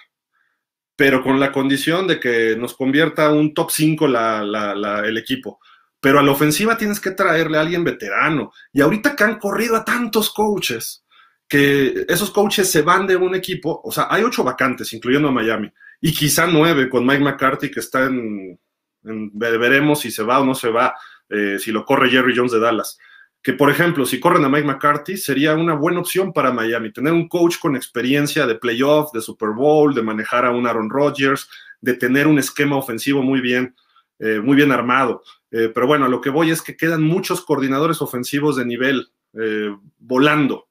pero 0.96 1.24
con 1.24 1.40
la 1.40 1.52
condición 1.52 2.08
de 2.08 2.20
que 2.20 2.56
nos 2.56 2.76
convierta 2.76 3.32
un 3.32 3.56
top 3.56 3.72
5 3.72 4.06
el 4.06 5.18
equipo 5.18 5.60
pero 6.02 6.20
a 6.20 6.24
la 6.24 6.32
ofensiva 6.32 6.78
tienes 6.78 7.00
que 7.00 7.12
traerle 7.12 7.58
a 7.58 7.62
alguien 7.62 7.84
veterano. 7.84 8.52
Y 8.74 8.82
ahorita 8.82 9.16
que 9.16 9.24
han 9.24 9.38
corrido 9.38 9.78
a 9.78 9.86
tantos 9.86 10.32
coaches, 10.32 11.06
que 11.48 12.06
esos 12.10 12.32
coaches 12.32 12.70
se 12.70 12.82
van 12.82 13.06
de 13.06 13.16
un 13.16 13.36
equipo, 13.36 13.82
o 13.84 13.92
sea, 13.92 14.08
hay 14.10 14.24
ocho 14.24 14.44
vacantes, 14.44 14.92
incluyendo 14.94 15.28
a 15.28 15.32
Miami, 15.32 15.72
y 16.02 16.12
quizá 16.12 16.48
nueve 16.48 16.90
con 16.90 17.06
Mike 17.06 17.24
McCarthy, 17.24 17.70
que 17.70 17.82
está 17.82 18.06
en, 18.06 18.60
veremos 19.04 20.00
si 20.00 20.12
se 20.12 20.24
va 20.24 20.40
o 20.40 20.46
no 20.46 20.56
se 20.56 20.70
va, 20.70 20.96
eh, 21.30 21.58
si 21.60 21.72
lo 21.72 21.86
corre 21.86 22.10
Jerry 22.10 22.34
Jones 22.36 22.52
de 22.52 22.60
Dallas. 22.60 22.98
Que, 23.44 23.54
por 23.54 23.70
ejemplo, 23.70 24.06
si 24.06 24.20
corren 24.20 24.46
a 24.46 24.50
Mike 24.50 24.68
McCarthy, 24.68 25.18
sería 25.18 25.56
una 25.56 25.76
buena 25.76 26.00
opción 26.00 26.34
para 26.34 26.52
Miami, 26.52 26.92
tener 26.92 27.14
un 27.14 27.28
coach 27.28 27.58
con 27.60 27.76
experiencia 27.76 28.48
de 28.48 28.56
playoff, 28.56 29.12
de 29.14 29.22
Super 29.22 29.50
Bowl, 29.50 29.94
de 29.94 30.02
manejar 30.02 30.46
a 30.46 30.52
un 30.52 30.66
Aaron 30.66 30.90
Rodgers, 30.90 31.48
de 31.80 31.94
tener 31.94 32.28
un 32.28 32.40
esquema 32.40 32.76
ofensivo 32.76 33.22
muy 33.22 33.42
bien, 33.42 33.76
eh, 34.20 34.40
muy 34.40 34.56
bien 34.56 34.72
armado. 34.72 35.22
Eh, 35.52 35.70
pero 35.74 35.86
bueno, 35.86 36.08
lo 36.08 36.22
que 36.22 36.30
voy 36.30 36.50
es 36.50 36.62
que 36.62 36.78
quedan 36.78 37.04
muchos 37.04 37.42
coordinadores 37.42 38.02
ofensivos 38.02 38.56
de 38.56 38.66
nivel 38.66 39.12
eh, 39.34 39.76
volando. 40.00 40.70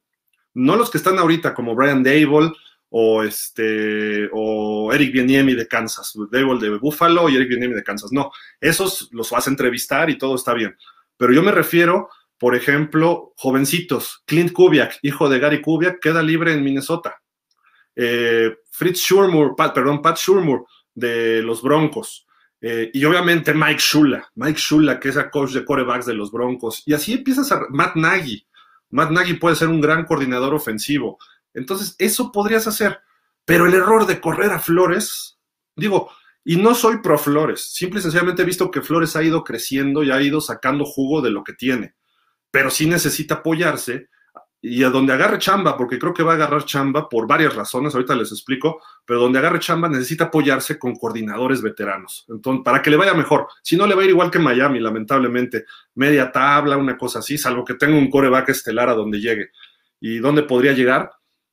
No 0.55 0.77
los 0.77 0.91
que 0.91 0.99
están 0.99 1.19
ahorita, 1.19 1.55
como 1.55 1.75
Brian 1.75 2.03
Dable 2.03 2.53
o, 2.89 3.23
este, 3.23 4.29
o 4.33 4.93
Eric 4.93 5.13
Bieniemi 5.13 5.55
de 5.55 5.69
Kansas, 5.69 6.13
Dable 6.31 6.59
de 6.59 6.79
Buffalo 6.79 7.29
y 7.29 7.37
Eric 7.37 7.49
Bieniemi 7.49 7.75
de 7.75 7.85
Kansas. 7.85 8.11
No, 8.11 8.33
esos 8.61 9.09
los 9.13 9.31
vas 9.31 9.47
a 9.47 9.51
entrevistar 9.51 10.11
y 10.11 10.19
todo 10.19 10.35
está 10.35 10.55
bien. 10.55 10.77
Pero 11.17 11.33
yo 11.33 11.43
me 11.43 11.53
refiero, 11.53 12.09
por 12.39 12.57
ejemplo, 12.57 13.33
jovencitos. 13.37 14.23
Clint 14.25 14.53
Kubiak, 14.53 14.99
hijo 15.03 15.29
de 15.29 15.39
Gary 15.39 15.61
Kubiak, 15.61 16.01
queda 16.01 16.23
libre 16.23 16.53
en 16.53 16.65
Minnesota. 16.65 17.21
Eh, 17.95 18.57
Fritz 18.71 19.01
Schurmur, 19.01 19.55
perdón, 19.57 20.01
Pat 20.01 20.17
Schurmur 20.17 20.65
de 20.95 21.43
los 21.43 21.63
Broncos. 21.63 22.27
Eh, 22.61 22.91
y 22.93 23.05
obviamente 23.05 23.55
Mike 23.55 23.81
Shula, 23.81 24.31
Mike 24.35 24.61
Shula, 24.61 25.01
que 25.01 25.09
es 25.09 25.17
el 25.17 25.31
coach 25.31 25.53
de 25.53 25.65
corebacks 25.65 26.07
de 26.07 26.15
los 26.15 26.31
Broncos. 26.31 26.83
Y 26.87 26.93
así 26.93 27.15
empiezas 27.15 27.51
a 27.53 27.63
Matt 27.71 27.97
Nagy. 27.97 28.47
Matt 28.91 29.11
Nagy 29.11 29.35
puede 29.35 29.57
ser 29.57 29.69
un 29.69 29.81
gran 29.81 30.05
coordinador 30.05 30.55
ofensivo. 30.55 31.19
Entonces, 31.55 31.95
eso 31.99 32.31
podrías 32.33 32.67
hacer. 32.67 33.01
Pero 33.45 33.67
el 33.67 33.75
error 33.75 34.07
de 34.07 34.21
correr 34.21 34.51
a 34.51 34.59
Flores, 34.59 35.39
digo, 35.75 36.11
y 36.45 36.57
no 36.57 36.75
soy 36.75 36.99
pro 36.99 37.19
Flores, 37.19 37.73
simple 37.73 38.01
y 38.01 38.03
sencillamente 38.03 38.43
he 38.43 38.47
visto 38.47 38.71
que 38.71 38.83
Flores 38.83 39.17
ha 39.17 39.23
ido 39.23 39.45
creciendo 39.45 40.03
y 40.03 40.11
ha 40.11 40.21
ido 40.21 40.41
sacando 40.41 40.85
jugo 40.85 41.23
de 41.23 41.31
lo 41.31 41.45
que 41.45 41.53
tiene. 41.53 41.95
Pero 42.51 42.71
sí 42.71 42.87
necesita 42.87 43.37
apoyarse 43.37 44.09
y 44.63 44.83
a 44.85 44.91
donde 44.91 45.13
agarre 45.13 45.39
chamba, 45.39 45.77
porque 45.77 45.99
creo 45.99 46.13
que 46.13 46.23
va 46.23 46.33
a 46.33 46.35
agarrar 46.35 46.65
chamba 46.65 47.09
por 47.09 47.27
varias 47.27 47.55
razones, 47.55 47.95
ahorita 47.95 48.15
les 48.15 48.31
explico, 48.31 48.83
pero 49.07 49.21
donde 49.21 49.39
agarre 49.39 49.59
chamba 49.59 49.89
necesita 49.89 50.25
apoyarse 50.25 50.79
con 50.79 50.97
coordinadores 50.97 51.63
veteranos, 51.63 52.27
entonces, 52.29 52.63
para 52.63 52.83
que 52.83 52.91
le 52.91 52.97
vaya 52.97 53.15
mejor. 53.15 53.49
Si 53.63 53.77
no, 53.77 53.87
le 53.87 53.95
va 53.95 54.03
a 54.03 54.05
ir 54.05 54.11
igual 54.11 54.31
que 54.31 54.39
Miami, 54.39 54.79
lamentablemente, 54.81 55.65
media 55.95 56.31
tabla, 56.31 56.77
una 56.77 56.99
cosa 56.99 57.21
así, 57.21 57.39
salvo 57.39 57.65
que 57.65 57.75
tenga 57.75 57.97
un 57.97 58.11
coreback 58.11 58.51
estelar 58.51 58.91
a 58.91 58.95
donde 58.95 59.21
llegue. 59.21 59.51
¿Y 59.99 60.19
dónde 60.19 60.43
podría 60.43 60.73
llegar? 60.73 61.11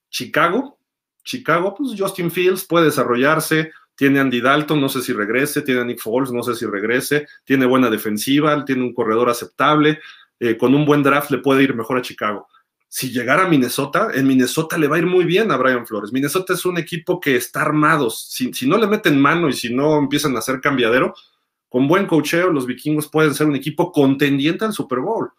Chicago. 0.09 0.77
Chicago, 1.23 1.75
pues 1.75 1.93
Justin 1.97 2.31
Fields 2.31 2.65
puede 2.65 2.85
desarrollarse, 2.85 3.71
tiene 3.95 4.19
Andy 4.19 4.39
Dalton, 4.39 4.79
no 4.79 4.87
sé 4.87 5.01
si 5.01 5.11
regrese, 5.11 5.61
tiene 5.61 5.83
Nick 5.83 5.99
Foles, 5.99 6.31
no 6.31 6.41
sé 6.41 6.55
si 6.55 6.65
regrese, 6.65 7.27
tiene 7.43 7.65
buena 7.65 7.89
defensiva, 7.89 8.63
tiene 8.63 8.83
un 8.83 8.93
corredor 8.93 9.29
aceptable, 9.29 9.99
eh, 10.39 10.55
con 10.55 10.73
un 10.73 10.85
buen 10.85 11.03
draft 11.03 11.31
le 11.31 11.39
puede 11.39 11.63
ir 11.63 11.75
mejor 11.75 11.97
a 11.97 12.01
Chicago 12.01 12.47
si 12.89 13.11
llegara 13.11 13.45
a 13.45 13.49
Minnesota, 13.49 14.09
en 14.13 14.25
Minnesota 14.27 14.77
le 14.77 14.87
va 14.87 14.95
a 14.95 14.99
ir 14.99 15.05
muy 15.05 15.25
bien 15.25 15.51
a 15.51 15.57
Brian 15.57 15.85
Flores. 15.85 16.13
Minnesota 16.13 16.53
es 16.53 16.65
un 16.65 16.77
equipo 16.77 17.19
que 17.19 17.35
está 17.35 17.61
armado. 17.61 18.09
Si, 18.09 18.49
no 18.65 18.77
le 18.77 18.87
meten 18.87 19.19
mano 19.19 19.49
y 19.49 19.53
si 19.53 19.73
no 19.73 19.97
empiezan 19.97 20.35
a 20.35 20.39
hacer 20.39 20.61
cambiadero, 20.61 21.13
con 21.67 21.87
buen 21.87 22.05
cocheo, 22.05 22.49
los 22.49 22.65
vikingos 22.65 23.09
pueden 23.09 23.33
ser 23.33 23.47
un 23.47 23.55
equipo 23.55 23.91
contendiente 23.91 24.63
al 24.63 24.73
Super 24.73 24.99
Bowl. 24.99 25.31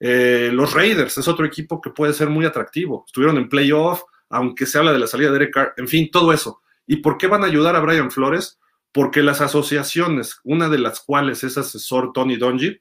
Eh, 0.00 0.50
los 0.52 0.72
Raiders 0.72 1.16
es 1.18 1.28
otro 1.28 1.44
equipo 1.44 1.80
que 1.80 1.90
puede 1.90 2.12
ser 2.12 2.28
muy 2.28 2.44
atractivo. 2.44 3.04
Estuvieron 3.06 3.36
en 3.36 3.48
playoff, 3.48 4.02
aunque 4.28 4.66
se 4.66 4.78
habla 4.78 4.92
de 4.92 4.98
la 4.98 5.06
salida 5.06 5.28
de 5.28 5.34
Derek 5.34 5.54
Carr, 5.54 5.74
en 5.76 5.86
fin, 5.86 6.10
todo 6.10 6.32
eso. 6.32 6.60
¿Y 6.86 6.96
por 6.96 7.18
qué 7.18 7.28
van 7.28 7.44
a 7.44 7.46
ayudar 7.46 7.76
a 7.76 7.80
Brian 7.80 8.10
Flores? 8.10 8.58
Porque 8.90 9.22
las 9.22 9.40
asociaciones, 9.40 10.40
una 10.42 10.68
de 10.68 10.78
las 10.78 11.00
cuales 11.00 11.44
es 11.44 11.56
asesor 11.56 12.12
Tony 12.12 12.36
Dungy, 12.36 12.80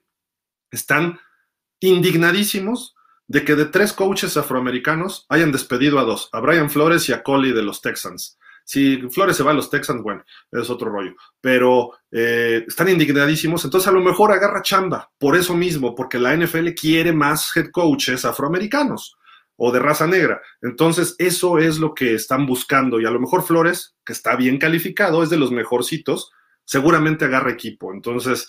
están 0.71 1.19
indignadísimos 1.79 2.95
de 3.29 3.45
que 3.45 3.55
de 3.55 3.65
tres 3.65 3.93
coaches 3.93 4.35
afroamericanos 4.37 5.25
hayan 5.29 5.51
despedido 5.51 5.99
a 5.99 6.03
dos, 6.03 6.29
a 6.33 6.39
Brian 6.39 6.69
Flores 6.69 7.07
y 7.07 7.13
a 7.13 7.21
Coley 7.21 7.53
de 7.53 7.61
los 7.61 7.79
Texans. 7.79 8.39
Si 8.65 8.97
Flores 9.09 9.37
se 9.37 9.43
va 9.43 9.51
a 9.51 9.53
los 9.53 9.69
Texans, 9.69 10.01
bueno, 10.01 10.23
es 10.51 10.69
otro 10.69 10.89
rollo. 10.89 11.13
Pero 11.39 11.91
eh, 12.11 12.65
están 12.67 12.89
indignadísimos, 12.89 13.63
entonces 13.63 13.87
a 13.87 13.91
lo 13.91 14.01
mejor 14.01 14.31
agarra 14.31 14.63
chamba, 14.63 15.11
por 15.19 15.35
eso 15.35 15.55
mismo, 15.55 15.93
porque 15.93 16.17
la 16.17 16.35
NFL 16.35 16.69
quiere 16.69 17.13
más 17.13 17.55
head 17.55 17.69
coaches 17.71 18.25
afroamericanos 18.25 19.15
o 19.57 19.71
de 19.71 19.79
raza 19.79 20.07
negra. 20.07 20.41
Entonces, 20.61 21.15
eso 21.19 21.59
es 21.59 21.77
lo 21.77 21.93
que 21.93 22.15
están 22.15 22.47
buscando. 22.47 22.99
Y 22.99 23.05
a 23.05 23.11
lo 23.11 23.19
mejor 23.19 23.43
Flores, 23.43 23.95
que 24.03 24.13
está 24.13 24.35
bien 24.35 24.57
calificado, 24.57 25.21
es 25.21 25.29
de 25.29 25.37
los 25.37 25.51
mejorcitos, 25.51 26.31
seguramente 26.63 27.25
agarra 27.25 27.51
equipo. 27.51 27.93
Entonces, 27.93 28.47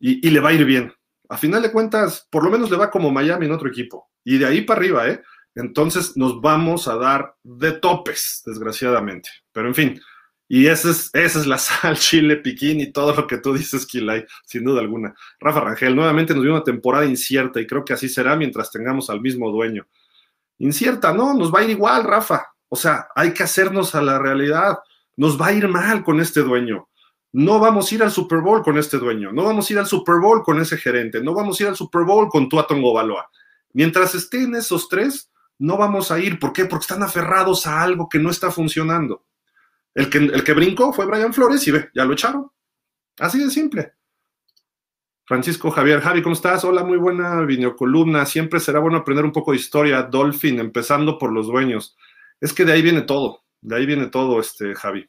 y 0.00 0.30
le 0.30 0.40
va 0.40 0.48
a 0.48 0.54
ir 0.54 0.64
bien 0.64 0.94
a 1.30 1.36
final 1.36 1.62
de 1.62 1.70
cuentas, 1.70 2.26
por 2.28 2.44
lo 2.44 2.50
menos 2.50 2.70
le 2.70 2.76
va 2.76 2.90
como 2.90 3.10
Miami 3.12 3.46
en 3.46 3.52
otro 3.52 3.68
equipo. 3.68 4.10
Y 4.24 4.36
de 4.36 4.46
ahí 4.46 4.62
para 4.62 4.80
arriba, 4.80 5.08
¿eh? 5.08 5.22
Entonces 5.54 6.16
nos 6.16 6.40
vamos 6.40 6.88
a 6.88 6.96
dar 6.96 7.36
de 7.44 7.72
topes, 7.72 8.42
desgraciadamente. 8.44 9.30
Pero 9.52 9.68
en 9.68 9.74
fin, 9.74 10.00
y 10.48 10.66
esa 10.66 10.90
es, 10.90 11.08
esa 11.14 11.38
es 11.38 11.46
la 11.46 11.58
sal, 11.58 11.96
chile, 11.96 12.36
piquín 12.36 12.80
y 12.80 12.90
todo 12.90 13.14
lo 13.14 13.28
que 13.28 13.38
tú 13.38 13.54
dices, 13.54 13.86
Kilay, 13.86 14.26
sin 14.44 14.64
duda 14.64 14.80
alguna. 14.80 15.14
Rafa 15.38 15.60
Rangel, 15.60 15.94
nuevamente 15.94 16.34
nos 16.34 16.42
dio 16.42 16.52
una 16.52 16.64
temporada 16.64 17.06
incierta 17.06 17.60
y 17.60 17.66
creo 17.68 17.84
que 17.84 17.92
así 17.92 18.08
será 18.08 18.34
mientras 18.34 18.72
tengamos 18.72 19.08
al 19.08 19.20
mismo 19.20 19.52
dueño. 19.52 19.86
Incierta, 20.58 21.12
no, 21.12 21.32
nos 21.34 21.54
va 21.54 21.60
a 21.60 21.62
ir 21.62 21.70
igual, 21.70 22.02
Rafa. 22.02 22.48
O 22.68 22.74
sea, 22.74 23.06
hay 23.14 23.32
que 23.32 23.44
hacernos 23.44 23.94
a 23.94 24.02
la 24.02 24.18
realidad. 24.18 24.78
Nos 25.16 25.40
va 25.40 25.46
a 25.46 25.52
ir 25.52 25.68
mal 25.68 26.02
con 26.02 26.20
este 26.20 26.40
dueño. 26.40 26.88
No 27.32 27.60
vamos 27.60 27.90
a 27.90 27.94
ir 27.94 28.02
al 28.02 28.10
Super 28.10 28.40
Bowl 28.40 28.62
con 28.62 28.76
este 28.76 28.98
dueño, 28.98 29.32
no 29.32 29.44
vamos 29.44 29.68
a 29.68 29.72
ir 29.72 29.78
al 29.78 29.86
Super 29.86 30.16
Bowl 30.16 30.42
con 30.42 30.60
ese 30.60 30.76
gerente, 30.76 31.22
no 31.22 31.32
vamos 31.32 31.60
a 31.60 31.62
ir 31.62 31.68
al 31.68 31.76
Super 31.76 32.02
Bowl 32.02 32.28
con 32.28 32.48
Tua 32.48 32.66
Baloa. 32.68 33.30
Mientras 33.72 34.14
estén 34.14 34.54
esos 34.56 34.88
tres, 34.88 35.30
no 35.58 35.76
vamos 35.76 36.10
a 36.10 36.18
ir. 36.18 36.38
¿Por 36.38 36.52
qué? 36.52 36.64
Porque 36.64 36.84
están 36.84 37.02
aferrados 37.02 37.66
a 37.66 37.82
algo 37.82 38.08
que 38.08 38.18
no 38.18 38.30
está 38.30 38.50
funcionando. 38.50 39.24
El 39.94 40.08
que, 40.08 40.18
el 40.18 40.42
que 40.42 40.54
brincó 40.54 40.92
fue 40.92 41.06
Brian 41.06 41.32
Flores 41.32 41.66
y 41.68 41.70
ve, 41.70 41.90
ya 41.94 42.04
lo 42.04 42.14
echaron. 42.14 42.50
Así 43.18 43.38
de 43.38 43.50
simple. 43.50 43.92
Francisco 45.24 45.70
Javier, 45.70 46.00
Javi, 46.00 46.22
¿cómo 46.22 46.32
estás? 46.32 46.64
Hola, 46.64 46.82
muy 46.82 46.98
buena 46.98 47.40
videocolumna. 47.42 48.26
Siempre 48.26 48.58
será 48.58 48.80
bueno 48.80 48.98
aprender 48.98 49.24
un 49.24 49.32
poco 49.32 49.52
de 49.52 49.58
historia. 49.58 50.02
Dolphin, 50.02 50.58
empezando 50.58 51.18
por 51.18 51.30
los 51.30 51.46
dueños. 51.46 51.96
Es 52.40 52.52
que 52.52 52.64
de 52.64 52.72
ahí 52.72 52.82
viene 52.82 53.02
todo, 53.02 53.44
de 53.60 53.76
ahí 53.76 53.86
viene 53.86 54.06
todo, 54.06 54.40
este, 54.40 54.74
Javi. 54.74 55.08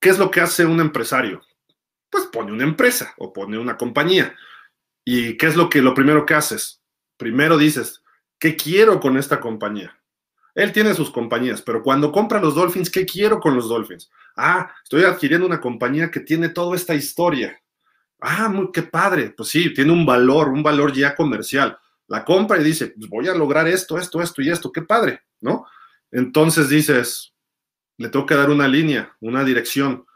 ¿Qué 0.00 0.10
es 0.10 0.18
lo 0.18 0.30
que 0.30 0.40
hace 0.40 0.64
un 0.64 0.80
empresario? 0.80 1.42
Pues 2.10 2.26
pone 2.26 2.52
una 2.52 2.64
empresa 2.64 3.14
o 3.18 3.32
pone 3.32 3.58
una 3.58 3.76
compañía. 3.76 4.34
¿Y 5.04 5.36
qué 5.36 5.46
es 5.46 5.56
lo 5.56 5.68
que 5.68 5.82
lo 5.82 5.94
primero 5.94 6.24
que 6.24 6.34
haces? 6.34 6.82
Primero 7.16 7.58
dices, 7.58 8.02
¿qué 8.38 8.56
quiero 8.56 9.00
con 9.00 9.16
esta 9.16 9.40
compañía? 9.40 9.98
Él 10.54 10.72
tiene 10.72 10.94
sus 10.94 11.10
compañías, 11.10 11.62
pero 11.62 11.82
cuando 11.82 12.10
compra 12.10 12.40
los 12.40 12.54
Dolphins, 12.54 12.90
¿qué 12.90 13.06
quiero 13.06 13.40
con 13.40 13.54
los 13.54 13.68
Dolphins? 13.68 14.10
Ah, 14.36 14.74
estoy 14.82 15.04
adquiriendo 15.04 15.46
una 15.46 15.60
compañía 15.60 16.10
que 16.10 16.20
tiene 16.20 16.48
toda 16.48 16.76
esta 16.76 16.94
historia 16.94 17.60
Ah, 18.20 18.48
muy, 18.48 18.70
qué 18.72 18.82
padre. 18.82 19.30
Pues 19.30 19.50
sí, 19.50 19.72
tiene 19.72 19.92
un 19.92 20.04
valor, 20.04 20.48
un 20.48 20.62
valor 20.62 20.92
ya 20.92 21.14
comercial. 21.14 21.78
La 22.08 22.24
compra 22.24 22.58
y 22.58 22.64
dice, 22.64 22.88
pues 22.96 23.08
voy 23.08 23.28
a 23.28 23.34
lograr 23.34 23.68
esto, 23.68 23.98
esto, 23.98 24.20
esto 24.20 24.42
y 24.42 24.50
esto. 24.50 24.72
Qué 24.72 24.82
padre, 24.82 25.22
¿no? 25.40 25.66
Entonces 26.10 26.68
dices, 26.68 27.32
le 27.98 28.10
que 28.26 28.34
dar 28.34 28.48
una 28.48 28.68
línea, 28.68 29.16
una 29.20 29.44
dirección. 29.44 30.06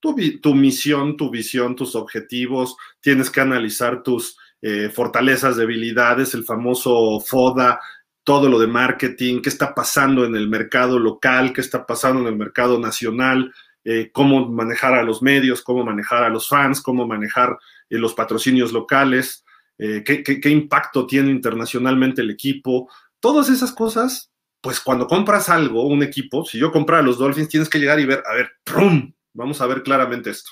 Tu, 0.00 0.14
misión, 0.54 1.16
tu 1.16 1.30
visión, 1.30 1.74
tus 1.74 1.96
objetivos, 1.96 2.76
tienes 3.00 3.30
que 3.30 3.40
analizar 3.40 4.02
tus 4.02 4.38
eh, 4.62 4.90
fortalezas, 4.94 5.56
debilidades, 5.56 6.34
el 6.34 6.44
famoso 6.44 7.18
FODA, 7.18 7.80
todo 8.22 8.48
lo 8.48 8.60
de 8.60 8.68
marketing, 8.68 9.40
qué 9.40 9.48
está 9.48 9.74
pasando 9.74 10.24
en 10.24 10.36
el 10.36 10.48
mercado 10.48 10.98
local, 10.98 11.52
qué 11.52 11.62
está 11.62 11.84
pasando 11.86 12.20
en 12.20 12.28
el 12.28 12.36
mercado 12.36 12.78
nacional, 12.78 13.52
eh, 13.84 14.10
cómo 14.12 14.48
manejar 14.48 14.94
a 14.94 15.02
los 15.02 15.22
medios, 15.22 15.62
cómo 15.62 15.82
manejar 15.82 16.22
a 16.22 16.28
los 16.28 16.46
fans, 16.46 16.80
cómo 16.80 17.06
manejar 17.06 17.58
eh, 17.88 17.98
los 17.98 18.14
patrocinios 18.14 18.72
locales, 18.72 19.44
qué, 19.78 20.50
impacto 20.50 21.06
tiene 21.06 21.30
internacionalmente 21.30 22.20
el 22.20 22.30
equipo. 22.30 22.90
Todas 23.20 23.48
esas 23.48 23.70
cosas, 23.70 24.32
pues 24.60 24.80
cuando 24.80 25.06
compras 25.06 25.48
algo, 25.48 25.86
un 25.86 26.02
equipo, 26.02 26.44
si 26.44 26.58
yo 26.58 26.72
comprara 26.72 27.02
los 27.02 27.18
Dolphins, 27.18 27.48
tienes 27.48 27.68
que 27.68 27.78
llegar 27.78 28.00
y 28.00 28.06
ver, 28.06 28.22
a 28.26 28.34
ver, 28.34 28.50
¡prum! 28.64 29.12
Vamos 29.32 29.60
a 29.60 29.66
ver 29.66 29.82
claramente 29.82 30.30
esto. 30.30 30.50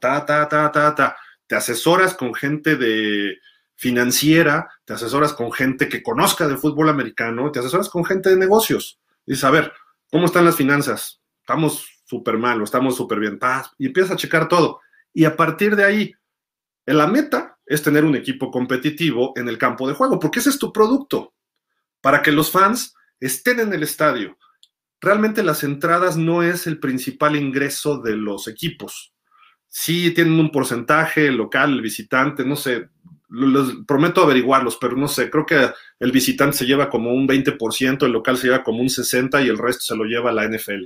Ta, 0.00 0.24
ta, 0.24 0.48
ta, 0.48 0.70
ta, 0.70 0.94
ta. 0.94 1.16
Te 1.46 1.56
asesoras 1.56 2.14
con 2.14 2.34
gente 2.34 2.76
de 2.76 3.38
financiera, 3.74 4.68
te 4.84 4.92
asesoras 4.92 5.32
con 5.32 5.52
gente 5.52 5.88
que 5.88 6.02
conozca 6.02 6.46
de 6.46 6.56
fútbol 6.56 6.88
americano, 6.88 7.50
te 7.50 7.60
asesoras 7.60 7.88
con 7.88 8.04
gente 8.04 8.30
de 8.30 8.36
negocios. 8.36 9.00
Dices, 9.24 9.44
a 9.44 9.50
ver, 9.50 9.72
¿cómo 10.10 10.26
están 10.26 10.44
las 10.44 10.56
finanzas? 10.56 11.20
Estamos 11.40 11.88
súper 12.04 12.38
mal 12.38 12.60
o 12.60 12.64
estamos 12.64 12.96
súper 12.96 13.20
bien, 13.20 13.38
paz, 13.38 13.70
y 13.78 13.86
empiezas 13.86 14.12
a 14.12 14.16
checar 14.16 14.48
todo. 14.48 14.80
Y 15.12 15.24
a 15.24 15.36
partir 15.36 15.76
de 15.76 15.84
ahí, 15.84 16.14
la 16.86 17.06
meta 17.06 17.58
es 17.66 17.82
tener 17.82 18.04
un 18.04 18.16
equipo 18.16 18.50
competitivo 18.50 19.32
en 19.36 19.48
el 19.48 19.58
campo 19.58 19.86
de 19.86 19.94
juego, 19.94 20.18
porque 20.18 20.40
ese 20.40 20.50
es 20.50 20.58
tu 20.58 20.72
producto, 20.72 21.34
para 22.00 22.22
que 22.22 22.32
los 22.32 22.50
fans 22.50 22.94
estén 23.20 23.60
en 23.60 23.72
el 23.72 23.82
estadio. 23.82 24.38
Realmente 25.00 25.42
las 25.42 25.62
entradas 25.64 26.16
no 26.16 26.42
es 26.42 26.66
el 26.66 26.78
principal 26.78 27.36
ingreso 27.36 28.00
de 28.00 28.16
los 28.16 28.48
equipos. 28.48 29.12
Sí 29.68 30.10
tienen 30.12 30.40
un 30.40 30.50
porcentaje 30.50 31.30
local, 31.30 31.72
el 31.72 31.82
visitante, 31.82 32.44
no 32.44 32.56
sé, 32.56 32.88
les 33.30 33.84
prometo 33.86 34.22
averiguarlos, 34.22 34.78
pero 34.80 34.96
no 34.96 35.06
sé, 35.06 35.30
creo 35.30 35.44
que 35.44 35.70
el 36.00 36.12
visitante 36.12 36.56
se 36.56 36.66
lleva 36.66 36.88
como 36.88 37.12
un 37.12 37.28
20%, 37.28 38.06
el 38.06 38.12
local 38.12 38.38
se 38.38 38.46
lleva 38.46 38.64
como 38.64 38.80
un 38.80 38.88
60% 38.88 39.44
y 39.44 39.48
el 39.48 39.58
resto 39.58 39.84
se 39.84 39.96
lo 39.96 40.04
lleva 40.04 40.32
la 40.32 40.48
NFL. 40.48 40.84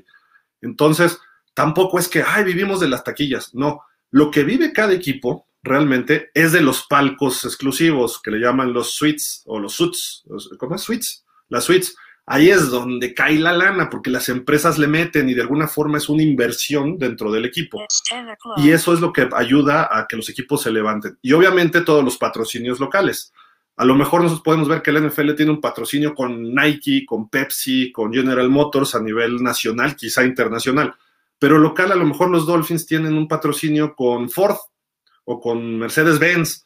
Entonces, 0.60 1.18
tampoco 1.54 1.98
es 1.98 2.08
que, 2.08 2.22
ay, 2.22 2.44
vivimos 2.44 2.80
de 2.80 2.88
las 2.88 3.04
taquillas. 3.04 3.54
No, 3.54 3.82
lo 4.10 4.30
que 4.30 4.44
vive 4.44 4.72
cada 4.72 4.92
equipo 4.92 5.46
realmente 5.62 6.30
es 6.34 6.52
de 6.52 6.60
los 6.60 6.86
palcos 6.88 7.44
exclusivos 7.44 8.20
que 8.20 8.32
le 8.32 8.38
llaman 8.38 8.72
los 8.72 8.94
suites 8.94 9.42
o 9.46 9.58
los 9.58 9.74
suits. 9.74 10.24
¿Cómo 10.58 10.74
es? 10.74 10.82
Suites. 10.82 11.24
Las 11.48 11.64
suites. 11.64 11.96
Ahí 12.26 12.50
es 12.50 12.70
donde 12.70 13.14
cae 13.14 13.38
la 13.38 13.52
lana 13.52 13.90
porque 13.90 14.10
las 14.10 14.28
empresas 14.28 14.78
le 14.78 14.86
meten 14.86 15.28
y 15.28 15.34
de 15.34 15.42
alguna 15.42 15.66
forma 15.66 15.98
es 15.98 16.08
una 16.08 16.22
inversión 16.22 16.96
dentro 16.96 17.32
del 17.32 17.44
equipo. 17.44 17.84
Y 18.58 18.70
eso 18.70 18.94
es 18.94 19.00
lo 19.00 19.12
que 19.12 19.28
ayuda 19.34 19.88
a 19.90 20.06
que 20.06 20.16
los 20.16 20.28
equipos 20.28 20.62
se 20.62 20.70
levanten. 20.70 21.18
Y 21.20 21.32
obviamente 21.32 21.80
todos 21.80 22.04
los 22.04 22.16
patrocinios 22.16 22.78
locales. 22.78 23.32
A 23.76 23.84
lo 23.84 23.96
mejor 23.96 24.22
nosotros 24.22 24.44
podemos 24.44 24.68
ver 24.68 24.82
que 24.82 24.90
el 24.90 25.08
NFL 25.08 25.34
tiene 25.34 25.50
un 25.50 25.60
patrocinio 25.60 26.14
con 26.14 26.54
Nike, 26.54 27.04
con 27.06 27.28
Pepsi, 27.28 27.90
con 27.90 28.12
General 28.12 28.48
Motors 28.48 28.94
a 28.94 29.00
nivel 29.00 29.42
nacional, 29.42 29.96
quizá 29.96 30.24
internacional. 30.24 30.94
Pero 31.38 31.58
local, 31.58 31.90
a 31.90 31.96
lo 31.96 32.04
mejor 32.04 32.30
los 32.30 32.46
Dolphins 32.46 32.86
tienen 32.86 33.14
un 33.14 33.26
patrocinio 33.26 33.96
con 33.96 34.30
Ford 34.30 34.58
o 35.24 35.40
con 35.40 35.78
Mercedes-Benz 35.78 36.64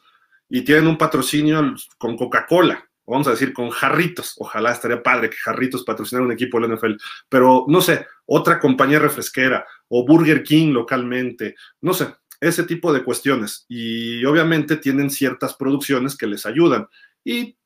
y 0.49 0.61
tienen 0.61 0.85
un 0.85 0.97
patrocinio 0.97 1.73
con 1.97 2.15
Coca-Cola, 2.15 2.87
vamos 3.07 3.27
a 3.27 3.31
decir 3.31 3.53
con 3.53 3.69
Jarritos. 3.69 4.35
Ojalá 4.37 4.71
estaría 4.71 5.01
padre 5.01 5.29
que 5.29 5.37
Jarritos 5.37 5.83
patrocinara 5.83 6.25
un 6.25 6.31
equipo 6.31 6.59
del 6.59 6.75
NFL. 6.75 6.93
Pero 7.29 7.65
no 7.67 7.81
sé, 7.81 8.05
otra 8.25 8.59
compañía 8.59 8.99
refresquera 8.99 9.65
o 9.87 10.05
Burger 10.05 10.43
King 10.43 10.73
localmente, 10.73 11.55
no 11.81 11.93
sé, 11.93 12.13
ese 12.39 12.63
tipo 12.63 12.93
de 12.93 13.03
cuestiones. 13.03 13.65
Y 13.67 14.23
obviamente 14.25 14.77
tienen 14.77 15.09
ciertas 15.09 15.55
producciones 15.55 16.15
que 16.15 16.27
les 16.27 16.45
ayudan. 16.45 16.87
Y 17.23 17.57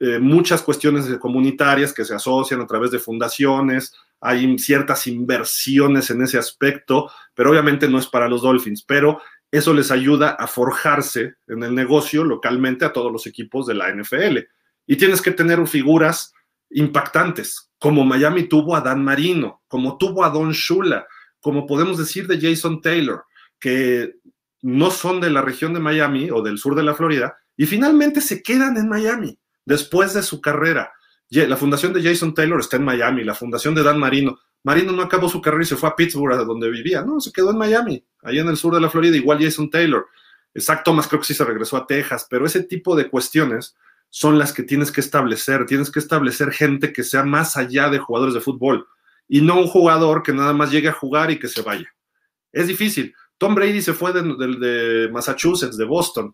eh, 0.00 0.18
muchas 0.18 0.62
cuestiones 0.62 1.06
comunitarias 1.18 1.92
que 1.92 2.04
se 2.04 2.14
asocian 2.14 2.60
a 2.60 2.66
través 2.66 2.90
de 2.90 2.98
fundaciones, 2.98 3.94
hay 4.20 4.58
ciertas 4.58 5.06
inversiones 5.06 6.10
en 6.10 6.22
ese 6.22 6.38
aspecto, 6.38 7.10
pero 7.34 7.50
obviamente 7.50 7.88
no 7.88 7.98
es 7.98 8.06
para 8.06 8.28
los 8.28 8.42
Dolphins, 8.42 8.82
pero 8.82 9.20
eso 9.50 9.72
les 9.72 9.90
ayuda 9.90 10.30
a 10.30 10.46
forjarse 10.46 11.34
en 11.46 11.62
el 11.62 11.74
negocio 11.74 12.24
localmente 12.24 12.84
a 12.84 12.92
todos 12.92 13.12
los 13.12 13.26
equipos 13.26 13.66
de 13.66 13.74
la 13.74 13.94
NFL. 13.94 14.38
Y 14.86 14.96
tienes 14.96 15.22
que 15.22 15.30
tener 15.30 15.66
figuras 15.66 16.32
impactantes, 16.70 17.70
como 17.78 18.04
Miami 18.04 18.44
tuvo 18.44 18.76
a 18.76 18.80
Dan 18.80 19.04
Marino, 19.04 19.62
como 19.68 19.96
tuvo 19.98 20.24
a 20.24 20.30
Don 20.30 20.52
Shula, 20.52 21.06
como 21.40 21.66
podemos 21.66 21.98
decir 21.98 22.26
de 22.26 22.40
Jason 22.40 22.80
Taylor 22.80 23.24
que 23.60 24.14
no 24.62 24.90
son 24.90 25.20
de 25.20 25.30
la 25.30 25.42
región 25.42 25.72
de 25.72 25.80
Miami 25.80 26.30
o 26.30 26.42
del 26.42 26.58
sur 26.58 26.74
de 26.74 26.82
la 26.82 26.94
Florida 26.94 27.36
y 27.56 27.66
finalmente 27.66 28.20
se 28.20 28.42
quedan 28.42 28.76
en 28.76 28.88
Miami 28.88 29.38
después 29.64 30.14
de 30.14 30.22
su 30.22 30.40
carrera. 30.40 30.92
La 31.30 31.56
fundación 31.56 31.92
de 31.92 32.02
Jason 32.02 32.34
Taylor 32.34 32.60
está 32.60 32.76
en 32.76 32.84
Miami, 32.84 33.24
la 33.24 33.34
fundación 33.34 33.74
de 33.74 33.82
Dan 33.82 33.98
Marino. 33.98 34.38
Marino 34.62 34.92
no 34.92 35.02
acabó 35.02 35.28
su 35.28 35.40
carrera 35.40 35.64
y 35.64 35.66
se 35.66 35.76
fue 35.76 35.88
a 35.88 35.96
Pittsburgh, 35.96 36.34
a 36.34 36.44
donde 36.44 36.70
vivía. 36.70 37.02
No, 37.02 37.20
se 37.20 37.32
quedó 37.32 37.50
en 37.50 37.58
Miami, 37.58 38.04
ahí 38.22 38.38
en 38.38 38.48
el 38.48 38.56
sur 38.56 38.74
de 38.74 38.80
la 38.80 38.90
Florida, 38.90 39.16
igual 39.16 39.42
Jason 39.42 39.70
Taylor. 39.70 40.06
Exacto, 40.54 40.92
más 40.92 41.08
creo 41.08 41.20
que 41.20 41.26
sí 41.26 41.34
se 41.34 41.44
regresó 41.44 41.76
a 41.76 41.86
Texas, 41.86 42.26
pero 42.28 42.46
ese 42.46 42.62
tipo 42.62 42.94
de 42.94 43.08
cuestiones 43.08 43.76
son 44.16 44.38
las 44.38 44.52
que 44.52 44.62
tienes 44.62 44.92
que 44.92 45.00
establecer. 45.00 45.66
Tienes 45.66 45.90
que 45.90 45.98
establecer 45.98 46.52
gente 46.52 46.92
que 46.92 47.02
sea 47.02 47.24
más 47.24 47.56
allá 47.56 47.90
de 47.90 47.98
jugadores 47.98 48.32
de 48.32 48.40
fútbol 48.40 48.86
y 49.26 49.40
no 49.40 49.58
un 49.58 49.66
jugador 49.66 50.22
que 50.22 50.32
nada 50.32 50.52
más 50.52 50.70
llegue 50.70 50.86
a 50.86 50.92
jugar 50.92 51.32
y 51.32 51.38
que 51.40 51.48
se 51.48 51.62
vaya. 51.62 51.92
Es 52.52 52.68
difícil. 52.68 53.12
Tom 53.38 53.56
Brady 53.56 53.82
se 53.82 53.92
fue 53.92 54.12
de, 54.12 55.08
Massachusetts, 55.10 55.76
de 55.76 55.84
Boston, 55.84 56.32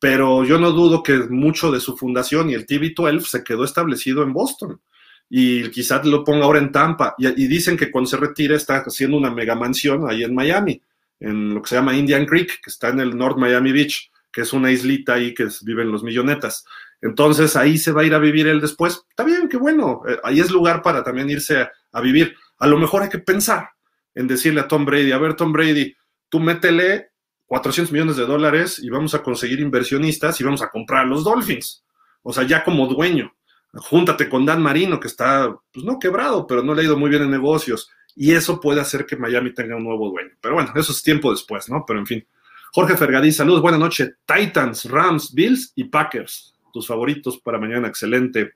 pero 0.00 0.44
yo 0.44 0.58
no 0.58 0.72
dudo 0.72 1.04
que 1.04 1.18
mucho 1.30 1.70
de 1.70 1.78
su 1.78 1.96
fundación 1.96 2.50
y 2.50 2.54
el 2.54 2.66
TV12 2.66 3.20
se 3.20 3.44
quedó 3.44 3.62
establecido 3.62 4.24
en 4.24 4.32
Boston. 4.32 4.80
Y 5.28 5.70
quizás 5.70 6.04
lo 6.06 6.24
ponga 6.24 6.46
ahora 6.46 6.58
en 6.58 6.72
Tampa. 6.72 7.14
Y, 7.16 7.46
dicen 7.46 7.76
que 7.76 7.92
cuando 7.92 8.10
se 8.10 8.16
retire 8.16 8.56
está 8.56 8.78
haciendo 8.78 9.16
una 9.16 9.30
mega 9.30 9.54
mansión 9.54 10.10
ahí 10.10 10.24
en 10.24 10.34
Miami, 10.34 10.82
en 11.20 11.54
lo 11.54 11.62
que 11.62 11.68
se 11.68 11.76
llama 11.76 11.94
Indian 11.94 12.26
Creek, 12.26 12.60
que 12.60 12.70
está 12.70 12.88
en 12.88 12.98
el 12.98 13.16
North 13.16 13.38
Miami 13.38 13.70
Beach, 13.70 14.10
que 14.32 14.40
es 14.40 14.52
una 14.52 14.72
islita 14.72 15.14
ahí 15.14 15.32
que 15.32 15.46
viven 15.62 15.92
los 15.92 16.02
millonetas. 16.02 16.64
Entonces 17.02 17.56
ahí 17.56 17.78
se 17.78 17.92
va 17.92 18.02
a 18.02 18.04
ir 18.04 18.14
a 18.14 18.18
vivir 18.18 18.46
él 18.46 18.60
después. 18.60 19.04
Está 19.08 19.24
bien, 19.24 19.48
qué 19.48 19.56
bueno. 19.56 20.02
Eh, 20.08 20.18
ahí 20.22 20.40
es 20.40 20.50
lugar 20.50 20.82
para 20.82 21.02
también 21.02 21.30
irse 21.30 21.68
a 21.92 22.00
vivir. 22.00 22.34
A 22.58 22.66
lo 22.66 22.78
mejor 22.78 23.02
hay 23.02 23.08
que 23.08 23.18
pensar 23.18 23.70
en 24.14 24.26
decirle 24.26 24.60
a 24.60 24.68
Tom 24.68 24.84
Brady, 24.84 25.12
a 25.12 25.18
ver, 25.18 25.34
Tom 25.34 25.52
Brady, 25.52 25.94
tú 26.28 26.40
métele 26.40 27.10
400 27.46 27.92
millones 27.92 28.16
de 28.16 28.26
dólares 28.26 28.78
y 28.82 28.90
vamos 28.90 29.14
a 29.14 29.22
conseguir 29.22 29.60
inversionistas 29.60 30.40
y 30.40 30.44
vamos 30.44 30.62
a 30.62 30.70
comprar 30.70 31.06
los 31.06 31.24
Dolphins. 31.24 31.84
O 32.22 32.32
sea, 32.32 32.44
ya 32.44 32.62
como 32.62 32.86
dueño. 32.86 33.34
Júntate 33.72 34.28
con 34.28 34.44
Dan 34.44 34.62
Marino, 34.62 34.98
que 34.98 35.08
está, 35.08 35.56
pues 35.72 35.84
no 35.84 35.98
quebrado, 35.98 36.46
pero 36.46 36.62
no 36.62 36.74
le 36.74 36.82
ha 36.82 36.84
ido 36.84 36.96
muy 36.96 37.08
bien 37.08 37.22
en 37.22 37.30
negocios. 37.30 37.90
Y 38.14 38.32
eso 38.32 38.60
puede 38.60 38.80
hacer 38.80 39.06
que 39.06 39.16
Miami 39.16 39.54
tenga 39.54 39.76
un 39.76 39.84
nuevo 39.84 40.10
dueño. 40.10 40.30
Pero 40.40 40.54
bueno, 40.54 40.72
eso 40.74 40.92
es 40.92 41.02
tiempo 41.02 41.30
después, 41.30 41.68
¿no? 41.68 41.84
Pero 41.86 41.98
en 41.98 42.06
fin. 42.06 42.26
Jorge 42.72 42.96
Fergadí, 42.96 43.32
saludos, 43.32 43.62
buenas 43.62 43.80
noches. 43.80 44.12
Titans, 44.26 44.84
Rams, 44.84 45.32
Bills 45.34 45.72
y 45.74 45.84
Packers. 45.84 46.54
Tus 46.72 46.86
favoritos 46.86 47.38
para 47.38 47.58
mañana, 47.58 47.88
excelente. 47.88 48.54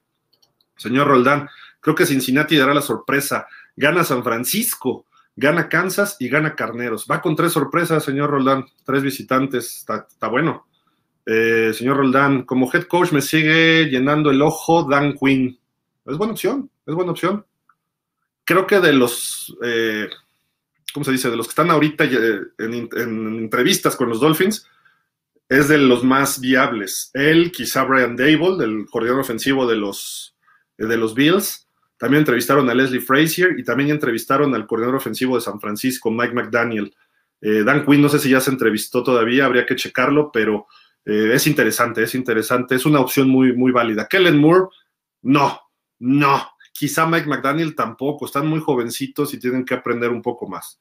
Señor 0.77 1.09
Roldán, 1.09 1.49
creo 1.81 1.95
que 1.95 2.07
Cincinnati 2.07 2.57
dará 2.57 2.75
la 2.75 2.83
sorpresa. 2.83 3.47
Gana 3.77 4.05
San 4.05 4.23
Francisco 4.23 5.07
gana 5.37 5.69
Kansas 5.69 6.17
y 6.19 6.29
gana 6.29 6.55
Carneros. 6.55 7.07
Va 7.11 7.21
con 7.21 7.37
tres 7.37 7.53
sorpresas, 7.53 8.05
señor 8.05 8.31
Roldán, 8.31 8.67
tres 8.85 9.03
visitantes, 9.03 9.79
está, 9.79 10.29
bueno. 10.29 10.67
Eh, 11.27 11.73
señor 11.75 11.97
Roldán, 11.97 12.43
como 12.43 12.71
head 12.73 12.85
coach 12.85 13.13
me 13.13 13.23
sigue 13.23 13.87
llenando 13.87 14.31
el 14.31 14.43
ojo 14.43 14.85
Dan 14.85 15.15
Quinn. 15.15 15.59
Es 16.05 16.17
buena 16.19 16.35
opción, 16.35 16.71
es 16.87 16.95
buena 16.95 17.13
opción. 17.13 17.47
Creo 18.45 18.67
que 18.67 18.79
de 18.79 18.93
los, 18.93 19.57
eh, 19.63 20.09
¿cómo 20.93 21.05
se 21.05 21.13
dice? 21.13 21.31
De 21.31 21.37
los 21.37 21.47
que 21.47 21.53
están 21.53 21.71
ahorita 21.71 22.05
eh, 22.05 22.41
en, 22.59 22.91
entrevistas 23.39 23.97
con 23.97 24.11
los 24.11 24.21
Dolphins, 24.21 24.69
es 25.49 25.69
de 25.69 25.79
los 25.79 26.05
más 26.05 26.41
viables. 26.41 27.11
Él, 27.13 27.53
quizá 27.53 27.85
Brian 27.85 28.17
Dable, 28.17 28.57
del 28.59 28.87
coordinador 28.87 29.23
ofensivo 29.23 29.67
de 29.67 29.77
los, 29.77 30.37
de 30.79 30.97
los 30.97 31.15
Bills. 31.15 31.69
También 31.97 32.21
entrevistaron 32.21 32.69
a 32.69 32.75
Leslie 32.75 33.01
Frazier 33.01 33.59
y 33.59 33.65
también 33.65 33.91
entrevistaron 33.91 34.55
al 34.55 34.67
coordinador 34.67 34.97
ofensivo 34.97 35.37
de 35.37 35.43
San 35.43 35.61
Francisco, 35.61 36.11
Mike 36.11 36.35
McDaniel. 36.35 36.95
Eh, 37.41 37.63
Dan 37.63 37.85
Quinn, 37.85 38.01
no 38.01 38.09
sé 38.09 38.19
si 38.19 38.31
ya 38.31 38.41
se 38.41 38.51
entrevistó 38.51 39.03
todavía, 39.03 39.45
habría 39.45 39.67
que 39.67 39.77
checarlo, 39.77 40.31
pero 40.33 40.67
eh, 41.05 41.33
es 41.35 41.47
interesante, 41.47 42.03
es 42.03 42.15
interesante, 42.15 42.75
es 42.75 42.87
una 42.87 43.01
opción 43.01 43.29
muy, 43.29 43.53
muy 43.53 43.71
válida. 43.71 44.09
Kellen 44.09 44.39
Moore, 44.39 44.69
no, 45.23 45.61
no. 45.99 46.51
Quizá 46.73 47.07
Mike 47.07 47.29
McDaniel 47.29 47.75
tampoco, 47.75 48.27
están 48.27 48.49
muy 48.49 48.61
jovencitos 48.61 49.33
y 49.35 49.39
tienen 49.39 49.65
que 49.65 49.75
aprender 49.75 50.11
un 50.11 50.23
poco 50.23 50.49
más. 50.49 50.81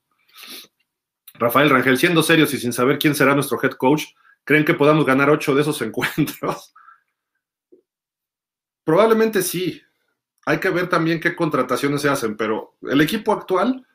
Rafael 1.36 1.70
Rangel, 1.70 1.98
siendo 1.98 2.24
serios 2.24 2.54
y 2.54 2.58
sin 2.58 2.74
saber 2.74 2.98
quién 2.98 3.14
será 3.14 3.36
nuestro 3.36 3.60
head 3.62 3.74
coach, 3.74 4.06
¿creen 4.44 4.66
que 4.66 4.74
podamos 4.74 5.06
ganar 5.06 5.30
ocho 5.30 5.54
de 5.56 5.62
esos 5.62 5.82
encuentros? 5.84 6.74
Probablemente 8.84 9.42
sí. 9.42 9.82
Hay 10.46 10.60
que 10.60 10.70
ver 10.70 10.90
también 10.90 11.20
qué 11.20 11.36
contrataciones 11.36 12.02
se 12.02 12.10
hacen, 12.10 12.36
pero 12.36 12.76
el 12.82 13.00
equipo 13.00 13.32
actual, 13.32 13.88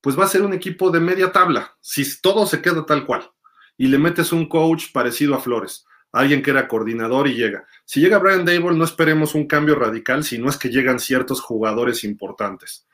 pues 0.00 0.18
va 0.18 0.24
a 0.24 0.28
ser 0.28 0.42
un 0.42 0.52
equipo 0.52 0.90
de 0.90 0.98
media 0.98 1.30
tabla, 1.30 1.76
si 1.80 2.20
todo 2.20 2.44
se 2.44 2.60
queda 2.60 2.84
tal 2.84 3.06
cual. 3.06 3.30
Y 3.76 3.86
le 3.86 3.98
metes 3.98 4.32
un 4.32 4.48
coach 4.48 4.86
parecido 4.92 5.36
a 5.36 5.40
Flores, 5.40 5.86
alguien 6.10 6.42
que 6.42 6.50
era 6.50 6.66
coordinador 6.66 7.28
y 7.28 7.34
llega. 7.34 7.64
Si 7.84 8.00
llega 8.00 8.18
Brian 8.18 8.44
Dable, 8.44 8.76
no 8.76 8.84
esperemos 8.84 9.36
un 9.36 9.46
cambio 9.46 9.76
radical, 9.76 10.24
si 10.24 10.38
no 10.38 10.48
es 10.48 10.56
que 10.56 10.70
llegan 10.70 10.98
ciertos 10.98 11.40
jugadores 11.40 12.02
importantes. 12.02 12.86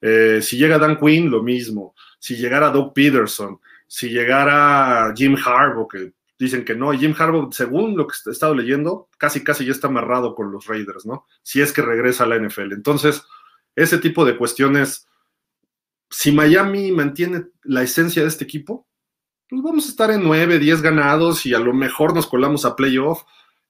Eh, 0.00 0.40
si 0.42 0.56
llega 0.56 0.78
Dan 0.78 0.98
Quinn, 0.98 1.30
lo 1.30 1.42
mismo. 1.42 1.94
Si 2.18 2.36
llegara 2.36 2.70
Doug 2.70 2.94
Peterson, 2.94 3.60
si 3.86 4.08
llegara 4.08 5.12
Jim 5.14 5.36
Harbaugh, 5.36 5.88
que 5.88 6.12
dicen 6.38 6.64
que 6.64 6.74
no. 6.74 6.92
Y 6.92 6.98
Jim 6.98 7.14
Harbaugh, 7.16 7.52
según 7.52 7.96
lo 7.96 8.06
que 8.06 8.14
he 8.26 8.30
estado 8.30 8.54
leyendo, 8.54 9.08
casi 9.18 9.42
casi 9.44 9.64
ya 9.64 9.72
está 9.72 9.88
amarrado 9.88 10.34
con 10.34 10.50
los 10.50 10.66
Raiders, 10.66 11.06
¿no? 11.06 11.26
Si 11.42 11.60
es 11.60 11.72
que 11.72 11.82
regresa 11.82 12.24
a 12.24 12.26
la 12.26 12.38
NFL. 12.38 12.72
Entonces, 12.72 13.24
ese 13.74 13.98
tipo 13.98 14.24
de 14.24 14.36
cuestiones, 14.36 15.08
si 16.10 16.32
Miami 16.32 16.92
mantiene 16.92 17.46
la 17.62 17.82
esencia 17.82 18.22
de 18.22 18.28
este 18.28 18.44
equipo, 18.44 18.86
pues 19.48 19.62
vamos 19.62 19.86
a 19.86 19.90
estar 19.90 20.10
en 20.10 20.22
9, 20.24 20.58
10 20.58 20.82
ganados 20.82 21.44
y 21.46 21.54
a 21.54 21.58
lo 21.58 21.72
mejor 21.72 22.14
nos 22.14 22.26
colamos 22.26 22.64
a 22.64 22.76
playoff, 22.76 23.22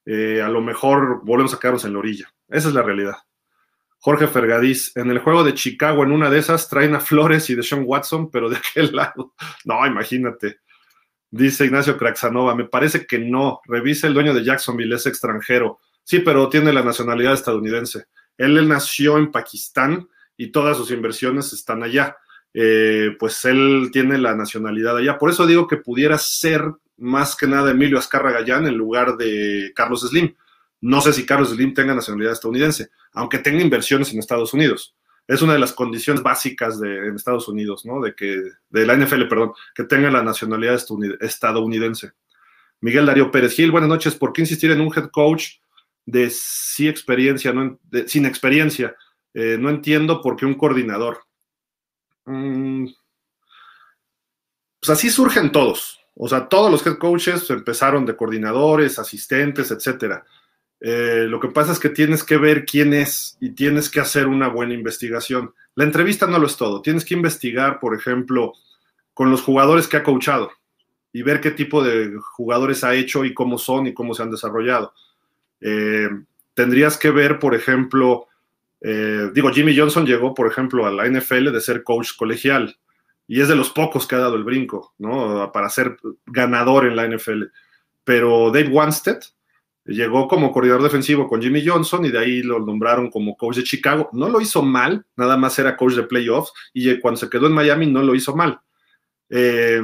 eh, 0.07 0.43
a 0.43 0.49
lo 0.49 0.61
mejor 0.61 1.23
volvemos 1.25 1.55
a 1.55 1.59
quedarnos 1.59 1.85
en 1.85 1.95
la 1.95 1.99
orilla. 1.99 2.33
Esa 2.49 2.69
es 2.69 2.75
la 2.75 2.83
realidad. 2.83 3.17
Jorge 3.99 4.27
Fergadís, 4.27 4.95
en 4.97 5.11
el 5.11 5.19
juego 5.19 5.45
de 5.45 5.55
Chicago, 5.55 6.05
en 6.05 6.13
una 6.13 6.29
de 6.29 6.39
esas, 6.39 6.69
traen 6.69 6.95
a 6.95 7.01
Flores 7.01 7.49
y 7.49 7.55
de 7.55 7.63
Sean 7.63 7.85
Watson, 7.87 8.31
pero 8.31 8.51
de 8.51 8.59
aquel 8.59 8.95
lado. 8.95 9.35
No, 9.65 9.87
imagínate. 9.87 10.59
Dice 11.37 11.65
Ignacio 11.65 11.97
Craxanova, 11.99 12.55
me 12.55 12.67
parece 12.67 13.09
que 13.09 13.19
no. 13.19 13.61
Revisa 13.65 14.07
el 14.07 14.15
dueño 14.15 14.33
de 14.33 14.45
Jacksonville, 14.45 14.95
es 14.95 15.05
extranjero. 15.07 15.81
Sí, 16.05 16.21
pero 16.21 16.49
tiene 16.49 16.73
la 16.73 16.85
nacionalidad 16.85 17.33
estadounidense. 17.33 18.05
Él, 18.39 18.69
nació 18.69 19.19
en 19.19 19.33
Pakistán 19.33 20.09
y 20.37 20.53
todas 20.53 20.77
sus 20.77 20.93
inversiones 20.93 21.53
están 21.53 21.83
allá. 21.83 22.17
Eh, 22.53 23.17
pues 23.19 23.45
él 23.47 23.89
tiene 23.93 24.17
la 24.19 24.37
nacionalidad 24.37 24.97
allá. 24.97 25.19
Por 25.19 25.29
eso 25.29 25.45
digo 25.45 25.67
que 25.67 25.79
pudiera 25.79 26.19
ser 26.19 26.63
más 26.99 27.35
que 27.35 27.49
nada 27.49 27.73
Emilio 27.73 27.99
Azcarra 27.99 28.31
Gallán 28.31 28.69
en 28.69 28.77
lugar 28.77 29.17
de 29.17 29.73
Carlos 29.75 30.09
Slim. 30.09 30.37
No 30.83 31.01
sé 31.01 31.13
si 31.13 31.27
Carlos 31.27 31.51
Slim 31.51 31.75
tenga 31.75 31.97
nacionalidad 31.97 32.35
estadounidense, 32.35 32.91
aunque 33.13 33.41
tenga 33.41 33.61
inversiones 33.61 34.13
en 34.13 34.21
Estados 34.21 34.55
Unidos 34.55 34.95
es 35.27 35.43
una 35.43 35.55
de 35.55 35.59
las 35.59 35.73
condiciones 35.73 36.23
básicas 36.23 36.79
de 36.79 37.09
en 37.09 37.17
Estados 37.17 37.49
Unidos, 37.49 37.87
¿no? 37.87 38.01
De 38.01 38.15
que, 38.15 38.43
de 38.69 38.87
la 38.87 38.97
NFL, 38.97 39.27
perdón, 39.29 39.53
que 39.75 39.85
tenga 39.85 40.11
la 40.11 40.23
nacionalidad 40.23 40.79
estadounidense. 41.21 42.13
Miguel 42.81 43.07
Darío 43.07 43.31
Pérez 43.31 43.55
Gil, 43.55 43.71
buenas 43.71 43.89
noches. 43.89 44.15
¿Por 44.15 44.33
qué 44.33 44.43
insistir 44.43 44.71
en 44.71 44.81
un 44.81 44.93
head 44.95 45.09
coach 45.11 45.55
de 46.05 46.29
sí 46.29 46.87
experiencia, 46.87 47.53
no, 47.53 47.79
sin 48.07 48.27
experiencia? 48.27 48.95
Eh, 49.33 49.57
no 49.59 49.71
entiendo 49.71 50.21
por 50.21 50.37
qué 50.37 50.45
un 50.45 50.55
coordinador. 50.55 51.25
Mm, 52.27 52.87
pues 54.81 54.91
así 54.91 55.09
surgen 55.09 55.51
todos. 55.51 56.01
O 56.15 56.29
sea, 56.29 56.47
todos 56.49 56.71
los 56.71 56.87
head 56.87 56.99
coaches 56.99 57.49
empezaron 57.49 58.05
de 58.05 58.15
coordinadores, 58.15 58.99
asistentes, 58.99 59.71
etcétera. 59.71 60.25
Eh, 60.81 61.27
lo 61.29 61.41
que 61.41 61.49
pasa 61.49 61.73
es 61.73 61.79
que 61.79 61.89
tienes 61.89 62.25
que 62.25 62.37
ver 62.37 62.65
quién 62.65 62.93
es 62.93 63.37
y 63.41 63.51
tienes 63.51 63.89
que 63.89 64.01
hacer 64.01 64.27
una 64.27 64.49
buena 64.49 64.75
investigación. 64.75 65.55
La 65.75 65.85
entrevista 65.85 66.27
no 66.27 66.39
lo 66.39 66.47
es 66.47 66.57
todo. 66.57 66.83
Tienes 66.83 67.05
que 67.05 67.15
investigar, 67.15 67.81
por 67.81 67.95
ejemplo, 67.95 68.53
con 69.15 69.31
los 69.31 69.43
jugadores 69.43 69.89
que 69.89 69.97
ha 69.97 70.03
coachado 70.03 70.51
y 71.13 71.23
ver 71.23 71.41
qué 71.41 71.53
tipo 71.53 71.83
de 71.83 72.13
jugadores 72.33 72.85
ha 72.85 72.95
hecho 72.95 73.25
y 73.25 73.33
cómo 73.33 73.57
son 73.57 73.87
y 73.87 73.95
cómo 73.95 74.15
se 74.15 74.23
han 74.23 74.31
desarrollado. 74.31 74.93
Eh, 75.61 76.09
tendrías 76.55 76.99
que 76.99 77.11
ver, 77.11 77.39
por 77.39 77.55
ejemplo, 77.55 78.27
eh, 78.81 79.31
digo, 79.33 79.51
Jimmy 79.51 79.77
Johnson 79.77 80.05
llegó, 80.05 80.35
por 80.35 80.47
ejemplo, 80.47 80.87
a 80.87 80.91
la 80.91 81.07
NFL 81.07 81.53
de 81.53 81.61
ser 81.61 81.83
coach 81.83 82.11
colegial 82.19 82.77
y 83.27 83.41
es 83.41 83.49
de 83.49 83.57
los 83.57 83.71
pocos 83.71 84.07
que 84.07 84.17
ha 84.17 84.19
dado 84.19 84.37
el 84.37 84.45
brinco, 84.45 84.93
¿no? 84.99 85.51
Para 85.53 85.71
ser 85.71 85.97
ganador 86.27 86.87
en 86.87 86.97
la 86.97 87.09
NFL. 87.09 87.45
Pero 88.05 88.51
Dave 88.51 88.69
Wanstead, 88.69 89.21
Llegó 89.87 90.29
como 90.29 90.51
coordinador 90.51 90.83
defensivo 90.83 91.29
con 91.29 91.43
Jimmy 91.43 91.67
Johnson 91.67 92.05
y 92.07 92.11
de 92.11 92.19
ahí 92.19 92.43
lo 92.43 92.59
nombraron 92.59 93.11
como 93.11 93.37
coach 93.37 93.57
de 93.57 93.65
Chicago. 93.65 94.09
No 94.13 94.31
lo 94.31 94.41
hizo 94.41 94.63
mal, 94.63 95.05
nada 95.17 95.37
más 95.37 95.59
era 95.59 95.77
coach 95.77 95.95
de 95.95 96.05
playoffs 96.05 96.53
y 96.73 96.99
cuando 97.01 97.19
se 97.19 97.29
quedó 97.29 97.47
en 97.47 97.53
Miami 97.53 97.87
no 97.87 98.03
lo 98.03 98.15
hizo 98.15 98.35
mal. 98.35 98.61
Eh, 99.29 99.83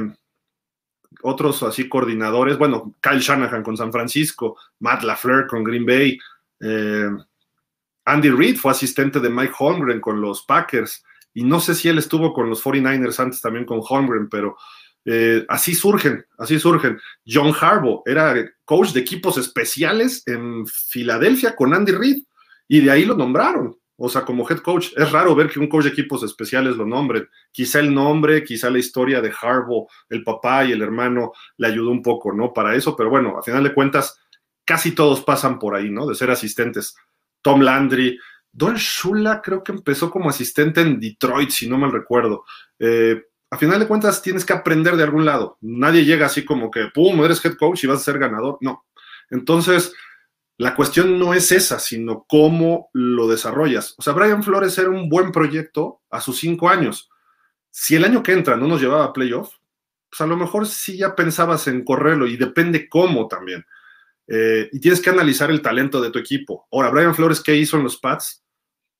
otros 1.21 1.61
así 1.63 1.87
coordinadores, 1.87 2.57
bueno, 2.57 2.95
Kyle 2.99 3.19
Shanahan 3.19 3.61
con 3.61 3.77
San 3.77 3.91
Francisco, 3.91 4.57
Matt 4.79 5.03
LaFleur 5.03 5.45
con 5.45 5.63
Green 5.63 5.85
Bay, 5.85 6.17
eh, 6.61 7.09
Andy 8.05 8.29
Reid 8.29 8.57
fue 8.57 8.71
asistente 8.71 9.19
de 9.19 9.29
Mike 9.29 9.53
Holmgren 9.59 10.01
con 10.01 10.19
los 10.19 10.43
Packers 10.43 11.03
y 11.33 11.43
no 11.43 11.59
sé 11.59 11.75
si 11.75 11.89
él 11.89 11.97
estuvo 11.97 12.33
con 12.33 12.49
los 12.49 12.63
49ers 12.63 13.19
antes 13.19 13.41
también 13.41 13.65
con 13.65 13.81
Holmgren, 13.87 14.29
pero 14.29 14.57
eh, 15.05 15.45
así 15.47 15.73
surgen, 15.73 16.25
así 16.37 16.59
surgen. 16.59 16.99
John 17.25 17.53
Harbaugh 17.59 18.03
era 18.05 18.35
coach 18.71 18.93
de 18.93 19.01
equipos 19.01 19.37
especiales 19.37 20.23
en 20.27 20.65
Filadelfia 20.65 21.57
con 21.57 21.73
Andy 21.73 21.91
Reid 21.91 22.23
y 22.69 22.79
de 22.79 22.89
ahí 22.89 23.03
lo 23.03 23.17
nombraron. 23.17 23.77
O 23.97 24.07
sea, 24.07 24.21
como 24.21 24.49
head 24.49 24.59
coach, 24.59 24.93
es 24.95 25.11
raro 25.11 25.35
ver 25.35 25.49
que 25.49 25.59
un 25.59 25.67
coach 25.67 25.83
de 25.83 25.89
equipos 25.89 26.23
especiales 26.23 26.77
lo 26.77 26.85
nombren. 26.85 27.27
Quizá 27.51 27.81
el 27.81 27.93
nombre, 27.93 28.45
quizá 28.45 28.69
la 28.69 28.79
historia 28.79 29.19
de 29.19 29.29
Harbaugh, 29.29 29.89
el 30.07 30.23
papá 30.23 30.63
y 30.63 30.71
el 30.71 30.81
hermano 30.81 31.33
le 31.57 31.67
ayudó 31.67 31.91
un 31.91 32.01
poco, 32.01 32.31
¿no? 32.31 32.53
Para 32.53 32.73
eso, 32.73 32.95
pero 32.95 33.09
bueno, 33.09 33.37
a 33.37 33.43
final 33.43 33.61
de 33.61 33.73
cuentas, 33.73 34.17
casi 34.63 34.93
todos 34.93 35.19
pasan 35.19 35.59
por 35.59 35.75
ahí, 35.75 35.89
¿no? 35.89 36.07
De 36.07 36.15
ser 36.15 36.31
asistentes. 36.31 36.95
Tom 37.41 37.59
Landry, 37.59 38.17
Don 38.53 38.75
Shula 38.75 39.41
creo 39.41 39.65
que 39.65 39.73
empezó 39.73 40.09
como 40.09 40.29
asistente 40.29 40.79
en 40.79 40.97
Detroit, 40.97 41.49
si 41.49 41.67
no 41.67 41.77
mal 41.77 41.91
recuerdo. 41.91 42.45
Eh, 42.79 43.21
a 43.51 43.57
final 43.57 43.79
de 43.81 43.87
cuentas 43.87 44.21
tienes 44.21 44.45
que 44.45 44.53
aprender 44.53 44.95
de 44.95 45.03
algún 45.03 45.25
lado. 45.25 45.57
Nadie 45.59 46.05
llega 46.05 46.25
así 46.25 46.45
como 46.45 46.71
que, 46.71 46.87
pum, 46.93 47.23
eres 47.23 47.43
head 47.43 47.55
coach 47.55 47.83
y 47.83 47.87
vas 47.87 47.99
a 47.99 48.03
ser 48.03 48.17
ganador. 48.17 48.57
No. 48.61 48.85
Entonces, 49.29 49.93
la 50.57 50.73
cuestión 50.73 51.19
no 51.19 51.33
es 51.33 51.51
esa, 51.51 51.77
sino 51.77 52.25
cómo 52.29 52.89
lo 52.93 53.27
desarrollas. 53.27 53.93
O 53.97 54.01
sea, 54.01 54.13
Brian 54.13 54.41
Flores 54.41 54.77
era 54.77 54.89
un 54.89 55.09
buen 55.09 55.33
proyecto 55.33 56.01
a 56.09 56.21
sus 56.21 56.39
cinco 56.39 56.69
años. 56.69 57.09
Si 57.69 57.93
el 57.95 58.05
año 58.05 58.23
que 58.23 58.31
entra 58.31 58.55
no 58.55 58.67
nos 58.67 58.79
llevaba 58.79 59.03
a 59.03 59.13
playoff, 59.13 59.53
pues 60.09 60.21
a 60.21 60.27
lo 60.27 60.37
mejor 60.37 60.65
sí 60.65 60.97
ya 60.97 61.13
pensabas 61.13 61.67
en 61.67 61.83
correrlo 61.83 62.27
y 62.27 62.37
depende 62.37 62.87
cómo 62.87 63.27
también. 63.27 63.65
Eh, 64.27 64.69
y 64.71 64.79
tienes 64.79 65.01
que 65.01 65.09
analizar 65.09 65.51
el 65.51 65.61
talento 65.61 65.99
de 65.99 66.09
tu 66.09 66.19
equipo. 66.19 66.67
Ahora, 66.71 66.89
Brian 66.89 67.13
Flores, 67.13 67.41
¿qué 67.41 67.53
hizo 67.53 67.75
en 67.75 67.83
los 67.83 67.97
Pats? 67.97 68.45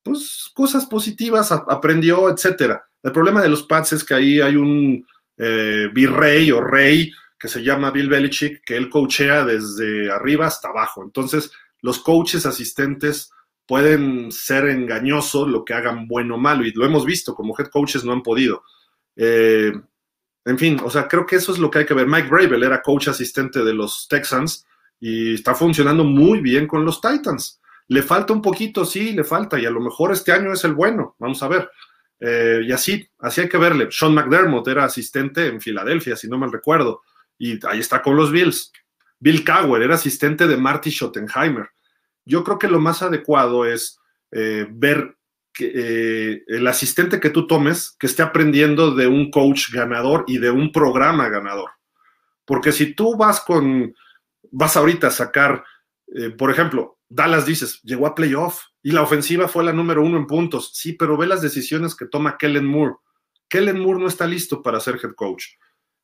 Pues 0.03 0.51
cosas 0.53 0.85
positivas, 0.87 1.53
aprendió, 1.53 2.29
etcétera 2.29 2.90
el 3.03 3.11
problema 3.11 3.41
de 3.41 3.49
los 3.49 3.63
Pats 3.63 3.93
es 3.93 4.03
que 4.03 4.13
ahí 4.13 4.41
hay 4.41 4.55
un 4.55 5.05
eh, 5.37 5.89
virrey 5.93 6.51
o 6.51 6.61
rey 6.61 7.11
que 7.39 7.47
se 7.47 7.63
llama 7.63 7.89
Bill 7.89 8.09
Belichick, 8.09 8.63
que 8.63 8.77
él 8.77 8.89
coachea 8.89 9.43
desde 9.43 10.11
arriba 10.11 10.45
hasta 10.45 10.69
abajo. 10.69 11.03
Entonces, 11.03 11.51
los 11.81 11.99
coaches 11.99 12.45
asistentes 12.45 13.31
pueden 13.65 14.31
ser 14.31 14.65
engañosos 14.65 15.47
lo 15.47 15.65
que 15.65 15.73
hagan 15.73 16.07
bueno 16.07 16.35
o 16.35 16.37
malo, 16.37 16.63
y 16.63 16.71
lo 16.73 16.85
hemos 16.85 17.05
visto, 17.05 17.33
como 17.33 17.55
head 17.57 17.67
coaches 17.67 18.03
no 18.03 18.11
han 18.11 18.21
podido. 18.21 18.63
Eh, 19.15 19.71
en 20.45 20.57
fin, 20.57 20.79
o 20.83 20.89
sea, 20.89 21.07
creo 21.07 21.25
que 21.25 21.37
eso 21.37 21.51
es 21.51 21.57
lo 21.57 21.71
que 21.71 21.79
hay 21.79 21.85
que 21.85 21.93
ver. 21.93 22.07
Mike 22.07 22.29
Bravel 22.29 22.63
era 22.63 22.81
coach 22.81 23.07
asistente 23.07 23.63
de 23.63 23.73
los 23.73 24.07
Texans 24.07 24.65
y 24.99 25.35
está 25.35 25.55
funcionando 25.55 26.03
muy 26.03 26.41
bien 26.41 26.67
con 26.67 26.85
los 26.85 27.01
Titans. 27.01 27.59
Le 27.87 28.03
falta 28.03 28.33
un 28.33 28.41
poquito, 28.41 28.85
sí, 28.85 29.13
le 29.13 29.23
falta, 29.23 29.59
y 29.59 29.65
a 29.65 29.71
lo 29.71 29.81
mejor 29.81 30.11
este 30.11 30.31
año 30.31 30.53
es 30.53 30.63
el 30.63 30.73
bueno, 30.73 31.15
vamos 31.19 31.41
a 31.41 31.47
ver. 31.47 31.69
Eh, 32.23 32.61
y 32.67 32.71
así, 32.71 33.09
así 33.19 33.41
hay 33.41 33.49
que 33.49 33.57
verle. 33.57 33.87
Sean 33.89 34.13
McDermott 34.13 34.67
era 34.67 34.85
asistente 34.85 35.47
en 35.47 35.59
Filadelfia, 35.59 36.15
si 36.15 36.27
no 36.27 36.37
mal 36.37 36.51
recuerdo, 36.51 37.01
y 37.37 37.59
ahí 37.65 37.79
está 37.79 38.01
con 38.03 38.15
los 38.15 38.31
Bills. 38.31 38.71
Bill 39.19 39.43
Cowher 39.43 39.81
era 39.81 39.95
asistente 39.95 40.47
de 40.47 40.55
Marty 40.55 40.91
Schottenheimer. 40.91 41.69
Yo 42.23 42.43
creo 42.43 42.59
que 42.59 42.67
lo 42.67 42.79
más 42.79 43.01
adecuado 43.01 43.65
es 43.65 43.99
eh, 44.31 44.67
ver 44.69 45.17
que 45.51 45.71
eh, 45.73 46.43
el 46.47 46.67
asistente 46.67 47.19
que 47.19 47.31
tú 47.31 47.47
tomes 47.47 47.95
que 47.99 48.05
esté 48.05 48.21
aprendiendo 48.21 48.93
de 48.93 49.07
un 49.07 49.31
coach 49.31 49.71
ganador 49.73 50.23
y 50.27 50.37
de 50.37 50.51
un 50.51 50.71
programa 50.71 51.27
ganador. 51.27 51.71
Porque 52.45 52.71
si 52.71 52.93
tú 52.93 53.17
vas 53.17 53.41
con 53.41 53.95
vas 54.51 54.77
ahorita 54.77 55.07
a 55.07 55.11
sacar, 55.11 55.63
por 56.37 56.51
ejemplo, 56.51 56.99
Dallas 57.07 57.45
dices, 57.45 57.79
llegó 57.83 58.05
a 58.05 58.15
playoff 58.15 58.63
y 58.83 58.91
la 58.91 59.03
ofensiva 59.03 59.47
fue 59.47 59.63
la 59.63 59.73
número 59.73 60.03
uno 60.03 60.17
en 60.17 60.27
puntos. 60.27 60.71
Sí, 60.73 60.93
pero 60.93 61.17
ve 61.17 61.27
las 61.27 61.41
decisiones 61.41 61.95
que 61.95 62.05
toma 62.05 62.37
Kellen 62.37 62.65
Moore. 62.65 62.95
Kellen 63.47 63.79
Moore 63.79 63.99
no 63.99 64.07
está 64.07 64.25
listo 64.25 64.61
para 64.61 64.79
ser 64.79 64.99
head 65.01 65.13
coach. 65.13 65.45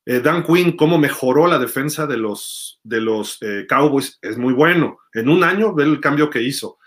Eh, 0.06 0.20
Dan 0.20 0.42
Quinn, 0.42 0.76
cómo 0.76 0.98
mejoró 0.98 1.46
la 1.46 1.58
defensa 1.58 2.06
de 2.06 2.16
los, 2.16 2.80
de 2.82 3.00
los 3.00 3.38
eh, 3.42 3.66
Cowboys, 3.68 4.18
es 4.22 4.38
muy 4.38 4.54
bueno. 4.54 4.98
En 5.12 5.28
un 5.28 5.42
año, 5.44 5.74
ve 5.74 5.84
el 5.84 6.00
cambio 6.00 6.30
que 6.30 6.42
hizo. 6.42 6.78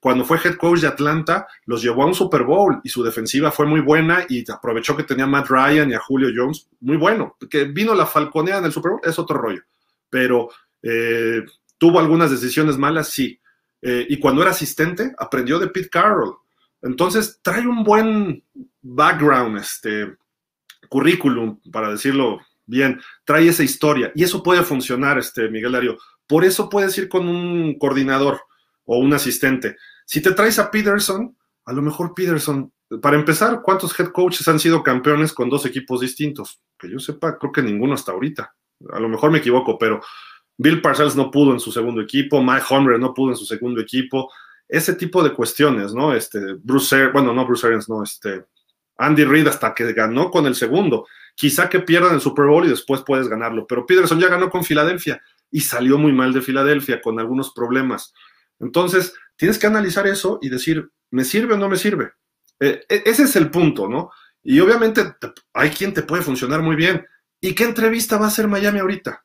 Cuando 0.00 0.24
fue 0.24 0.38
head 0.44 0.56
coach 0.56 0.80
de 0.80 0.86
Atlanta, 0.86 1.46
los 1.64 1.82
llevó 1.82 2.02
a 2.02 2.06
un 2.06 2.14
Super 2.14 2.44
Bowl 2.44 2.80
y 2.84 2.88
su 2.90 3.02
defensiva 3.02 3.50
fue 3.50 3.66
muy 3.66 3.80
buena 3.80 4.26
y 4.28 4.48
aprovechó 4.50 4.96
que 4.96 5.02
tenía 5.02 5.24
a 5.24 5.28
Matt 5.28 5.48
Ryan 5.48 5.90
y 5.90 5.94
a 5.94 5.98
Julio 5.98 6.28
Jones, 6.34 6.68
muy 6.80 6.96
bueno. 6.98 7.36
Que 7.50 7.64
vino 7.64 7.94
la 7.94 8.06
falconea 8.06 8.58
en 8.58 8.66
el 8.66 8.72
Super 8.72 8.92
Bowl, 8.92 9.00
es 9.02 9.18
otro 9.18 9.38
rollo. 9.38 9.62
Pero 10.10 10.50
eh, 10.82 11.42
tuvo 11.78 11.98
algunas 11.98 12.30
decisiones 12.30 12.76
malas, 12.76 13.08
sí 13.08 13.40
eh, 13.82 14.06
y 14.08 14.18
cuando 14.18 14.42
era 14.42 14.50
asistente, 14.50 15.12
aprendió 15.18 15.58
de 15.58 15.68
Pete 15.68 15.88
Carroll. 15.88 16.36
Entonces, 16.82 17.40
trae 17.42 17.66
un 17.66 17.84
buen 17.84 18.44
background, 18.82 19.58
este 19.58 20.16
currículum, 20.88 21.60
para 21.70 21.90
decirlo 21.90 22.38
bien, 22.66 23.00
trae 23.24 23.48
esa 23.48 23.62
historia 23.62 24.12
y 24.14 24.22
eso 24.22 24.42
puede 24.42 24.62
funcionar, 24.62 25.18
este 25.18 25.48
Miguel 25.48 25.72
Darío. 25.72 25.98
Por 26.26 26.44
eso 26.44 26.68
puedes 26.68 26.96
ir 26.98 27.08
con 27.08 27.26
un 27.28 27.78
coordinador 27.78 28.40
o 28.84 28.98
un 28.98 29.12
asistente. 29.14 29.76
Si 30.06 30.20
te 30.20 30.32
traes 30.32 30.58
a 30.58 30.70
Peterson, 30.70 31.36
a 31.64 31.72
lo 31.72 31.82
mejor 31.82 32.14
Peterson, 32.14 32.72
para 33.02 33.16
empezar, 33.16 33.60
¿cuántos 33.62 33.98
head 33.98 34.08
coaches 34.08 34.46
han 34.48 34.58
sido 34.58 34.82
campeones 34.82 35.32
con 35.32 35.50
dos 35.50 35.66
equipos 35.66 36.00
distintos? 36.00 36.60
Que 36.78 36.90
yo 36.90 36.98
sepa, 36.98 37.38
creo 37.38 37.52
que 37.52 37.62
ninguno 37.62 37.94
hasta 37.94 38.12
ahorita. 38.12 38.54
A 38.92 39.00
lo 39.00 39.08
mejor 39.08 39.30
me 39.30 39.38
equivoco, 39.38 39.76
pero 39.78 40.00
Bill 40.58 40.82
Parcells 40.82 41.16
no 41.16 41.30
pudo 41.30 41.52
en 41.52 41.60
su 41.60 41.72
segundo 41.72 42.02
equipo, 42.02 42.42
Mike 42.42 42.66
Homer 42.68 42.98
no 42.98 43.14
pudo 43.14 43.30
en 43.30 43.36
su 43.36 43.46
segundo 43.46 43.80
equipo, 43.80 44.30
ese 44.68 44.94
tipo 44.94 45.22
de 45.22 45.32
cuestiones, 45.32 45.94
¿no? 45.94 46.12
Este, 46.12 46.40
Bruce, 46.62 47.06
bueno, 47.08 47.32
no 47.32 47.46
Bruce 47.46 47.66
Arians, 47.66 47.88
no, 47.88 48.02
este, 48.02 48.44
Andy 48.98 49.24
Reid 49.24 49.46
hasta 49.46 49.72
que 49.72 49.92
ganó 49.92 50.30
con 50.30 50.46
el 50.46 50.54
segundo. 50.54 51.06
Quizá 51.34 51.68
que 51.68 51.80
pierdan 51.80 52.14
el 52.14 52.20
Super 52.20 52.46
Bowl 52.46 52.66
y 52.66 52.68
después 52.68 53.02
puedes 53.06 53.28
ganarlo, 53.28 53.66
pero 53.66 53.86
Peterson 53.86 54.20
ya 54.20 54.28
ganó 54.28 54.50
con 54.50 54.64
Filadelfia 54.64 55.22
y 55.50 55.60
salió 55.60 55.96
muy 55.96 56.12
mal 56.12 56.32
de 56.32 56.42
Filadelfia 56.42 57.00
con 57.00 57.18
algunos 57.18 57.52
problemas. 57.52 58.12
Entonces, 58.58 59.14
tienes 59.36 59.58
que 59.58 59.68
analizar 59.68 60.06
eso 60.08 60.40
y 60.42 60.48
decir, 60.48 60.90
¿me 61.10 61.24
sirve 61.24 61.54
o 61.54 61.56
no 61.58 61.68
me 61.68 61.76
sirve? 61.76 62.12
Eh, 62.58 62.84
e, 62.88 63.02
ese 63.06 63.22
es 63.22 63.36
el 63.36 63.50
punto, 63.50 63.88
¿no? 63.88 64.10
Y 64.42 64.58
obviamente 64.58 65.02
hay 65.54 65.70
quien 65.70 65.94
te 65.94 66.02
puede 66.02 66.22
funcionar 66.22 66.60
muy 66.60 66.74
bien. 66.74 67.06
¿Y 67.40 67.54
qué 67.54 67.64
entrevista 67.64 68.18
va 68.18 68.24
a 68.24 68.28
hacer 68.28 68.48
Miami 68.48 68.80
ahorita? 68.80 69.24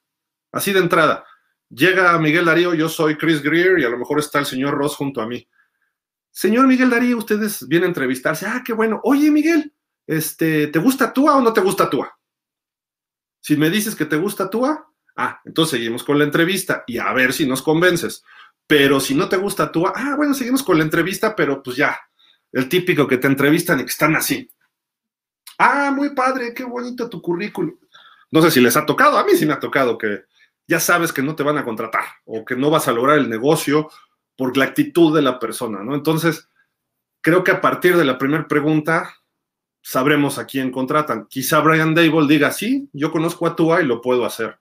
Así 0.54 0.72
de 0.72 0.80
entrada. 0.80 1.26
Llega 1.70 2.18
Miguel 2.20 2.46
Darío, 2.46 2.76
yo 2.76 2.88
soy 2.88 3.18
Chris 3.18 3.42
Greer 3.42 3.80
y 3.80 3.84
a 3.84 3.90
lo 3.90 3.98
mejor 3.98 4.20
está 4.20 4.40
el 4.40 4.46
señor 4.46 4.76
Ross 4.76 4.96
junto 4.96 5.20
a 5.20 5.28
mí. 5.28 5.46
Señor 6.30 6.68
Miguel 6.68 6.92
Darío, 6.92 7.18
ustedes 7.18 7.68
vienen 7.68 7.88
a 7.88 7.90
entrevistarse. 7.90 8.46
Ah, 8.46 8.62
qué 8.64 8.72
bueno. 8.72 9.02
Oye, 9.04 9.32
Miguel, 9.32 9.74
este, 10.06 10.68
¿te 10.68 10.80
gusta 10.80 11.12
Tua 11.12 11.38
o 11.38 11.42
no 11.42 11.52
te 11.52 11.62
gusta 11.62 11.90
Tua? 11.90 12.18
Si 13.42 13.58
me 13.58 13.72
dices 13.72 13.96
que 13.96 14.06
te 14.06 14.16
gusta 14.16 14.50
Tua, 14.50 14.88
ah, 15.18 15.42
entonces 15.44 15.80
seguimos 15.80 16.04
con 16.04 16.20
la 16.20 16.24
entrevista 16.24 16.84
y 16.86 17.00
a 17.00 17.12
ver 17.14 17.34
si 17.34 17.48
nos 17.48 17.64
convences. 17.64 18.24
Pero 18.68 19.00
si 19.00 19.16
no 19.16 19.28
te 19.28 19.38
gusta 19.38 19.72
Tua, 19.72 19.92
ah, 19.96 20.14
bueno, 20.16 20.36
seguimos 20.36 20.62
con 20.62 20.78
la 20.78 20.84
entrevista, 20.84 21.36
pero 21.36 21.64
pues 21.64 21.78
ya, 21.78 22.00
el 22.52 22.70
típico 22.70 23.08
que 23.08 23.18
te 23.18 23.28
entrevistan 23.28 23.80
y 23.80 23.84
que 23.84 23.90
están 23.90 24.16
así. 24.16 24.48
Ah, 25.58 25.92
muy 25.92 26.14
padre, 26.14 26.54
qué 26.54 26.64
bonito 26.64 27.10
tu 27.10 27.22
currículum. 27.22 27.76
No 28.30 28.42
sé 28.42 28.52
si 28.52 28.62
les 28.62 28.78
ha 28.78 28.86
tocado, 28.86 29.18
a 29.18 29.26
mí 29.26 29.32
sí 29.36 29.48
me 29.48 29.54
ha 29.54 29.60
tocado 29.60 29.98
que 29.98 30.26
ya 30.68 30.80
sabes 30.80 31.12
que 31.12 31.22
no 31.22 31.36
te 31.36 31.44
van 31.44 31.58
a 31.58 31.66
contratar 31.66 32.04
o 32.26 32.46
que 32.46 32.56
no 32.56 32.70
vas 32.70 32.88
a 32.88 32.92
lograr 32.92 33.18
el 33.18 33.30
negocio 33.30 33.90
por 34.36 34.58
la 34.58 34.66
actitud 34.66 35.16
de 35.16 35.22
la 35.22 35.40
persona, 35.40 35.84
¿no? 35.84 35.96
Entonces, 35.96 36.50
creo 37.22 37.44
que 37.44 37.52
a 37.52 37.62
partir 37.62 37.96
de 37.98 38.06
la 38.06 38.18
primera 38.18 38.48
pregunta 38.48 39.14
sabremos 39.82 40.40
a 40.40 40.46
quién 40.46 40.72
contratan. 40.72 41.28
Quizá 41.28 41.60
Brian 41.60 41.94
Dable 41.94 42.28
diga, 42.28 42.52
sí, 42.52 42.90
yo 42.94 43.12
conozco 43.12 43.46
a 43.46 43.56
Tua 43.56 43.82
y 43.82 43.86
lo 43.86 44.02
puedo 44.02 44.26
hacer. 44.26 44.58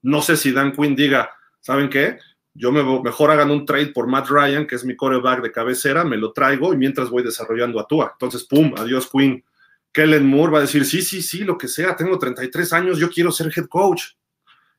No 0.00 0.22
sé 0.22 0.36
si 0.36 0.50
Dan 0.50 0.72
Quinn 0.72 0.96
diga, 0.96 1.30
¿saben 1.60 1.88
qué? 1.88 2.18
Yo 2.54 2.72
me, 2.72 2.82
mejor 3.02 3.30
hagan 3.30 3.50
un 3.50 3.64
trade 3.64 3.88
por 3.88 4.08
Matt 4.08 4.28
Ryan, 4.28 4.66
que 4.66 4.74
es 4.74 4.84
mi 4.84 4.96
coreback 4.96 5.42
de 5.42 5.52
cabecera, 5.52 6.04
me 6.04 6.16
lo 6.16 6.32
traigo 6.32 6.74
y 6.74 6.76
mientras 6.76 7.08
voy 7.08 7.22
desarrollando 7.22 7.78
a 7.78 7.86
Tua. 7.86 8.10
Entonces, 8.12 8.44
pum, 8.44 8.74
adiós 8.76 9.08
Quinn. 9.10 9.44
Kellen 9.92 10.26
Moore 10.26 10.52
va 10.52 10.58
a 10.58 10.62
decir, 10.62 10.86
sí, 10.86 11.02
sí, 11.02 11.20
sí, 11.20 11.44
lo 11.44 11.58
que 11.58 11.68
sea, 11.68 11.94
tengo 11.94 12.18
33 12.18 12.72
años, 12.72 12.98
yo 12.98 13.10
quiero 13.10 13.30
ser 13.30 13.52
head 13.54 13.66
coach. 13.66 14.04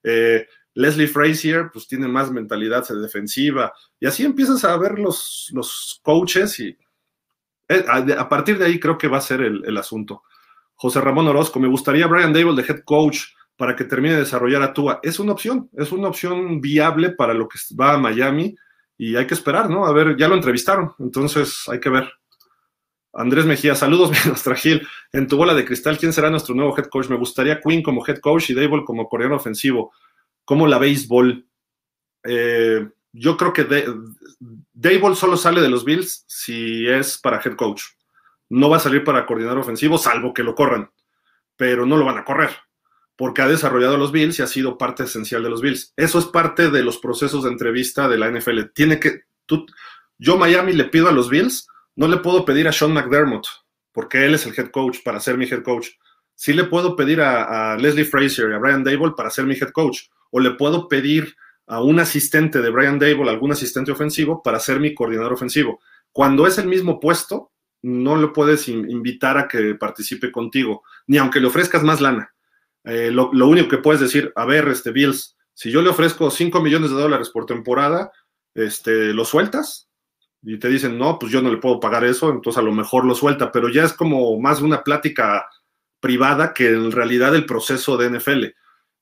Eh, 0.03 0.47
Leslie 0.75 1.07
Frazier, 1.07 1.69
pues 1.71 1.87
tiene 1.87 2.07
más 2.07 2.31
mentalidad 2.31 2.87
defensiva. 2.87 3.73
Y 3.99 4.07
así 4.07 4.23
empiezas 4.23 4.63
a 4.63 4.75
ver 4.77 4.99
los, 4.99 5.49
los 5.53 5.99
coaches 6.03 6.59
y 6.59 6.77
eh, 7.69 7.85
a, 7.87 8.27
partir 8.29 8.57
de 8.57 8.65
ahí 8.65 8.79
creo 8.79 8.97
que 8.97 9.07
va 9.07 9.17
a 9.17 9.21
ser 9.21 9.41
el, 9.41 9.77
asunto. 9.77 10.23
José 10.75 11.01
Ramón 11.01 11.27
Orozco, 11.27 11.59
me 11.59 11.67
gustaría 11.67 12.07
Brian 12.07 12.33
Dable 12.33 12.61
de 12.61 12.67
head 12.67 12.83
coach 12.83 13.19
para 13.55 13.75
que 13.75 13.85
termine 13.85 14.15
de 14.15 14.21
desarrollar 14.21 14.61
a 14.61 14.73
Tua. 14.73 14.99
Es 15.03 15.19
una 15.19 15.31
opción, 15.31 15.69
es 15.73 15.91
una 15.91 16.07
opción 16.07 16.59
viable 16.59 17.11
para 17.11 17.33
lo 17.33 17.47
que 17.47 17.59
va 17.79 17.93
a 17.93 17.97
Miami 17.97 18.55
y 18.97 19.15
hay 19.15 19.25
que 19.27 19.33
esperar, 19.33 19.69
¿no? 19.69 19.85
A 19.85 19.93
ver, 19.93 20.17
ya 20.17 20.27
lo 20.27 20.35
entrevistaron, 20.35 20.93
entonces 20.99 21.63
hay 21.67 21.79
que 21.79 21.89
ver. 21.89 22.11
Andrés 23.13 23.45
Mejía, 23.45 23.75
saludos, 23.75 24.11
nuestra 24.25 24.55
Gil. 24.55 24.87
En 25.11 25.27
tu 25.27 25.37
bola 25.37 25.53
de 25.53 25.65
cristal, 25.65 25.97
¿quién 25.97 26.13
será 26.13 26.29
nuestro 26.29 26.55
nuevo 26.55 26.75
head 26.77 26.85
coach? 26.85 27.09
Me 27.09 27.15
gustaría 27.15 27.61
Quinn 27.61 27.83
como 27.83 28.05
head 28.05 28.17
coach 28.17 28.49
y 28.49 28.53
Dable 28.53 28.83
como 28.85 29.07
coreano 29.07 29.35
ofensivo. 29.35 29.93
¿Cómo 30.45 30.67
la 30.67 30.77
béisbol? 30.77 31.47
Eh, 32.23 32.87
yo 33.13 33.37
creo 33.37 33.53
que 33.53 33.65
Dable 34.73 35.15
solo 35.15 35.37
sale 35.37 35.61
de 35.61 35.69
los 35.69 35.85
Bills 35.85 36.25
si 36.27 36.87
es 36.87 37.19
para 37.19 37.41
head 37.43 37.55
coach. 37.55 37.83
No 38.49 38.69
va 38.69 38.77
a 38.77 38.81
salir 38.81 39.03
para 39.03 39.25
coordinador 39.25 39.59
ofensivo, 39.59 39.97
salvo 39.97 40.33
que 40.33 40.43
lo 40.43 40.55
corran, 40.55 40.91
pero 41.55 41.85
no 41.85 41.95
lo 41.95 42.05
van 42.05 42.17
a 42.17 42.25
correr, 42.25 42.49
porque 43.15 43.41
ha 43.41 43.47
desarrollado 43.47 43.97
los 43.97 44.11
Bills 44.11 44.39
y 44.39 44.41
ha 44.41 44.47
sido 44.47 44.77
parte 44.77 45.03
esencial 45.03 45.43
de 45.43 45.49
los 45.49 45.61
Bills. 45.61 45.93
Eso 45.95 46.19
es 46.19 46.25
parte 46.25 46.69
de 46.69 46.83
los 46.83 46.97
procesos 46.97 47.43
de 47.43 47.51
entrevista 47.51 48.07
de 48.07 48.17
la 48.17 48.29
NFL. 48.29 48.71
Tiene 48.73 48.99
que, 48.99 49.21
tú, 49.45 49.65
yo 50.17 50.37
Miami 50.37 50.73
le 50.73 50.85
pido 50.85 51.07
a 51.07 51.11
los 51.13 51.29
Bills, 51.29 51.67
no 51.95 52.07
le 52.07 52.17
puedo 52.17 52.43
pedir 52.45 52.67
a 52.67 52.71
Sean 52.71 52.93
McDermott, 52.93 53.47
porque 53.91 54.25
él 54.25 54.33
es 54.33 54.45
el 54.45 54.57
head 54.57 54.71
coach 54.71 54.97
para 55.03 55.19
ser 55.19 55.37
mi 55.37 55.45
head 55.45 55.63
coach. 55.63 55.89
Sí 56.35 56.53
le 56.53 56.63
puedo 56.63 56.95
pedir 56.95 57.21
a, 57.21 57.73
a 57.73 57.77
Leslie 57.77 58.05
Frazier 58.05 58.49
y 58.49 58.53
a 58.53 58.57
Brian 58.57 58.83
Dable 58.83 59.13
para 59.15 59.29
ser 59.29 59.45
mi 59.45 59.53
head 59.53 59.69
coach 59.71 60.07
o 60.33 60.39
le 60.39 60.51
puedo 60.51 60.87
pedir 60.87 61.35
a 61.67 61.81
un 61.81 61.99
asistente 61.99 62.59
de 62.59 62.71
Brian 62.71 62.97
Dable, 62.97 63.29
algún 63.29 63.51
asistente 63.51 63.91
ofensivo, 63.91 64.41
para 64.41 64.59
ser 64.59 64.79
mi 64.79 64.95
coordinador 64.95 65.33
ofensivo. 65.33 65.79
Cuando 66.11 66.47
es 66.47 66.57
el 66.57 66.67
mismo 66.67 66.99
puesto, 66.99 67.51
no 67.83 68.19
le 68.19 68.29
puedes 68.29 68.67
invitar 68.67 69.37
a 69.37 69.47
que 69.47 69.75
participe 69.75 70.31
contigo, 70.31 70.81
ni 71.05 71.19
aunque 71.19 71.39
le 71.39 71.47
ofrezcas 71.47 71.83
más 71.83 72.01
lana. 72.01 72.33
Eh, 72.83 73.11
lo, 73.11 73.29
único 73.47 73.69
que 73.69 73.77
puedes 73.77 74.01
decir, 74.01 74.33
a 74.35 74.45
ver, 74.45 74.67
este 74.69 74.91
Bills, 74.91 75.37
si 75.53 75.69
yo 75.69 75.83
le 75.83 75.89
ofrezco 75.89 76.31
5 76.31 76.61
millones 76.61 76.89
de 76.89 76.95
dólares 76.95 77.29
por 77.29 77.45
temporada, 77.45 78.11
este, 78.55 79.13
¿lo 79.13 79.23
sueltas? 79.23 79.87
Y 80.41 80.57
te 80.57 80.67
dicen, 80.67 80.97
no, 80.97 81.19
pues 81.19 81.31
yo 81.31 81.43
no 81.43 81.51
le 81.51 81.57
puedo 81.57 81.79
pagar 81.79 82.05
eso, 82.05 82.31
entonces 82.31 82.57
a 82.57 82.65
lo 82.65 82.71
mejor 82.71 83.05
lo 83.05 83.13
suelta, 83.13 83.51
pero 83.51 83.69
ya 83.69 83.83
es 83.83 83.93
como 83.93 84.39
más 84.39 84.61
una 84.61 84.83
plática 84.83 85.45
privada 85.99 86.55
que 86.55 86.69
en 86.69 86.91
realidad 86.91 87.35
el 87.35 87.45
proceso 87.45 87.97
de 87.97 88.09
NFL. 88.09 88.45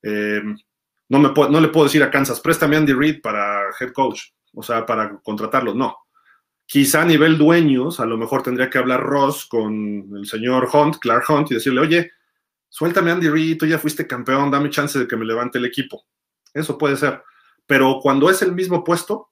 Eh, 0.04 0.44
no, 1.12 1.20
me 1.20 1.34
no 1.50 1.60
le 1.60 1.68
puedo 1.68 1.88
decir 1.88 2.02
a 2.04 2.10
Kansas, 2.10 2.40
préstame 2.40 2.78
Andy 2.78 2.94
Reid 2.94 3.22
para 3.22 3.64
head 3.78 3.92
coach, 3.92 4.22
o 4.54 4.64
sea, 4.64 4.86
para 4.86 5.20
contratarlo. 5.20 5.74
No. 5.74 5.98
Quizá 6.66 7.02
a 7.02 7.06
nivel 7.06 7.38
dueños, 7.38 8.00
a 8.00 8.06
lo 8.06 8.18
mejor 8.18 8.44
tendría 8.44 8.70
que 8.70 8.78
hablar 8.78 9.02
Ross 9.02 9.46
con 9.46 10.10
el 10.16 10.26
señor 10.26 10.70
Hunt, 10.72 11.00
Clark 11.00 11.26
Hunt, 11.30 11.52
y 11.52 11.56
decirle, 11.56 11.82
oye, 11.82 12.12
suéltame 12.70 13.12
Andy 13.12 13.28
Reid, 13.28 13.58
tú 13.58 13.66
ya 13.66 13.78
fuiste 13.78 14.08
campeón, 14.08 14.52
dame 14.52 14.70
chance 14.70 14.98
de 14.98 15.06
que 15.06 15.18
me 15.18 15.26
levante 15.26 15.58
el 15.58 15.66
equipo. 15.66 16.06
Eso 16.54 16.78
puede 16.78 16.96
ser. 16.96 17.22
Pero 17.66 18.00
cuando 18.02 18.30
es 18.30 18.42
el 18.42 18.54
mismo 18.54 18.82
puesto, 18.82 19.32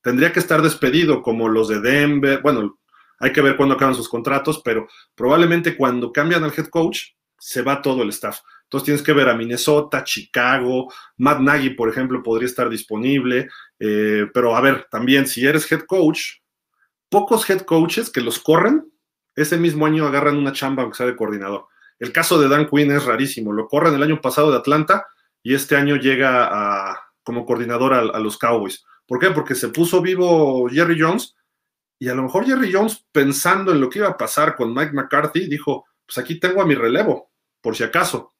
tendría 0.00 0.32
que 0.32 0.40
estar 0.40 0.62
despedido 0.62 1.20
como 1.20 1.50
los 1.50 1.68
de 1.68 1.82
Denver. 1.82 2.40
Bueno, 2.40 2.78
hay 3.18 3.30
que 3.30 3.42
ver 3.42 3.58
cuándo 3.58 3.74
acaban 3.74 3.94
sus 3.94 4.08
contratos, 4.08 4.62
pero 4.64 4.88
probablemente 5.14 5.76
cuando 5.76 6.12
cambian 6.12 6.44
al 6.44 6.54
head 6.56 6.68
coach, 6.68 7.08
se 7.38 7.60
va 7.60 7.82
todo 7.82 8.02
el 8.02 8.08
staff. 8.08 8.38
Entonces 8.74 8.86
tienes 8.86 9.02
que 9.04 9.12
ver 9.12 9.28
a 9.28 9.36
Minnesota, 9.36 10.02
Chicago, 10.02 10.92
Matt 11.18 11.38
Nagy, 11.38 11.70
por 11.76 11.88
ejemplo, 11.88 12.24
podría 12.24 12.48
estar 12.48 12.68
disponible. 12.68 13.48
Eh, 13.78 14.26
pero 14.34 14.56
a 14.56 14.60
ver, 14.60 14.88
también 14.90 15.28
si 15.28 15.46
eres 15.46 15.70
head 15.70 15.82
coach, 15.82 16.38
pocos 17.08 17.48
head 17.48 17.60
coaches 17.60 18.10
que 18.10 18.20
los 18.20 18.40
corren, 18.40 18.92
ese 19.36 19.58
mismo 19.58 19.86
año 19.86 20.08
agarran 20.08 20.36
una 20.36 20.50
chamba 20.50 20.82
aunque 20.82 20.96
sea 20.96 21.06
de 21.06 21.14
coordinador. 21.14 21.68
El 22.00 22.10
caso 22.10 22.36
de 22.40 22.48
Dan 22.48 22.66
Quinn 22.68 22.90
es 22.90 23.04
rarísimo. 23.04 23.52
Lo 23.52 23.68
corren 23.68 23.94
el 23.94 24.02
año 24.02 24.20
pasado 24.20 24.50
de 24.50 24.56
Atlanta 24.56 25.06
y 25.40 25.54
este 25.54 25.76
año 25.76 25.94
llega 25.94 26.98
como 27.22 27.46
coordinador 27.46 27.94
a 27.94 28.18
los 28.18 28.38
Cowboys. 28.38 28.84
¿Por 29.06 29.20
qué? 29.20 29.30
Porque 29.30 29.54
se 29.54 29.68
puso 29.68 30.02
vivo 30.02 30.68
Jerry 30.68 31.00
Jones 31.00 31.36
y 32.00 32.08
a 32.08 32.14
lo 32.16 32.24
mejor 32.24 32.44
Jerry 32.44 32.72
Jones, 32.72 33.06
pensando 33.12 33.70
en 33.70 33.80
lo 33.80 33.88
que 33.88 34.00
iba 34.00 34.08
a 34.08 34.16
pasar 34.16 34.56
con 34.56 34.74
Mike 34.74 34.94
McCarthy, 34.94 35.46
dijo, 35.46 35.86
pues 36.04 36.18
aquí 36.18 36.40
tengo 36.40 36.60
a 36.60 36.66
mi 36.66 36.74
relevo, 36.74 37.30
por 37.60 37.76
si 37.76 37.84
acaso 37.84 38.33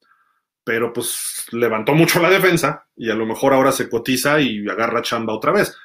pero 0.65 0.93
pues 0.93 1.47
levantó 1.53 1.95
mucho 1.95 2.21
la 2.21 2.31
defensa 2.31 2.87
y 2.97 3.11
a 3.11 3.15
lo 3.15 3.27
mejor 3.27 3.53
ahora 3.53 3.71
se 3.71 3.89
cotiza 3.89 4.41
y 4.41 4.67
agarra 4.67 5.03
chamba 5.03 5.35
otra 5.35 5.53
vez. 5.53 5.77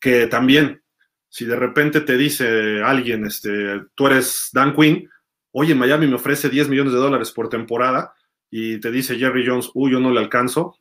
Que 0.00 0.28
también, 0.28 0.82
si 1.28 1.44
de 1.44 1.56
repente 1.56 2.00
te 2.02 2.16
dice 2.16 2.80
alguien, 2.82 3.26
este, 3.26 3.82
tú 3.96 4.06
eres 4.06 4.50
Dan 4.52 4.74
Quinn, 4.74 5.10
oye, 5.50 5.74
Miami 5.74 6.06
me 6.06 6.14
ofrece 6.14 6.48
10 6.48 6.68
millones 6.68 6.92
de 6.92 7.00
dólares 7.00 7.32
por 7.32 7.48
temporada 7.48 8.14
y 8.48 8.78
te 8.78 8.92
dice 8.92 9.18
Jerry 9.18 9.44
Jones, 9.44 9.70
uy, 9.74 9.92
yo 9.92 10.00
no 10.00 10.12
le 10.12 10.20
alcanzo. 10.20 10.78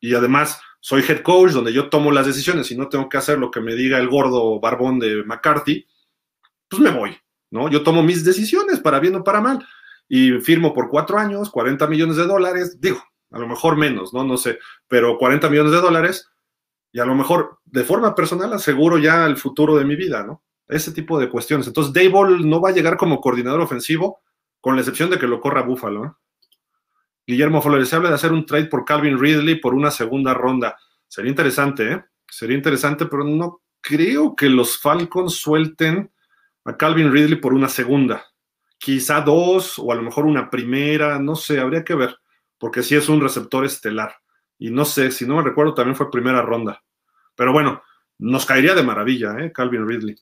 Y 0.00 0.14
además, 0.14 0.60
soy 0.80 1.02
head 1.06 1.20
coach 1.20 1.52
donde 1.52 1.72
yo 1.72 1.90
tomo 1.90 2.10
las 2.10 2.26
decisiones 2.26 2.70
y 2.70 2.76
no 2.76 2.88
tengo 2.88 3.08
que 3.08 3.18
hacer 3.18 3.38
lo 3.38 3.50
que 3.50 3.60
me 3.60 3.74
diga 3.74 3.98
el 3.98 4.08
gordo 4.08 4.58
barbón 4.58 4.98
de 4.98 5.22
McCarthy, 5.22 5.86
pues 6.68 6.80
me 6.80 6.90
voy, 6.90 7.16
¿no? 7.50 7.68
Yo 7.68 7.82
tomo 7.82 8.02
mis 8.02 8.24
decisiones 8.24 8.80
para 8.80 9.00
bien 9.00 9.16
o 9.16 9.24
para 9.24 9.42
mal 9.42 9.66
y 10.08 10.32
firmo 10.40 10.72
por 10.74 10.88
cuatro 10.88 11.18
años, 11.18 11.50
40 11.50 11.86
millones 11.86 12.16
de 12.16 12.26
dólares, 12.26 12.80
digo, 12.80 13.02
a 13.30 13.38
lo 13.38 13.48
mejor 13.48 13.76
menos, 13.76 14.12
¿no? 14.12 14.24
No 14.24 14.36
sé, 14.36 14.58
pero 14.86 15.16
40 15.18 15.48
millones 15.48 15.72
de 15.72 15.80
dólares 15.80 16.30
y 16.92 17.00
a 17.00 17.06
lo 17.06 17.14
mejor 17.14 17.58
de 17.64 17.84
forma 17.84 18.14
personal 18.14 18.52
aseguro 18.52 18.98
ya 18.98 19.26
el 19.26 19.36
futuro 19.36 19.76
de 19.76 19.84
mi 19.84 19.96
vida, 19.96 20.22
¿no? 20.22 20.42
Ese 20.68 20.92
tipo 20.92 21.18
de 21.18 21.30
cuestiones. 21.30 21.66
Entonces, 21.66 21.92
Dayball 21.92 22.48
no 22.48 22.60
va 22.60 22.68
a 22.68 22.72
llegar 22.72 22.96
como 22.96 23.20
coordinador 23.20 23.60
ofensivo, 23.60 24.20
con 24.60 24.76
la 24.76 24.82
excepción 24.82 25.10
de 25.10 25.18
que 25.18 25.26
lo 25.26 25.40
corra 25.40 25.62
Búfalo. 25.62 26.18
Guillermo 27.26 27.62
Flores, 27.62 27.88
se 27.88 27.96
habla 27.96 28.10
de 28.10 28.16
hacer 28.16 28.32
un 28.32 28.46
trade 28.46 28.66
por 28.66 28.84
Calvin 28.84 29.18
Ridley 29.18 29.60
por 29.60 29.74
una 29.74 29.90
segunda 29.90 30.34
ronda. 30.34 30.76
Sería 31.08 31.30
interesante, 31.30 31.92
¿eh? 31.92 32.04
Sería 32.28 32.56
interesante, 32.56 33.06
pero 33.06 33.24
no 33.24 33.62
creo 33.80 34.34
que 34.34 34.48
los 34.48 34.78
Falcons 34.78 35.34
suelten 35.34 36.10
a 36.64 36.76
Calvin 36.76 37.12
Ridley 37.12 37.36
por 37.36 37.54
una 37.54 37.68
segunda. 37.68 38.24
Quizá 38.82 39.20
dos 39.20 39.78
o 39.78 39.92
a 39.92 39.94
lo 39.94 40.02
mejor 40.02 40.26
una 40.26 40.50
primera, 40.50 41.16
no 41.20 41.36
sé, 41.36 41.60
habría 41.60 41.84
que 41.84 41.94
ver, 41.94 42.16
porque 42.58 42.82
sí 42.82 42.96
es 42.96 43.08
un 43.08 43.20
receptor 43.20 43.64
estelar. 43.64 44.16
Y 44.58 44.70
no 44.72 44.84
sé, 44.84 45.12
si 45.12 45.24
no 45.24 45.36
me 45.36 45.42
recuerdo, 45.42 45.72
también 45.72 45.94
fue 45.94 46.10
primera 46.10 46.42
ronda. 46.42 46.82
Pero 47.36 47.52
bueno, 47.52 47.80
nos 48.18 48.44
caería 48.44 48.74
de 48.74 48.82
maravilla, 48.82 49.38
¿eh? 49.38 49.52
Calvin 49.52 49.86
Ridley. 49.86 50.16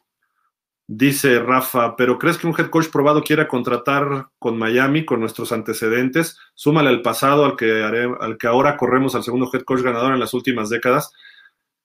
Dice 0.86 1.38
Rafa, 1.38 1.96
pero 1.96 2.18
¿crees 2.18 2.36
que 2.36 2.46
un 2.46 2.54
head 2.58 2.68
coach 2.68 2.88
probado 2.88 3.22
quiera 3.22 3.48
contratar 3.48 4.28
con 4.38 4.58
Miami 4.58 5.06
con 5.06 5.20
nuestros 5.20 5.52
antecedentes? 5.52 6.38
Súmale 6.54 6.90
al 6.90 7.00
pasado 7.00 7.46
al 7.46 7.56
que, 7.56 7.82
al 7.82 8.36
que 8.36 8.46
ahora 8.46 8.76
corremos 8.76 9.14
al 9.14 9.24
segundo 9.24 9.48
head 9.50 9.62
coach 9.62 9.80
ganador 9.80 10.12
en 10.12 10.20
las 10.20 10.34
últimas 10.34 10.68
décadas. 10.68 11.10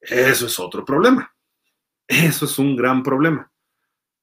Eso 0.02 0.48
es 0.48 0.60
otro 0.60 0.84
problema. 0.84 1.34
Eso 2.06 2.44
es 2.44 2.60
un 2.60 2.76
gran 2.76 3.02
problema. 3.02 3.50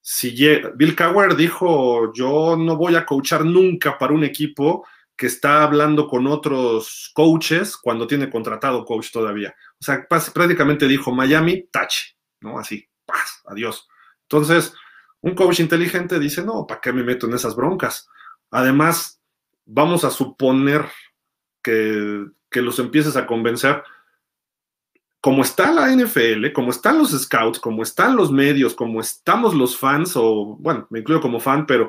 Si 0.05 0.35
Bill 0.75 0.97
Cowher 0.97 1.37
dijo, 1.37 2.13
yo 2.13 2.57
no 2.57 2.77
voy 2.77 2.97
a 2.97 3.07
coachar 3.07 3.45
nunca 3.45 3.97
para 3.97 4.13
un 4.13 4.25
equipo 4.25 4.85
que 5.17 5.29
está 5.29 5.63
hablando 5.63 6.09
con 6.09 6.27
otros 6.27 7.13
coaches 7.15 7.77
cuando 7.77 8.09
tiene 8.09 8.29
contratado 8.29 8.85
coach 8.85 9.13
todavía. 9.13 9.55
O 9.81 9.85
sea, 9.85 10.05
prácticamente 10.09 10.89
dijo 10.89 11.13
Miami, 11.13 11.69
tache, 11.71 12.17
¿no? 12.41 12.59
Así, 12.59 12.89
paz, 13.07 13.43
adiós. 13.47 13.87
Entonces, 14.23 14.75
un 15.21 15.37
coach 15.37 15.61
inteligente 15.61 16.19
dice, 16.19 16.43
no, 16.43 16.67
¿para 16.67 16.81
qué 16.81 16.93
me 16.93 17.05
meto 17.05 17.29
en 17.29 17.35
esas 17.35 17.55
broncas? 17.55 18.09
Además, 18.51 19.21
vamos 19.65 20.05
a 20.05 20.11
suponer 20.11 20.87
que, 21.63 22.27
los 22.55 22.79
empieces 22.81 23.17
a 23.17 23.27
convencer. 23.27 23.83
Como 25.23 25.43
está 25.43 25.73
la 25.73 25.91
NFL, 25.91 26.53
como 26.53 26.71
están 26.71 26.99
los 26.99 27.11
scouts, 27.11 27.59
como 27.59 27.83
están 27.83 28.17
los 28.17 28.31
medios, 28.31 28.75
como 28.75 29.01
estamos 29.01 29.55
los 29.55 29.79
fans, 29.79 30.13
o 30.17 30.57
bueno, 30.59 30.87
me 30.91 30.99
incluyo 30.99 31.23
como 31.23 31.41
fan, 31.41 31.65
pero 31.65 31.89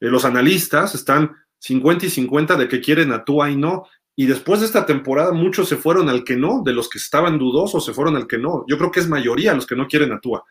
eh, 0.00 0.08
los 0.08 0.26
analistas 0.26 0.94
están 0.94 1.34
50 1.60 2.06
y 2.06 2.10
50 2.10 2.56
de 2.56 2.68
que 2.68 2.82
quieren 2.82 3.12
a 3.12 3.24
Tua 3.24 3.50
y 3.50 3.56
no. 3.56 3.86
Y 4.14 4.26
después 4.26 4.60
de 4.60 4.66
esta 4.66 4.84
temporada, 4.84 5.32
muchos 5.32 5.68
se 5.68 5.76
fueron 5.76 6.10
al 6.10 6.24
que 6.24 6.36
no, 6.36 6.62
de 6.62 6.74
los 6.74 6.90
que 6.90 6.98
estaban 6.98 7.38
dudosos 7.38 7.82
se 7.82 7.94
fueron 7.94 8.16
al 8.16 8.26
que 8.26 8.36
no. 8.36 8.66
Yo 8.68 8.76
creo 8.76 8.90
que 8.90 9.00
es 9.00 9.08
mayoría 9.08 9.54
los 9.54 9.66
que 9.66 9.76
no 9.76 9.86
quieren 9.86 10.12
a 10.12 10.20
Tua 10.20 10.44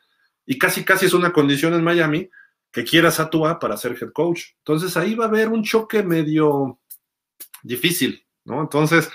y 0.45 0.57
casi 0.57 0.83
casi 0.83 1.05
es 1.05 1.13
una 1.13 1.31
condición 1.31 1.73
en 1.73 1.83
Miami 1.83 2.29
que 2.71 2.83
quieras 2.83 3.19
a 3.19 3.29
Tua 3.29 3.59
para 3.59 3.77
ser 3.77 3.97
head 4.01 4.11
coach. 4.11 4.43
Entonces 4.59 4.95
ahí 4.97 5.15
va 5.15 5.25
a 5.25 5.27
haber 5.27 5.49
un 5.49 5.63
choque 5.63 6.03
medio 6.03 6.79
difícil, 7.63 8.25
¿no? 8.45 8.61
Entonces, 8.61 9.09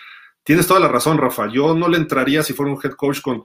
tienes 0.47 0.67
toda 0.67 0.79
la 0.81 0.89
razón, 0.89 1.19
Rafa. 1.19 1.49
Yo 1.49 1.75
no 1.75 1.89
le 1.89 1.99
entraría 1.99 2.43
si 2.43 2.55
fuera 2.55 2.73
un 2.73 2.79
head 2.83 2.93
coach 2.93 3.21
con... 3.21 3.45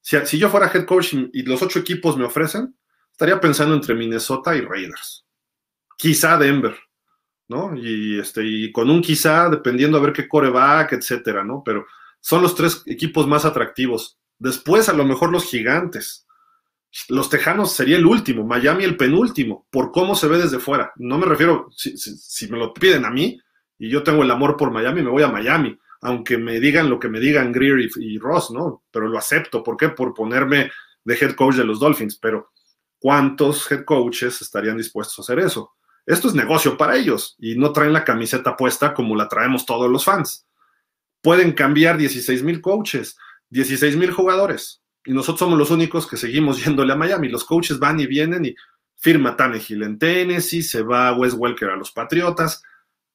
Si, 0.00 0.38
yo 0.38 0.50
fuera 0.50 0.70
head 0.72 0.84
coach 0.84 1.14
y, 1.32 1.42
los 1.42 1.62
ocho 1.62 1.78
equipos 1.78 2.18
me 2.18 2.26
ofrecen, 2.26 2.76
estaría 3.10 3.40
pensando 3.40 3.74
entre 3.74 3.94
Minnesota 3.94 4.54
y 4.54 4.60
Raiders. 4.60 5.24
Quizá 5.96 6.36
Denver, 6.36 6.76
¿no? 7.48 7.74
Y, 7.74 8.20
este, 8.20 8.44
y 8.44 8.70
con 8.70 8.90
un 8.90 9.00
quizá, 9.00 9.48
dependiendo 9.48 9.96
a 9.96 10.02
ver 10.02 10.12
qué 10.12 10.28
coreback, 10.28 10.92
etcétera, 10.92 11.42
¿no? 11.42 11.62
Pero 11.64 11.86
son 12.20 12.42
los 12.42 12.54
tres 12.54 12.82
equipos 12.84 13.26
más 13.26 13.46
atractivos. 13.46 14.18
Después, 14.38 14.90
a 14.90 14.92
lo 14.92 15.06
mejor 15.06 15.32
los 15.32 15.46
gigantes, 15.46 16.26
los 17.08 17.30
Tejanos 17.30 17.72
sería 17.72 17.96
el 17.96 18.04
último, 18.04 18.44
Miami 18.44 18.84
el 18.84 18.98
penúltimo, 18.98 19.66
por 19.70 19.90
cómo 19.90 20.14
se 20.14 20.28
ve 20.28 20.38
desde 20.38 20.58
fuera. 20.58 20.92
No 20.96 21.18
me 21.18 21.26
refiero, 21.26 21.68
si, 21.74 22.48
me 22.48 22.58
lo 22.58 22.74
piden 22.74 23.06
a 23.06 23.10
mí 23.10 23.40
y 23.78 23.88
yo 23.88 24.02
tengo 24.02 24.22
el 24.22 24.30
amor 24.30 24.56
por 24.56 24.70
Miami, 24.70 25.02
me 25.02 25.10
voy 25.10 25.22
a 25.22 25.28
Miami, 25.28 25.78
aunque 26.04 26.36
me 26.36 26.60
digan 26.60 26.90
lo 26.90 27.00
que 27.00 27.08
me 27.08 27.18
digan 27.18 27.50
Greer 27.50 27.88
y, 27.96 28.18
Ross, 28.18 28.50
¿no? 28.50 28.84
Pero 28.90 29.08
lo 29.08 29.18
acepto. 29.18 29.62
¿Por 29.62 29.76
qué? 29.76 29.88
Por 29.88 30.12
ponerme 30.12 30.70
de 31.02 31.14
head 31.14 31.34
coach 31.34 31.56
de 31.56 31.64
los 31.64 31.80
Dolphins. 31.80 32.16
Pero 32.16 32.52
¿cuántos 32.98 33.70
head 33.72 33.84
coaches 33.84 34.42
estarían 34.42 34.76
dispuestos 34.76 35.18
a 35.18 35.22
hacer 35.22 35.44
eso? 35.44 35.72
Esto 36.04 36.28
es 36.28 36.34
negocio 36.34 36.76
para 36.76 36.96
ellos 36.96 37.36
y 37.38 37.56
no 37.56 37.72
traen 37.72 37.94
la 37.94 38.04
camiseta 38.04 38.54
puesta 38.54 38.92
como 38.92 39.16
la 39.16 39.28
traemos 39.28 39.64
todos 39.64 39.90
los 39.90 40.04
fans. 40.04 40.46
Pueden 41.22 41.52
cambiar 41.52 41.96
16 41.96 42.42
mil 42.42 42.60
coaches, 42.60 43.16
16 43.48 43.96
mil 43.96 44.10
jugadores 44.10 44.82
y 45.06 45.12
nosotros 45.12 45.38
somos 45.38 45.58
los 45.58 45.70
únicos 45.70 46.06
que 46.06 46.18
seguimos 46.18 46.62
yéndole 46.64 46.92
a 46.92 46.96
Miami. 46.96 47.30
Los 47.30 47.44
coaches 47.44 47.78
van 47.78 47.98
y 47.98 48.06
vienen 48.06 48.44
y 48.44 48.54
firma 48.96 49.36
Tannehill 49.36 49.82
en 49.82 49.98
Tennessee, 49.98 50.62
se 50.62 50.82
va 50.82 51.16
Wes 51.16 51.32
Welker 51.32 51.70
a 51.70 51.76
los 51.76 51.92
Patriotas. 51.92 52.62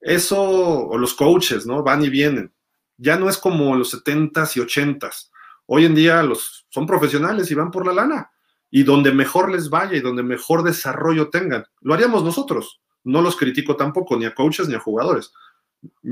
Eso, 0.02 0.40
o 0.42 0.98
los 0.98 1.14
coaches, 1.14 1.68
¿no? 1.68 1.84
Van 1.84 2.04
y 2.04 2.10
vienen. 2.10 2.52
Ya 3.00 3.18
no 3.18 3.30
es 3.30 3.38
como 3.38 3.76
los 3.76 3.94
70s 3.94 4.58
y 4.58 4.60
80s. 4.60 5.32
Hoy 5.66 5.86
en 5.86 5.96
día 5.96 6.22
los, 6.22 6.68
son 6.70 6.86
profesionales 6.86 7.50
y 7.50 7.56
van 7.56 7.72
por 7.72 7.86
la 7.86 7.94
lana. 7.94 8.32
Y 8.70 8.84
donde 8.84 9.12
mejor 9.12 9.52
les 9.52 9.70
vaya 9.70 9.96
y 9.98 10.02
donde 10.02 10.22
mejor 10.22 10.64
desarrollo 10.64 11.30
tengan. 11.30 11.66
Lo 11.82 11.94
haríamos 11.94 12.24
nosotros. 12.24 12.82
No 13.04 13.22
los 13.22 13.36
critico 13.36 13.76
tampoco, 13.76 14.18
ni 14.18 14.26
a 14.26 14.36
coaches 14.36 14.68
ni 14.68 14.76
a 14.76 14.80
jugadores. 14.80 15.32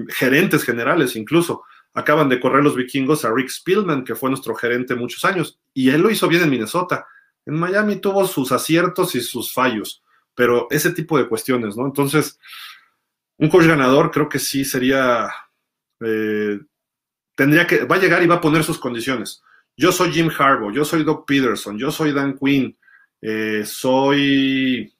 Gerentes 0.10 0.64
generales 0.64 1.16
incluso. 1.16 1.64
Acaban 1.94 2.30
de 2.30 2.40
correr 2.40 2.64
los 2.64 2.76
vikingos 2.76 3.26
a 3.26 3.34
Rick 3.34 3.50
Spielman, 3.50 4.04
que 4.04 4.16
fue 4.16 4.30
nuestro 4.30 4.56
gerente 4.56 4.96
muchos 4.96 5.26
años, 5.26 5.60
y 5.74 5.90
él 5.90 6.02
lo 6.02 6.10
hizo 6.10 6.28
bien 6.28 6.44
en 6.44 6.50
Minnesota. 6.50 7.08
En 7.46 7.56
Miami 7.56 7.96
tuvo 7.98 8.26
sus 8.28 8.52
aciertos 8.52 9.16
y 9.16 9.22
sus 9.22 9.54
fallos, 9.54 10.04
pero 10.36 10.68
ese 10.70 10.92
tipo 10.92 11.18
de 11.18 11.28
cuestiones, 11.28 11.76
¿no? 11.76 11.86
Entonces, 11.86 12.40
un 13.38 13.50
coach 13.50 13.66
ganador 13.66 14.12
creo 14.12 14.30
que 14.30 14.38
sí 14.38 14.66
sería, 14.66 15.30
eh, 16.02 16.60
tendría 17.38 17.68
que, 17.68 17.86
va 17.86 17.98
a 17.98 18.00
llegar 18.00 18.24
y 18.24 18.28
va 18.28 18.36
a 18.36 18.42
poner 18.42 18.64
sus 18.64 18.80
condiciones. 18.80 19.44
Yo 19.78 19.92
soy 19.92 20.12
Jim 20.12 20.30
Harbaugh, 20.36 20.72
yo 20.72 20.84
soy 20.84 21.04
Doc 21.04 21.28
Peterson, 21.28 21.78
yo 21.78 21.92
soy 21.92 22.12
Dan 22.12 22.36
Quinn, 22.36 22.76
eh, 23.22 23.62
soy, 23.64 24.92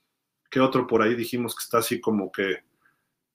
¿qué 0.50 0.60
otro 0.60 0.86
por 0.86 1.02
ahí 1.02 1.16
dijimos 1.16 1.56
que 1.56 1.64
está 1.64 1.80
así 1.80 2.00
como 2.00 2.32
que 2.32 2.60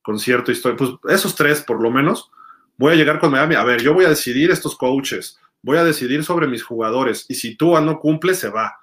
con 0.03 0.21
cierta 0.21 0.53
historia? 0.53 0.77
Pues 0.77 0.91
esos 1.09 1.35
tres 1.35 1.63
por 1.63 1.83
lo 1.83 1.91
menos 1.91 2.31
voy 2.79 2.93
a 2.93 2.95
llegar 2.95 3.19
con 3.19 3.33
Miami, 3.33 3.57
a 3.57 3.65
ver, 3.65 3.83
yo 3.83 3.93
voy 3.93 4.05
a 4.05 4.09
decidir 4.09 4.53
estos 4.53 4.77
coaches, 4.77 5.37
voy 5.63 5.79
a 5.79 5.85
decidir 5.85 6.23
sobre 6.23 6.47
mis 6.47 6.63
jugadores, 6.63 7.27
y 7.29 7.35
si 7.35 7.57
Tua 7.57 7.81
no 7.81 7.99
cumple, 7.99 8.35
se 8.35 8.51
va. 8.51 8.79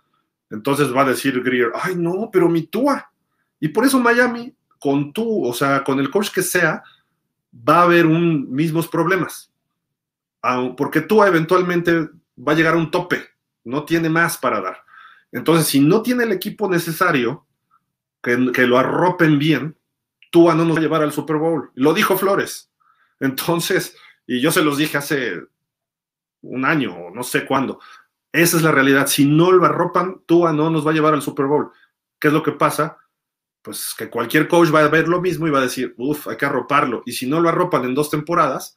Entonces 0.49 0.93
va 0.93 1.03
a 1.03 1.09
decir 1.09 1.41
Greer, 1.41 1.71
ay 1.81 1.95
no, 1.95 2.29
pero 2.31 2.49
mi 2.49 2.63
Tua. 2.63 3.09
Y 3.61 3.69
por 3.69 3.85
eso 3.85 3.99
Miami, 3.99 4.53
con 4.79 5.13
tú, 5.13 5.45
o 5.45 5.53
sea, 5.53 5.81
con 5.85 5.97
el 5.99 6.11
coach 6.11 6.29
que 6.29 6.41
sea, 6.41 6.83
va 7.53 7.79
a 7.79 7.83
haber 7.83 8.05
un, 8.05 8.51
mismos 8.51 8.89
problemas. 8.89 9.49
Porque 10.77 11.01
Tua 11.01 11.27
eventualmente 11.27 12.09
va 12.37 12.53
a 12.53 12.55
llegar 12.55 12.75
a 12.75 12.77
un 12.77 12.91
tope, 12.91 13.23
no 13.63 13.83
tiene 13.83 14.09
más 14.09 14.37
para 14.37 14.61
dar. 14.61 14.83
Entonces, 15.31 15.67
si 15.67 15.79
no 15.79 16.01
tiene 16.01 16.23
el 16.23 16.31
equipo 16.31 16.69
necesario, 16.69 17.45
que, 18.21 18.51
que 18.53 18.67
lo 18.67 18.77
arropen 18.77 19.37
bien, 19.37 19.77
Tua 20.31 20.55
no 20.55 20.65
nos 20.65 20.75
va 20.75 20.79
a 20.79 20.83
llevar 20.83 21.01
al 21.01 21.11
Super 21.11 21.37
Bowl. 21.37 21.71
Lo 21.75 21.93
dijo 21.93 22.17
Flores. 22.17 22.71
Entonces, 23.19 23.95
y 24.25 24.41
yo 24.41 24.51
se 24.51 24.63
los 24.63 24.77
dije 24.77 24.97
hace 24.97 25.41
un 26.41 26.65
año 26.65 26.95
o 26.95 27.11
no 27.11 27.23
sé 27.23 27.45
cuándo, 27.45 27.79
esa 28.31 28.57
es 28.57 28.63
la 28.63 28.71
realidad. 28.71 29.07
Si 29.07 29.25
no 29.25 29.51
lo 29.51 29.65
arropan, 29.65 30.21
Tua 30.25 30.53
no 30.53 30.69
nos 30.69 30.85
va 30.85 30.91
a 30.91 30.93
llevar 30.93 31.13
al 31.13 31.21
Super 31.21 31.47
Bowl. 31.47 31.71
¿Qué 32.19 32.27
es 32.27 32.33
lo 32.33 32.43
que 32.43 32.51
pasa? 32.51 32.97
Pues 33.61 33.93
que 33.97 34.09
cualquier 34.09 34.47
coach 34.47 34.73
va 34.73 34.81
a 34.81 34.87
ver 34.87 35.07
lo 35.07 35.19
mismo 35.19 35.47
y 35.47 35.51
va 35.51 35.59
a 35.59 35.63
decir, 35.63 35.95
uff, 35.97 36.27
hay 36.27 36.37
que 36.37 36.45
arroparlo. 36.45 37.01
Y 37.05 37.13
si 37.13 37.27
no 37.27 37.39
lo 37.39 37.49
arropan 37.49 37.85
en 37.85 37.95
dos 37.95 38.09
temporadas, 38.09 38.75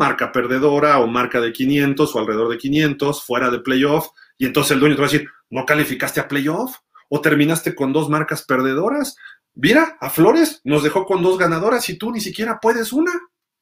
marca 0.00 0.32
perdedora 0.32 0.98
o 0.98 1.06
marca 1.06 1.42
de 1.42 1.52
500 1.52 2.16
o 2.16 2.18
alrededor 2.18 2.48
de 2.48 2.56
500, 2.56 3.22
fuera 3.22 3.50
de 3.50 3.58
playoff. 3.58 4.08
Y 4.38 4.46
entonces 4.46 4.72
el 4.72 4.80
dueño 4.80 4.96
te 4.96 5.02
va 5.02 5.08
a 5.08 5.10
decir, 5.10 5.28
¿no 5.50 5.66
calificaste 5.66 6.20
a 6.20 6.26
playoff? 6.26 6.78
¿O 7.10 7.20
terminaste 7.20 7.74
con 7.74 7.92
dos 7.92 8.08
marcas 8.08 8.42
perdedoras? 8.42 9.14
Mira, 9.54 9.98
a 10.00 10.08
Flores 10.08 10.62
nos 10.64 10.82
dejó 10.82 11.04
con 11.04 11.22
dos 11.22 11.36
ganadoras 11.36 11.86
y 11.90 11.98
tú 11.98 12.12
ni 12.12 12.20
siquiera 12.20 12.58
puedes 12.62 12.94
una. 12.94 13.12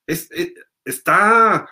Eh, 0.07 0.55
está, 0.85 1.69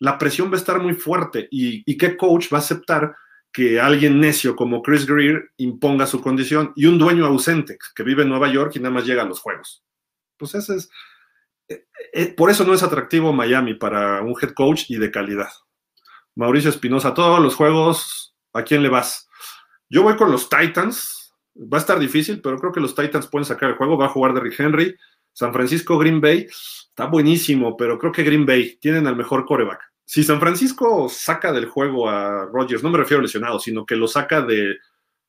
la 0.00 0.18
presión 0.18 0.50
va 0.50 0.56
a 0.56 0.58
estar 0.58 0.82
muy 0.82 0.92
fuerte 0.92 1.48
y, 1.50 1.82
y 1.90 1.96
qué 1.96 2.14
coach 2.14 2.52
va 2.52 2.58
a 2.58 2.60
aceptar 2.60 3.14
que 3.50 3.80
alguien 3.80 4.20
necio 4.20 4.54
como 4.54 4.82
Chris 4.82 5.06
Greer 5.06 5.50
imponga 5.56 6.06
su 6.06 6.20
condición 6.20 6.74
y 6.76 6.86
un 6.86 6.98
dueño 6.98 7.24
ausente 7.24 7.78
que 7.94 8.02
vive 8.02 8.24
en 8.24 8.28
Nueva 8.28 8.52
York 8.52 8.72
y 8.74 8.80
nada 8.80 8.96
más 8.96 9.06
llega 9.06 9.22
a 9.22 9.26
los 9.26 9.40
juegos. 9.40 9.82
Pues 10.36 10.54
ese 10.56 10.76
es, 10.76 10.90
por 12.36 12.50
eso 12.50 12.64
no 12.64 12.74
es 12.74 12.82
atractivo 12.82 13.32
Miami 13.32 13.74
para 13.74 14.22
un 14.22 14.34
head 14.40 14.52
coach 14.52 14.84
y 14.88 14.96
de 14.96 15.10
calidad. 15.10 15.50
Mauricio 16.36 16.70
Espinosa, 16.70 17.14
todos 17.14 17.40
los 17.40 17.54
juegos, 17.54 18.34
¿a 18.52 18.62
quién 18.62 18.82
le 18.82 18.88
vas? 18.88 19.28
Yo 19.88 20.02
voy 20.02 20.16
con 20.16 20.32
los 20.32 20.48
Titans. 20.48 21.32
Va 21.56 21.78
a 21.78 21.80
estar 21.80 21.98
difícil, 21.98 22.40
pero 22.40 22.58
creo 22.58 22.72
que 22.72 22.80
los 22.80 22.94
Titans 22.94 23.28
pueden 23.28 23.44
sacar 23.44 23.70
el 23.70 23.76
juego. 23.76 23.96
Va 23.96 24.06
a 24.06 24.10
jugar 24.10 24.34
Derrick 24.34 24.58
Henry. 24.58 24.96
San 25.32 25.52
Francisco, 25.52 25.98
Green 25.98 26.20
Bay. 26.20 26.46
Está 26.48 27.06
buenísimo, 27.06 27.76
pero 27.76 27.98
creo 27.98 28.12
que 28.12 28.24
Green 28.24 28.46
Bay 28.46 28.76
tienen 28.80 29.06
al 29.06 29.16
mejor 29.16 29.44
coreback. 29.44 29.80
Si 30.04 30.22
San 30.22 30.40
Francisco 30.40 31.08
saca 31.08 31.52
del 31.52 31.66
juego 31.66 32.08
a 32.08 32.46
Rodgers, 32.46 32.82
no 32.82 32.90
me 32.90 32.98
refiero 32.98 33.20
a 33.20 33.22
lesionado, 33.22 33.58
sino 33.58 33.86
que 33.86 33.96
lo 33.96 34.06
saca 34.06 34.42
de, 34.42 34.76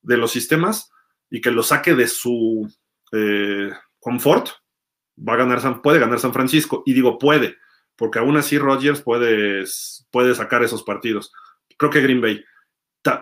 los 0.01 0.31
sistemas 0.31 0.91
y 1.29 1.41
que 1.41 1.51
lo 1.51 1.63
saque 1.63 1.95
de 1.95 2.07
su 2.07 2.67
eh, 3.11 3.71
confort, 3.99 4.49
va 5.17 5.33
a 5.33 5.37
ganar 5.37 5.81
puede 5.81 5.99
ganar 5.99 6.19
San 6.19 6.33
Francisco. 6.33 6.83
Y 6.85 6.93
digo 6.93 7.17
puede, 7.17 7.57
porque 7.95 8.19
aún 8.19 8.37
así 8.37 8.57
Rodgers 8.57 9.01
puede, 9.01 9.63
puede 10.11 10.35
sacar 10.35 10.63
esos 10.63 10.83
partidos. 10.83 11.31
Creo 11.77 11.91
que 11.91 12.01
Green 12.01 12.21
Bay. 12.21 12.43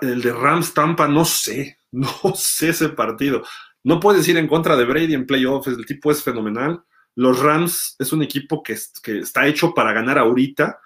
El 0.01 0.21
de 0.21 0.31
Rams 0.31 0.73
Tampa, 0.73 1.07
no 1.07 1.25
sé, 1.25 1.77
no 1.91 2.07
sé 2.35 2.69
ese 2.69 2.89
partido. 2.89 3.43
No 3.83 3.99
puedes 3.99 4.27
ir 4.27 4.37
en 4.37 4.47
contra 4.47 4.77
de 4.77 4.85
Brady 4.85 5.13
en 5.13 5.25
playoffs, 5.25 5.67
el 5.67 5.85
tipo 5.85 6.11
es 6.11 6.23
fenomenal. 6.23 6.83
Los 7.15 7.39
Rams 7.39 7.95
es 7.99 8.13
un 8.13 8.23
equipo 8.23 8.63
que, 8.63 8.77
que 9.03 9.19
está 9.19 9.45
hecho 9.45 9.73
para 9.73 9.93
ganar 9.93 10.17
ahorita, 10.17 10.79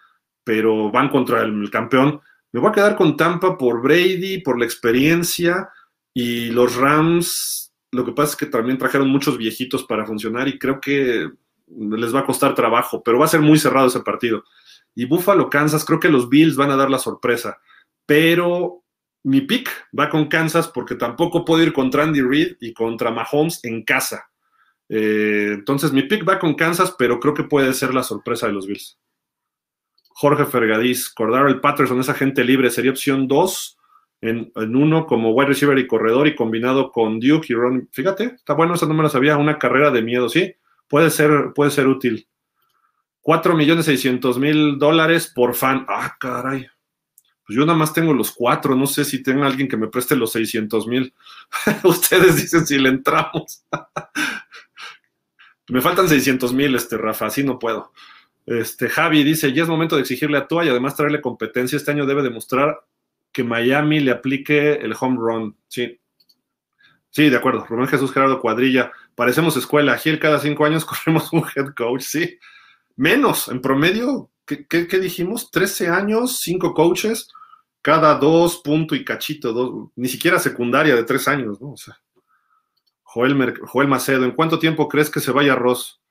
pero 0.43 0.91
van 0.91 1.09
contra 1.09 1.43
el, 1.43 1.69
campeón. 1.69 2.19
Me 2.51 2.59
voy 2.59 2.69
a 2.69 2.73
quedar 2.73 2.95
con 2.95 3.15
Tampa 3.15 3.57
por 3.57 3.81
Brady, 3.81 4.39
por 4.39 4.57
la 4.57 4.65
experiencia, 4.65 5.69
y 6.13 6.49
los 6.49 6.75
Rams, 6.75 7.66
lo 7.97 8.05
que 8.05 8.11
pasa 8.11 8.31
es 8.31 8.37
que 8.37 8.45
también 8.45 8.77
trajeron 8.77 9.09
muchos 9.09 9.37
viejitos 9.39 9.83
para 9.83 10.05
funcionar 10.05 10.47
y 10.47 10.59
creo 10.59 10.79
que 10.79 11.29
les 11.67 12.15
va 12.15 12.19
a 12.19 12.25
costar 12.25 12.53
trabajo, 12.53 13.01
pero 13.03 13.17
va 13.17 13.25
a 13.25 13.29
ser 13.29 13.41
muy 13.41 13.57
cerrado 13.57 13.87
ese 13.87 14.01
partido. 14.01 14.43
Y 14.93 15.05
Buffalo, 15.05 15.49
Kansas, 15.49 15.83
creo 15.83 15.99
que 15.99 16.09
los 16.09 16.29
Bills 16.29 16.55
van 16.55 16.69
a 16.69 16.75
dar 16.75 16.91
la 16.91 16.99
sorpresa, 16.99 17.57
pero 18.05 18.83
mi 19.23 19.41
pick 19.41 19.69
va 19.97 20.09
con 20.09 20.27
Kansas 20.27 20.67
porque 20.67 20.93
tampoco 20.93 21.43
puedo 21.43 21.63
ir 21.63 21.73
contra 21.73 22.03
Andy 22.03 22.21
Reid 22.21 22.57
y 22.61 22.71
contra 22.71 23.11
Mahomes 23.11 23.59
en 23.63 23.83
casa. 23.83 24.29
Eh, 24.89 25.53
entonces 25.55 25.91
mi 25.91 26.03
pick 26.03 26.27
va 26.27 26.37
con 26.37 26.53
Kansas, 26.53 26.95
pero 26.97 27.19
creo 27.19 27.33
que 27.33 27.43
puede 27.43 27.73
ser 27.73 27.95
la 27.95 28.03
sorpresa 28.03 28.45
de 28.45 28.53
los 28.53 28.67
Bills. 28.67 28.99
Jorge 30.09 30.45
Fergadís, 30.45 31.13
el 31.47 31.61
Patterson, 31.61 31.99
esa 31.99 32.13
gente 32.13 32.43
libre, 32.43 32.69
sería 32.69 32.91
opción 32.91 33.27
2 33.27 33.76
en, 34.21 34.51
uno 34.55 35.05
como 35.05 35.31
wide 35.31 35.49
receiver 35.49 35.77
y 35.77 35.87
corredor 35.87 36.27
y 36.27 36.35
combinado 36.35 36.91
con 36.91 37.19
Duke 37.19 37.47
y 37.49 37.53
Ron. 37.53 37.89
Fíjate, 37.91 38.35
está 38.35 38.53
bueno, 38.53 38.73
esa 38.73 38.85
no 38.87 38.93
me 38.93 39.03
la 39.03 39.09
sabía, 39.09 39.37
una 39.37 39.59
carrera 39.59 39.91
de 39.91 40.01
miedo, 40.01 40.29
sí, 40.29 40.55
puede 40.87 41.09
ser, 41.09 41.51
puede 41.53 41.71
ser 41.71 41.87
útil. 41.87 42.27
4 43.21 43.55
millones 43.55 43.85
600 43.85 44.39
mil 44.39 44.79
dólares 44.79 45.31
por 45.33 45.53
fan. 45.53 45.85
Ah, 45.89 46.15
caray. 46.17 46.65
Pues 47.45 47.57
yo 47.57 47.65
nada 47.65 47.77
más 47.77 47.93
tengo 47.93 48.13
los 48.13 48.31
cuatro, 48.31 48.75
no 48.75 48.87
sé 48.87 49.05
si 49.05 49.23
tengo 49.23 49.43
alguien 49.43 49.67
que 49.67 49.77
me 49.77 49.87
preste 49.87 50.15
los 50.15 50.31
600 50.31 50.87
mil. 50.87 51.13
Ustedes 51.83 52.37
dicen 52.37 52.65
si 52.65 52.77
le 52.77 52.89
entramos. 52.89 53.65
me 55.69 55.81
faltan 55.81 56.07
600 56.07 56.53
mil, 56.53 56.75
este, 56.75 56.97
Rafa, 56.97 57.27
así 57.27 57.43
no 57.43 57.59
puedo. 57.59 57.91
Este, 58.45 58.87
Javi 58.87 59.23
dice, 59.23 59.51
ya 59.51 59.63
es 59.63 59.69
momento 59.69 59.95
de 59.95 60.01
exigirle 60.01 60.37
a 60.37 60.47
Tua 60.47 60.65
y 60.65 60.69
además 60.69 60.95
traerle 60.95 61.19
competencia. 61.19 61.75
Este 61.75 61.91
año 61.91 62.05
debe 62.05 62.23
demostrar 62.23 62.79
que 63.37 63.43
Miami 63.43 63.99
le 63.99 64.09
aplique 64.09 64.73
el 64.73 64.95
home 64.99 65.17
run. 65.19 65.57
Sí. 65.67 65.99
Sí, 67.11 67.29
de 67.29 67.37
acuerdo. 67.37 67.67
Rubén 67.69 67.87
Jesús 67.87 68.11
Gerardo 68.11 68.41
Cuadrilla. 68.41 68.91
Parecemos 69.13 69.55
escuela. 69.57 69.95
Gil, 69.99 70.17
cada 70.17 70.39
cinco 70.39 70.65
años 70.65 70.83
corremos 71.05 71.31
un 71.31 71.45
head 71.55 71.75
coach. 71.77 72.01
Sí. 72.01 72.39
Menos. 72.95 73.47
En 73.47 73.61
promedio, 73.61 74.31
¿qué, 74.43 74.87
dijimos? 74.99 75.51
13 75.51 75.89
años, 75.89 76.39
cinco 76.39 76.73
coaches, 76.73 77.29
cada 77.83 78.15
dos, 78.15 78.57
punto 78.63 78.95
y 78.95 79.05
cachito. 79.05 79.53
Dos, 79.53 79.91
ni 79.95 80.07
siquiera 80.07 80.39
secundaria 80.39 80.95
de 80.95 81.03
tres 81.03 81.27
años, 81.27 81.61
¿no? 81.61 81.73
O 81.73 81.77
sea. 81.77 81.95
Joel, 83.03 83.55
Joel 83.67 83.87
Macedo, 83.87 84.25
¿en 84.25 84.31
cuánto 84.31 84.57
tiempo 84.57 84.89
crees 84.89 85.11
que 85.11 85.19
se 85.19 85.31
vaya 85.31 85.53
Ross? 85.53 86.01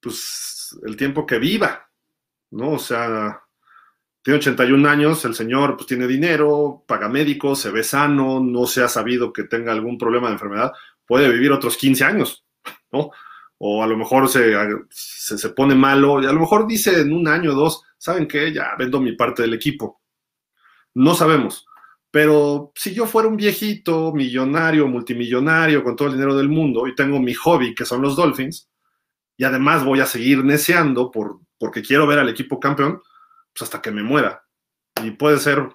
pues 0.00 0.76
el 0.84 0.96
tiempo 0.96 1.24
que 1.24 1.38
viva, 1.38 1.88
¿no? 2.50 2.72
O 2.72 2.78
sea, 2.78 3.47
tiene 4.28 4.40
81 4.40 4.86
años, 4.86 5.24
el 5.24 5.34
señor 5.34 5.74
pues 5.74 5.86
tiene 5.86 6.06
dinero, 6.06 6.84
paga 6.86 7.08
médico, 7.08 7.56
se 7.56 7.70
ve 7.70 7.82
sano, 7.82 8.40
no 8.40 8.66
se 8.66 8.82
ha 8.82 8.88
sabido 8.88 9.32
que 9.32 9.44
tenga 9.44 9.72
algún 9.72 9.96
problema 9.96 10.26
de 10.26 10.34
enfermedad, 10.34 10.70
puede 11.06 11.30
vivir 11.30 11.50
otros 11.50 11.78
15 11.78 12.04
años, 12.04 12.44
¿no? 12.92 13.10
O 13.56 13.82
a 13.82 13.86
lo 13.86 13.96
mejor 13.96 14.28
se, 14.28 14.52
se, 14.90 15.48
pone 15.48 15.74
malo, 15.74 16.22
y 16.22 16.26
a 16.26 16.32
lo 16.32 16.40
mejor 16.40 16.66
dice 16.66 17.00
en 17.00 17.14
un 17.14 17.26
año 17.26 17.52
o 17.52 17.54
dos, 17.54 17.82
¿saben 17.96 18.28
qué? 18.28 18.52
Ya 18.52 18.72
vendo 18.78 19.00
mi 19.00 19.12
parte 19.12 19.40
del 19.40 19.54
equipo. 19.54 20.02
No 20.92 21.14
sabemos. 21.14 21.64
Pero 22.10 22.70
si 22.74 22.92
yo 22.92 23.06
fuera 23.06 23.30
un 23.30 23.36
viejito, 23.36 24.12
millonario, 24.12 24.88
multimillonario, 24.88 25.82
con 25.82 25.96
todo 25.96 26.08
el 26.08 26.14
dinero 26.14 26.36
del 26.36 26.50
mundo, 26.50 26.86
y 26.86 26.94
tengo 26.94 27.18
mi 27.18 27.32
hobby, 27.32 27.74
que 27.74 27.86
son 27.86 28.02
los 28.02 28.14
Dolphins, 28.14 28.68
y 29.38 29.44
además 29.44 29.86
voy 29.86 30.00
a 30.00 30.06
seguir 30.06 30.44
neceando 30.44 31.10
por, 31.10 31.40
porque 31.58 31.80
quiero 31.80 32.06
ver 32.06 32.18
al 32.18 32.28
equipo 32.28 32.60
campeón, 32.60 33.00
pues 33.58 33.68
hasta 33.68 33.82
que 33.82 33.90
me 33.90 34.02
muera. 34.02 34.44
Y 35.02 35.10
puede 35.12 35.38
ser 35.38 35.68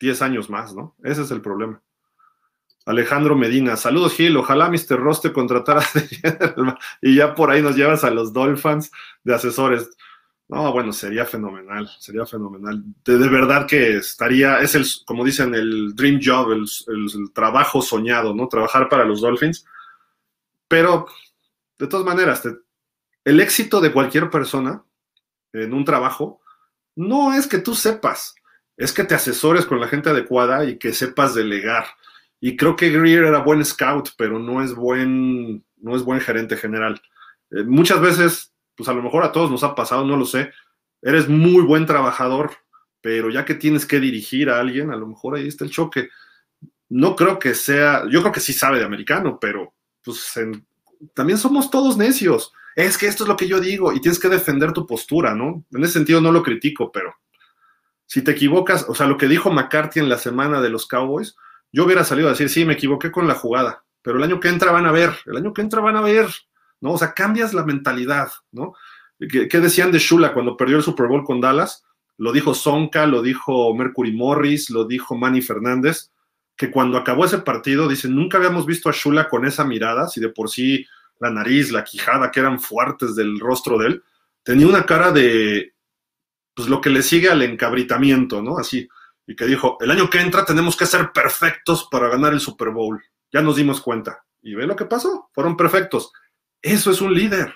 10 0.00 0.22
años 0.22 0.50
más, 0.50 0.74
¿no? 0.74 0.96
Ese 1.02 1.22
es 1.22 1.30
el 1.30 1.40
problema. 1.40 1.82
Alejandro 2.84 3.34
Medina, 3.34 3.76
saludos 3.76 4.14
Gil, 4.14 4.36
ojalá 4.36 4.68
Mr. 4.68 5.00
Ross 5.00 5.20
te 5.20 5.32
contratara 5.32 5.84
y 7.02 7.16
ya 7.16 7.34
por 7.34 7.50
ahí 7.50 7.60
nos 7.60 7.74
llevas 7.74 8.04
a 8.04 8.10
los 8.10 8.32
Dolphins 8.32 8.92
de 9.24 9.34
asesores. 9.34 9.90
No, 10.48 10.70
bueno, 10.70 10.92
sería 10.92 11.24
fenomenal, 11.24 11.90
sería 11.98 12.24
fenomenal. 12.24 12.84
De, 13.04 13.28
verdad 13.28 13.66
que 13.66 13.96
estaría, 13.96 14.60
es 14.60 14.76
el, 14.76 14.86
como 15.04 15.24
dicen, 15.24 15.52
el 15.56 15.96
dream 15.96 16.20
job, 16.22 16.52
el, 16.52 17.32
trabajo 17.32 17.82
soñado, 17.82 18.32
¿no? 18.32 18.46
Trabajar 18.46 18.88
para 18.88 19.04
los 19.04 19.20
Dolphins. 19.20 19.66
Pero, 20.68 21.08
de 21.76 21.88
todas 21.88 22.06
maneras, 22.06 22.48
el 23.24 23.40
éxito 23.40 23.80
de 23.80 23.92
cualquier 23.92 24.30
persona 24.30 24.84
en 25.52 25.74
un 25.74 25.84
trabajo 25.84 26.40
no 26.96 27.34
es 27.34 27.46
que 27.46 27.58
tú 27.58 27.74
sepas, 27.74 28.34
es 28.76 28.92
que 28.92 29.04
te 29.04 29.14
asesores 29.14 29.66
con 29.66 29.80
la 29.80 29.88
gente 29.88 30.10
adecuada 30.10 30.64
y 30.64 30.78
que 30.78 30.92
sepas 30.92 31.34
delegar. 31.34 31.86
Y 32.40 32.56
creo 32.56 32.76
que 32.76 32.90
Greer 32.90 33.24
era 33.24 33.38
buen 33.38 33.64
scout, 33.64 34.10
pero 34.18 34.38
no 34.38 34.62
es 34.62 34.74
buen, 34.74 35.64
no 35.76 35.94
es 35.96 36.02
buen 36.02 36.20
gerente 36.20 36.56
general. 36.56 37.00
Eh, 37.50 37.64
muchas 37.64 38.00
veces, 38.00 38.52
pues 38.74 38.88
a 38.88 38.92
lo 38.92 39.02
mejor 39.02 39.24
a 39.24 39.32
todos 39.32 39.50
nos 39.50 39.62
ha 39.62 39.74
pasado, 39.74 40.04
no 40.04 40.16
lo 40.16 40.24
sé. 40.24 40.52
Eres 41.02 41.28
muy 41.28 41.62
buen 41.62 41.86
trabajador, 41.86 42.52
pero 43.00 43.30
ya 43.30 43.44
que 43.44 43.54
tienes 43.54 43.86
que 43.86 44.00
dirigir 44.00 44.50
a 44.50 44.58
alguien, 44.58 44.90
a 44.90 44.96
lo 44.96 45.06
mejor 45.06 45.36
ahí 45.36 45.48
está 45.48 45.64
el 45.64 45.70
choque. 45.70 46.08
No 46.88 47.16
creo 47.16 47.38
que 47.38 47.54
sea, 47.54 48.04
yo 48.10 48.20
creo 48.20 48.32
que 48.32 48.40
sí 48.40 48.52
sabe 48.52 48.78
de 48.78 48.84
americano, 48.84 49.38
pero 49.40 49.74
pues 50.02 50.32
también 51.14 51.38
somos 51.38 51.70
todos 51.70 51.96
necios 51.96 52.52
es 52.76 52.98
que 52.98 53.06
esto 53.06 53.24
es 53.24 53.28
lo 53.28 53.36
que 53.36 53.48
yo 53.48 53.58
digo 53.58 53.92
y 53.92 54.00
tienes 54.00 54.20
que 54.20 54.28
defender 54.28 54.72
tu 54.72 54.86
postura, 54.86 55.34
¿no? 55.34 55.64
En 55.72 55.82
ese 55.82 55.94
sentido 55.94 56.20
no 56.20 56.30
lo 56.30 56.42
critico, 56.42 56.92
pero 56.92 57.14
si 58.04 58.22
te 58.22 58.32
equivocas, 58.32 58.84
o 58.88 58.94
sea, 58.94 59.06
lo 59.06 59.16
que 59.16 59.28
dijo 59.28 59.50
McCarthy 59.50 59.98
en 59.98 60.10
la 60.10 60.18
semana 60.18 60.60
de 60.60 60.68
los 60.68 60.86
Cowboys, 60.86 61.36
yo 61.72 61.84
hubiera 61.84 62.04
salido 62.04 62.28
a 62.28 62.32
decir, 62.32 62.50
sí, 62.50 62.64
me 62.66 62.74
equivoqué 62.74 63.10
con 63.10 63.26
la 63.26 63.34
jugada, 63.34 63.84
pero 64.02 64.18
el 64.18 64.24
año 64.24 64.38
que 64.38 64.48
entra 64.48 64.72
van 64.72 64.84
a 64.84 64.92
ver, 64.92 65.10
el 65.24 65.38
año 65.38 65.54
que 65.54 65.62
entra 65.62 65.80
van 65.80 65.96
a 65.96 66.02
ver, 66.02 66.28
¿no? 66.80 66.92
O 66.92 66.98
sea, 66.98 67.14
cambias 67.14 67.54
la 67.54 67.64
mentalidad, 67.64 68.28
¿no? 68.52 68.74
¿Qué, 69.18 69.60
decían 69.60 69.90
de 69.90 69.98
Shula 69.98 70.34
cuando 70.34 70.58
perdió 70.58 70.76
el 70.76 70.82
Super 70.82 71.06
Bowl 71.06 71.24
con 71.24 71.40
Dallas? 71.40 71.82
Lo 72.18 72.32
dijo 72.32 72.52
Sonka, 72.52 73.06
lo 73.06 73.22
dijo 73.22 73.74
Mercury 73.74 74.12
Morris, 74.12 74.68
lo 74.68 74.84
dijo 74.84 75.16
Manny 75.16 75.40
Fernández, 75.40 76.10
que 76.54 76.70
cuando 76.70 76.98
acabó 76.98 77.24
ese 77.24 77.38
partido, 77.38 77.88
dicen, 77.88 78.14
nunca 78.14 78.36
habíamos 78.36 78.66
visto 78.66 78.90
a 78.90 78.92
Shula 78.92 79.28
con 79.30 79.46
esa 79.46 79.64
mirada, 79.64 80.08
si 80.08 80.20
de 80.20 80.28
por 80.28 80.50
sí 80.50 80.86
la 81.18 81.30
nariz, 81.30 81.70
la 81.70 81.84
quijada, 81.84 82.30
que 82.30 82.40
eran 82.40 82.60
fuertes 82.60 83.14
del 83.14 83.38
rostro 83.38 83.78
de 83.78 83.86
él, 83.88 84.04
tenía 84.42 84.66
una 84.66 84.86
cara 84.86 85.12
de, 85.12 85.74
pues 86.54 86.68
lo 86.68 86.80
que 86.80 86.90
le 86.90 87.02
sigue 87.02 87.28
al 87.28 87.42
encabritamiento, 87.42 88.42
¿no? 88.42 88.58
Así, 88.58 88.88
y 89.26 89.34
que 89.34 89.44
dijo, 89.44 89.76
el 89.80 89.90
año 89.90 90.08
que 90.08 90.20
entra 90.20 90.44
tenemos 90.44 90.76
que 90.76 90.86
ser 90.86 91.12
perfectos 91.12 91.88
para 91.90 92.08
ganar 92.08 92.32
el 92.32 92.40
Super 92.40 92.70
Bowl. 92.70 93.02
Ya 93.32 93.42
nos 93.42 93.56
dimos 93.56 93.80
cuenta. 93.80 94.24
Y 94.40 94.54
ve 94.54 94.66
lo 94.66 94.76
que 94.76 94.84
pasó, 94.84 95.30
fueron 95.34 95.56
perfectos. 95.56 96.12
Eso 96.62 96.92
es 96.92 97.00
un 97.00 97.12
líder, 97.12 97.52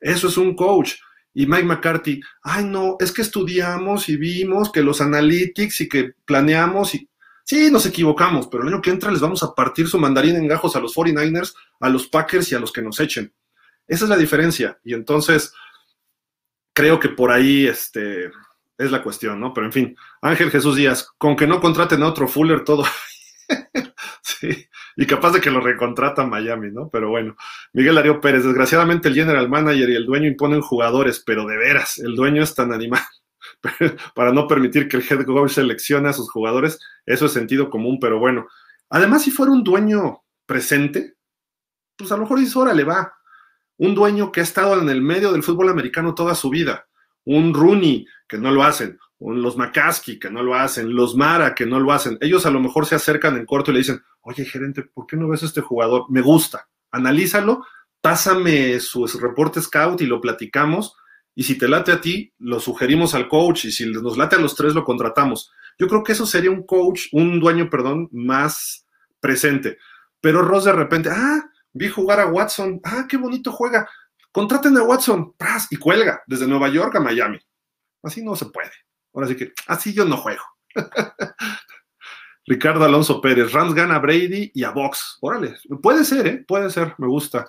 eso 0.00 0.28
es 0.28 0.36
un 0.36 0.54
coach. 0.54 0.94
Y 1.34 1.46
Mike 1.46 1.64
McCarthy, 1.64 2.20
ay 2.42 2.64
no, 2.64 2.96
es 3.00 3.12
que 3.12 3.22
estudiamos 3.22 4.08
y 4.08 4.16
vimos 4.16 4.70
que 4.70 4.82
los 4.82 5.00
analytics 5.00 5.80
y 5.80 5.88
que 5.88 6.12
planeamos 6.24 6.94
y 6.94 7.09
Sí, 7.44 7.70
nos 7.70 7.86
equivocamos, 7.86 8.46
pero 8.48 8.62
el 8.62 8.68
año 8.68 8.82
que 8.82 8.90
entra 8.90 9.10
les 9.10 9.20
vamos 9.20 9.42
a 9.42 9.54
partir 9.54 9.88
su 9.88 9.98
mandarín 9.98 10.36
en 10.36 10.46
gajos 10.46 10.76
a 10.76 10.80
los 10.80 10.94
49ers, 10.94 11.54
a 11.80 11.88
los 11.88 12.06
Packers 12.08 12.50
y 12.52 12.54
a 12.54 12.60
los 12.60 12.72
que 12.72 12.82
nos 12.82 13.00
echen. 13.00 13.32
Esa 13.86 14.04
es 14.04 14.08
la 14.08 14.16
diferencia. 14.16 14.78
Y 14.84 14.94
entonces, 14.94 15.52
creo 16.72 17.00
que 17.00 17.08
por 17.08 17.32
ahí 17.32 17.66
este, 17.66 18.30
es 18.78 18.90
la 18.90 19.02
cuestión, 19.02 19.40
¿no? 19.40 19.52
Pero 19.52 19.66
en 19.66 19.72
fin, 19.72 19.96
Ángel 20.22 20.50
Jesús 20.50 20.76
Díaz, 20.76 21.08
con 21.18 21.36
que 21.36 21.46
no 21.46 21.60
contraten 21.60 22.02
a 22.02 22.08
otro 22.08 22.28
Fuller, 22.28 22.64
todo. 22.64 22.84
sí, 24.22 24.68
y 24.96 25.06
capaz 25.06 25.32
de 25.32 25.40
que 25.40 25.50
lo 25.50 25.60
recontrata 25.60 26.24
Miami, 26.24 26.70
¿no? 26.70 26.88
Pero 26.88 27.10
bueno, 27.10 27.36
Miguel 27.72 27.96
Darío 27.96 28.20
Pérez, 28.20 28.44
desgraciadamente 28.44 29.08
el 29.08 29.14
general 29.14 29.48
manager 29.48 29.90
y 29.90 29.96
el 29.96 30.06
dueño 30.06 30.28
imponen 30.28 30.60
jugadores, 30.60 31.22
pero 31.26 31.46
de 31.46 31.56
veras, 31.56 31.98
el 31.98 32.14
dueño 32.14 32.42
es 32.42 32.54
tan 32.54 32.72
animal 32.72 33.02
para 34.14 34.32
no 34.32 34.46
permitir 34.48 34.88
que 34.88 34.96
el 34.96 35.04
head 35.08 35.24
coach 35.24 35.52
seleccione 35.52 36.08
a 36.08 36.12
sus 36.12 36.30
jugadores, 36.30 36.78
eso 37.06 37.26
es 37.26 37.32
sentido 37.32 37.70
común, 37.70 37.98
pero 38.00 38.18
bueno. 38.18 38.46
Además, 38.88 39.22
si 39.22 39.30
fuera 39.30 39.52
un 39.52 39.62
dueño 39.62 40.22
presente, 40.46 41.14
pues 41.96 42.10
a 42.12 42.16
lo 42.16 42.22
mejor 42.22 42.40
dice, 42.40 42.58
ahora 42.58 42.74
le 42.74 42.84
va. 42.84 43.14
Un 43.76 43.94
dueño 43.94 44.32
que 44.32 44.40
ha 44.40 44.42
estado 44.42 44.80
en 44.80 44.88
el 44.88 45.00
medio 45.00 45.32
del 45.32 45.42
fútbol 45.42 45.68
americano 45.68 46.14
toda 46.14 46.34
su 46.34 46.50
vida, 46.50 46.86
un 47.24 47.54
Rooney, 47.54 48.06
que 48.28 48.36
no 48.36 48.50
lo 48.50 48.62
hacen, 48.62 48.98
los 49.20 49.56
McCaskey, 49.56 50.18
que 50.18 50.30
no 50.30 50.42
lo 50.42 50.54
hacen, 50.54 50.94
los 50.94 51.14
Mara, 51.14 51.54
que 51.54 51.66
no 51.66 51.78
lo 51.78 51.92
hacen. 51.92 52.18
Ellos 52.20 52.46
a 52.46 52.50
lo 52.50 52.60
mejor 52.60 52.86
se 52.86 52.94
acercan 52.94 53.36
en 53.36 53.46
corto 53.46 53.70
y 53.70 53.74
le 53.74 53.80
dicen, 53.80 54.02
oye, 54.22 54.44
gerente, 54.44 54.82
¿por 54.82 55.06
qué 55.06 55.16
no 55.16 55.28
ves 55.28 55.42
a 55.42 55.46
este 55.46 55.60
jugador? 55.60 56.06
Me 56.10 56.20
gusta, 56.20 56.68
analízalo, 56.90 57.64
pásame 58.00 58.80
su 58.80 59.06
reporte 59.06 59.60
scout 59.60 60.00
y 60.00 60.06
lo 60.06 60.20
platicamos. 60.20 60.96
Y 61.34 61.44
si 61.44 61.56
te 61.56 61.68
late 61.68 61.92
a 61.92 62.00
ti, 62.00 62.32
lo 62.38 62.60
sugerimos 62.60 63.14
al 63.14 63.28
coach. 63.28 63.66
Y 63.66 63.72
si 63.72 63.86
nos 63.86 64.16
late 64.16 64.36
a 64.36 64.40
los 64.40 64.54
tres, 64.54 64.74
lo 64.74 64.84
contratamos. 64.84 65.50
Yo 65.78 65.88
creo 65.88 66.02
que 66.02 66.12
eso 66.12 66.26
sería 66.26 66.50
un 66.50 66.66
coach, 66.66 67.06
un 67.12 67.40
dueño, 67.40 67.70
perdón, 67.70 68.08
más 68.12 68.86
presente. 69.20 69.78
Pero 70.20 70.42
Ross 70.42 70.64
de 70.64 70.72
repente, 70.72 71.08
ah, 71.10 71.40
vi 71.72 71.88
jugar 71.88 72.20
a 72.20 72.26
Watson, 72.26 72.80
ah, 72.84 73.06
qué 73.08 73.16
bonito 73.16 73.52
juega. 73.52 73.88
Contraten 74.32 74.76
a 74.76 74.82
Watson, 74.82 75.34
y 75.70 75.76
cuelga 75.76 76.22
desde 76.26 76.46
Nueva 76.46 76.68
York 76.68 76.94
a 76.96 77.00
Miami. 77.00 77.38
Así 78.02 78.22
no 78.22 78.36
se 78.36 78.46
puede. 78.46 78.70
Ahora 79.12 79.26
sí 79.26 79.36
que, 79.36 79.52
así 79.66 79.92
yo 79.92 80.04
no 80.04 80.16
juego. 80.16 80.42
Ricardo 82.46 82.84
Alonso 82.84 83.20
Pérez, 83.20 83.52
Rams 83.52 83.74
gana 83.74 83.96
a 83.96 83.98
Brady 83.98 84.50
y 84.54 84.64
a 84.64 84.70
Box. 84.70 85.18
Órale, 85.20 85.56
puede 85.82 86.04
ser, 86.04 86.26
¿eh? 86.26 86.44
Puede 86.46 86.70
ser, 86.70 86.94
me 86.98 87.06
gusta. 87.06 87.48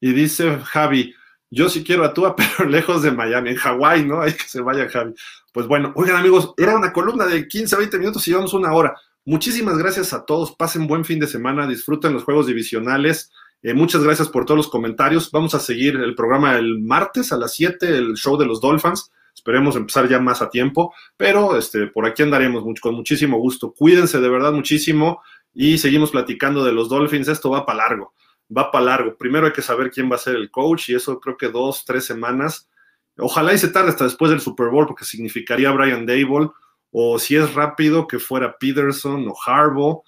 Y 0.00 0.12
dice 0.12 0.58
Javi, 0.64 1.14
yo 1.52 1.68
sí 1.68 1.84
quiero 1.84 2.04
a 2.04 2.14
Tua, 2.14 2.34
pero 2.58 2.68
lejos 2.68 3.02
de 3.02 3.12
Miami, 3.12 3.50
en 3.50 3.56
Hawái, 3.56 4.04
¿no? 4.04 4.22
Hay 4.22 4.32
que 4.32 4.44
se 4.44 4.60
vaya 4.60 4.88
Javi. 4.88 5.14
Pues 5.52 5.66
bueno, 5.66 5.92
oigan 5.94 6.16
amigos, 6.16 6.54
era 6.56 6.74
una 6.74 6.92
columna 6.92 7.26
de 7.26 7.46
15 7.46 7.74
a 7.74 7.78
20 7.78 7.98
minutos 7.98 8.26
y 8.26 8.30
llevamos 8.30 8.54
una 8.54 8.72
hora. 8.72 8.94
Muchísimas 9.24 9.76
gracias 9.76 10.12
a 10.14 10.24
todos, 10.24 10.56
pasen 10.56 10.86
buen 10.86 11.04
fin 11.04 11.20
de 11.20 11.26
semana, 11.26 11.66
disfruten 11.66 12.14
los 12.14 12.24
juegos 12.24 12.46
divisionales. 12.46 13.30
Eh, 13.62 13.74
muchas 13.74 14.02
gracias 14.02 14.28
por 14.28 14.46
todos 14.46 14.56
los 14.56 14.68
comentarios. 14.68 15.30
Vamos 15.30 15.54
a 15.54 15.60
seguir 15.60 15.96
el 15.96 16.14
programa 16.14 16.56
el 16.56 16.80
martes 16.80 17.32
a 17.32 17.36
las 17.36 17.52
7, 17.52 17.86
el 17.86 18.14
show 18.14 18.36
de 18.38 18.46
los 18.46 18.60
Dolphins. 18.60 19.12
Esperemos 19.34 19.76
empezar 19.76 20.08
ya 20.08 20.18
más 20.18 20.42
a 20.42 20.50
tiempo, 20.50 20.94
pero 21.16 21.56
este, 21.56 21.86
por 21.86 22.06
aquí 22.06 22.22
andaremos 22.22 22.64
con 22.80 22.94
muchísimo 22.94 23.38
gusto. 23.38 23.72
Cuídense 23.72 24.20
de 24.20 24.28
verdad 24.28 24.52
muchísimo 24.52 25.22
y 25.54 25.78
seguimos 25.78 26.10
platicando 26.10 26.64
de 26.64 26.72
los 26.72 26.88
Dolphins. 26.88 27.28
Esto 27.28 27.50
va 27.50 27.64
para 27.66 27.78
largo, 27.78 28.14
va 28.56 28.70
para 28.70 28.84
largo. 28.84 29.16
Primero 29.16 29.46
hay 29.46 29.52
que 29.52 29.62
saber 29.62 29.90
quién 29.90 30.10
va 30.10 30.16
a 30.16 30.18
ser 30.18 30.36
el 30.36 30.50
coach 30.50 30.90
y 30.90 30.94
eso 30.94 31.20
creo 31.20 31.36
que 31.36 31.48
dos, 31.48 31.84
tres 31.84 32.04
semanas. 32.04 32.68
Ojalá 33.16 33.52
y 33.52 33.58
se 33.58 33.68
tarde 33.68 33.90
hasta 33.90 34.04
después 34.04 34.30
del 34.30 34.40
Super 34.40 34.68
Bowl 34.68 34.86
porque 34.86 35.04
significaría 35.04 35.70
Brian 35.70 36.06
Dable 36.06 36.50
o 36.90 37.18
si 37.18 37.36
es 37.36 37.54
rápido 37.54 38.06
que 38.06 38.18
fuera 38.18 38.56
Peterson 38.58 39.26
o 39.28 39.34
Harbaugh. 39.46 40.02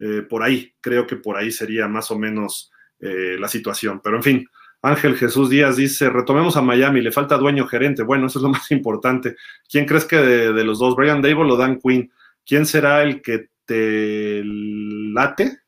Eh, 0.00 0.22
por 0.22 0.42
ahí, 0.42 0.72
creo 0.80 1.06
que 1.06 1.16
por 1.16 1.36
ahí 1.36 1.50
sería 1.50 1.88
más 1.88 2.10
o 2.10 2.18
menos 2.18 2.70
eh, 3.00 3.36
la 3.38 3.48
situación. 3.48 4.00
Pero 4.02 4.16
en 4.16 4.22
fin, 4.22 4.48
Ángel 4.82 5.16
Jesús 5.16 5.50
Díaz 5.50 5.76
dice, 5.76 6.08
retomemos 6.08 6.56
a 6.56 6.62
Miami, 6.62 7.00
le 7.00 7.10
falta 7.10 7.36
dueño 7.36 7.66
gerente. 7.66 8.02
Bueno, 8.02 8.26
eso 8.26 8.38
es 8.38 8.42
lo 8.44 8.48
más 8.50 8.70
importante. 8.70 9.36
¿Quién 9.68 9.86
crees 9.86 10.04
que 10.04 10.16
de, 10.16 10.64
los 10.64 10.78
dos, 10.78 10.94
Brian 10.94 11.22
Dable 11.22 11.52
o 11.52 11.56
Dan 11.56 11.80
Quinn? 11.80 12.10
¿Quién 12.46 12.66
será 12.66 13.02
el 13.02 13.20
que 13.20 13.48
te 13.64 14.42
late 14.44 15.58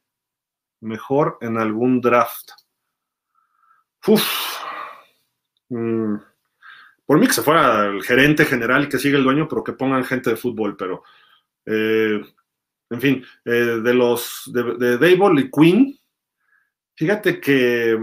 mejor 0.80 1.38
en 1.40 1.58
algún 1.58 2.00
draft? 2.00 2.50
Mm. 5.68 6.16
Por 7.06 7.18
mí 7.18 7.26
que 7.26 7.32
se 7.32 7.42
fuera 7.42 7.86
el 7.86 8.02
gerente 8.02 8.44
general 8.44 8.88
que 8.88 8.98
siga 8.98 9.18
el 9.18 9.24
dueño, 9.24 9.48
pero 9.48 9.64
que 9.64 9.72
pongan 9.72 10.04
gente 10.04 10.30
de 10.30 10.36
fútbol, 10.36 10.76
pero... 10.76 11.02
Eh, 11.66 12.20
en 12.90 13.00
fin, 13.00 13.24
eh, 13.44 13.80
de 13.82 13.94
los 13.94 14.50
de, 14.52 14.74
de 14.74 14.98
Dable 14.98 15.42
y 15.42 15.50
Quinn, 15.50 15.98
fíjate 16.96 17.40
que 17.40 17.96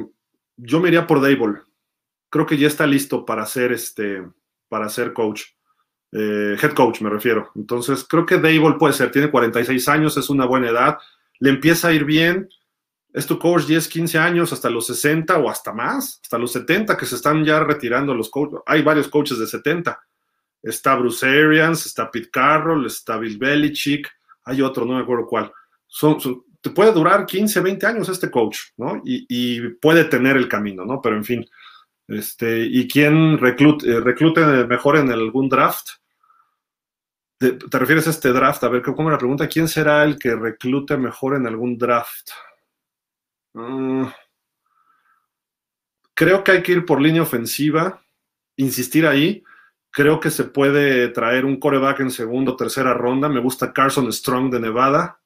yo 0.56 0.80
me 0.80 0.88
iría 0.88 1.06
por 1.06 1.22
Dable. 1.22 1.62
Creo 2.30 2.46
que 2.46 2.58
ya 2.58 2.68
está 2.68 2.88
listo 2.88 3.26
para 3.26 3.46
ser 3.46 3.74
este, 3.74 4.26
para 4.70 4.90
ser 4.90 5.14
coach. 5.14 5.44
Eh, 6.14 6.56
head 6.62 6.74
coach 6.74 7.02
me 7.02 7.10
refiero. 7.10 7.52
Entonces, 7.56 8.06
creo 8.06 8.26
que 8.26 8.38
Dable 8.38 8.78
puede 8.80 8.94
ser, 8.94 9.12
tiene 9.12 9.30
46 9.30 9.88
años, 9.90 10.18
es 10.18 10.30
una 10.30 10.46
buena 10.46 10.70
edad, 10.70 10.98
le 11.40 11.50
empieza 11.50 11.90
a 11.90 11.94
ir 11.94 12.06
bien. 12.06 12.50
Es 13.18 13.26
tu 13.26 13.40
coach 13.40 13.64
10, 13.66 13.88
15 13.88 14.20
años, 14.20 14.54
hasta 14.54 14.70
los 14.70 14.86
60 14.86 15.40
o 15.40 15.50
hasta 15.50 15.74
más, 15.74 16.20
hasta 16.22 16.38
los 16.38 16.52
70 16.52 16.96
que 16.96 17.08
se 17.08 17.16
están 17.16 17.44
ya 17.44 17.60
retirando 17.60 18.14
los 18.14 18.30
coaches. 18.30 18.60
Hay 18.68 18.84
varios 18.84 19.08
coaches 19.08 19.40
de 19.40 19.48
70. 19.48 20.00
Está 20.62 20.96
Bruce 20.96 21.26
Arians, 21.26 21.84
está 21.88 22.12
Pete 22.12 22.30
Carroll, 22.30 22.86
está 22.86 23.18
Bill 23.18 23.40
Belichick, 23.40 24.08
hay 24.44 24.62
otro, 24.62 24.86
no 24.86 24.94
me 24.94 25.02
acuerdo 25.02 25.26
cuál. 25.26 25.52
son, 25.88 26.20
te 26.62 26.70
puede 26.70 26.92
durar 26.92 27.26
15, 27.26 27.60
20 27.60 27.88
años 27.88 28.08
este 28.08 28.30
coach, 28.30 28.60
¿no? 28.78 29.02
Y, 29.04 29.68
puede 29.82 30.04
tener 30.04 30.38
el 30.38 30.48
camino, 30.48 30.86
¿no? 30.86 31.02
Pero 31.02 31.16
en 31.16 31.24
fin, 31.24 31.44
este, 32.08 32.66
¿y 32.66 32.88
quién 32.88 33.40
reclute, 33.40 33.94
eh, 33.94 34.00
reclute 34.00 34.46
mejor 34.68 34.96
en 34.96 35.10
algún 35.10 35.50
draft? 35.50 35.88
¿Te, 37.40 37.58
refieres 37.72 38.06
a 38.06 38.12
este 38.12 38.30
draft? 38.30 38.64
A 38.64 38.70
ver, 38.70 38.84
¿cómo 38.84 39.10
la 39.10 39.18
pregunta? 39.18 39.48
¿Quién 39.48 39.68
será 39.68 40.04
el 40.04 40.20
que 40.20 40.36
reclute 40.36 40.98
mejor 40.98 41.36
en 41.36 41.48
algún 41.48 41.80
draft? 41.80 42.30
Ah, 43.60 44.14
creo 46.14 46.44
que 46.44 46.52
hay 46.52 46.64
que 46.64 46.74
ir 46.74 46.86
por 46.86 47.02
línea 47.02 47.24
ofensiva, 47.24 48.04
insistir 48.56 49.08
ahí. 49.08 49.44
Creo 49.90 50.20
que 50.20 50.30
se 50.30 50.44
puede 50.44 51.08
traer 51.10 51.44
un 51.44 51.60
coreback 51.60 52.02
en 52.02 52.12
segunda 52.12 52.52
o 52.52 52.56
tercera 52.56 52.94
ronda. 52.94 53.28
Me 53.30 53.40
gusta 53.40 53.74
Carson 53.74 54.12
Strong 54.14 54.52
de 54.52 54.60
Nevada. 54.60 55.20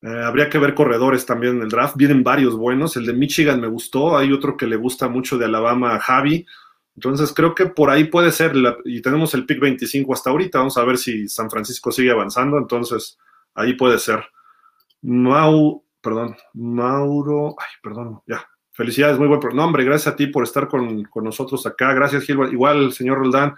Eh, 0.00 0.08
habría 0.08 0.48
que 0.48 0.58
ver 0.58 0.74
corredores 0.74 1.26
también 1.26 1.56
en 1.56 1.62
el 1.62 1.68
draft. 1.68 1.96
Vienen 1.96 2.24
varios 2.24 2.56
buenos. 2.56 2.96
El 2.96 3.04
de 3.04 3.12
Michigan 3.12 3.60
me 3.60 3.68
gustó. 3.68 4.16
Hay 4.16 4.32
otro 4.32 4.56
que 4.56 4.66
le 4.66 4.76
gusta 4.76 5.08
mucho 5.08 5.36
de 5.36 5.44
Alabama, 5.44 5.98
Javi. 6.00 6.46
Entonces 6.94 7.32
creo 7.34 7.54
que 7.54 7.66
por 7.66 7.90
ahí 7.90 8.04
puede 8.04 8.32
ser. 8.32 8.54
y 8.86 9.02
tenemos 9.02 9.34
el 9.34 9.44
pick 9.44 9.60
25 9.60 10.14
hasta 10.14 10.30
ahorita. 10.30 10.58
Vamos 10.58 10.78
a 10.78 10.84
ver 10.84 10.96
si 10.96 11.28
San 11.28 11.50
Francisco 11.50 11.92
sigue 11.92 12.10
avanzando. 12.10 12.56
Entonces 12.56 13.18
ahí 13.54 13.74
puede 13.74 13.98
ser. 13.98 14.24
Mau, 15.02 15.84
perdón, 16.00 16.36
Mauro. 16.54 17.54
Ay, 17.58 17.72
perdón, 17.82 18.20
ya. 18.26 18.44
Felicidades, 18.72 19.18
muy 19.18 19.26
buen 19.26 19.40
nombre. 19.56 19.84
Gracias 19.84 20.12
a 20.14 20.16
ti 20.16 20.28
por 20.28 20.44
estar 20.44 20.68
con, 20.68 21.04
con 21.04 21.24
nosotros 21.24 21.66
acá. 21.66 21.92
Gracias, 21.94 22.24
Gilbert. 22.24 22.52
Igual, 22.52 22.92
señor 22.92 23.18
Roldán. 23.18 23.56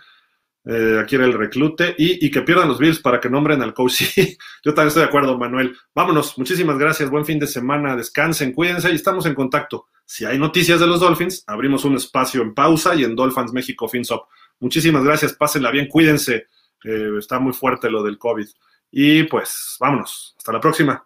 Eh, 0.64 0.99
aquí 1.03 1.16
era 1.16 1.24
el 1.24 1.32
reclute 1.32 1.95
y, 1.97 2.30
que 2.30 2.43
pierdan 2.43 2.68
los 2.68 2.78
Bills 2.78 3.01
para 3.01 3.18
que 3.18 3.30
nombren 3.30 3.62
al 3.62 3.74
coach. 3.74 3.91
Sí, 4.14 4.36
yo 4.62 4.74
también 4.74 4.88
estoy 4.88 5.03
de 5.03 5.09
acuerdo, 5.09 5.38
Manuel. 5.38 5.76
Vámonos, 5.95 6.36
muchísimas 6.36 6.78
gracias, 6.78 7.11
buen 7.11 7.24
fin 7.24 7.38
de 7.38 7.47
semana, 7.47 7.97
descansen, 7.97 8.53
cuídense 8.53 8.91
y 8.91 8.95
estamos 8.95 9.26
en 9.26 9.34
contacto. 9.34 9.86
Si 10.05 10.24
hay 10.24 10.38
noticias 10.38 10.80
de 10.80 10.86
los 10.86 11.01
Dolphins, 11.01 11.45
abrimos 11.47 11.84
un 11.84 11.97
espacio 11.97 12.43
en 12.43 12.55
pausa 12.55 12.95
y 12.95 13.05
en 13.05 13.16
Dolphins 13.16 13.53
México 13.53 13.88
FinSop. 13.88 14.26
Muchísimas 14.59 15.05
gracias, 15.05 15.32
pásenla 15.32 15.70
bien, 15.70 15.86
cuídense. 15.86 16.47
Eh, 16.84 17.12
está 17.18 17.38
muy 17.38 17.53
fuerte 17.53 17.91
lo 17.91 18.03
del 18.03 18.18
COVID. 18.18 18.47
Y 18.91 19.22
pues, 19.24 19.76
vámonos, 19.80 20.34
hasta 20.36 20.53
la 20.53 20.61
próxima. 20.61 21.05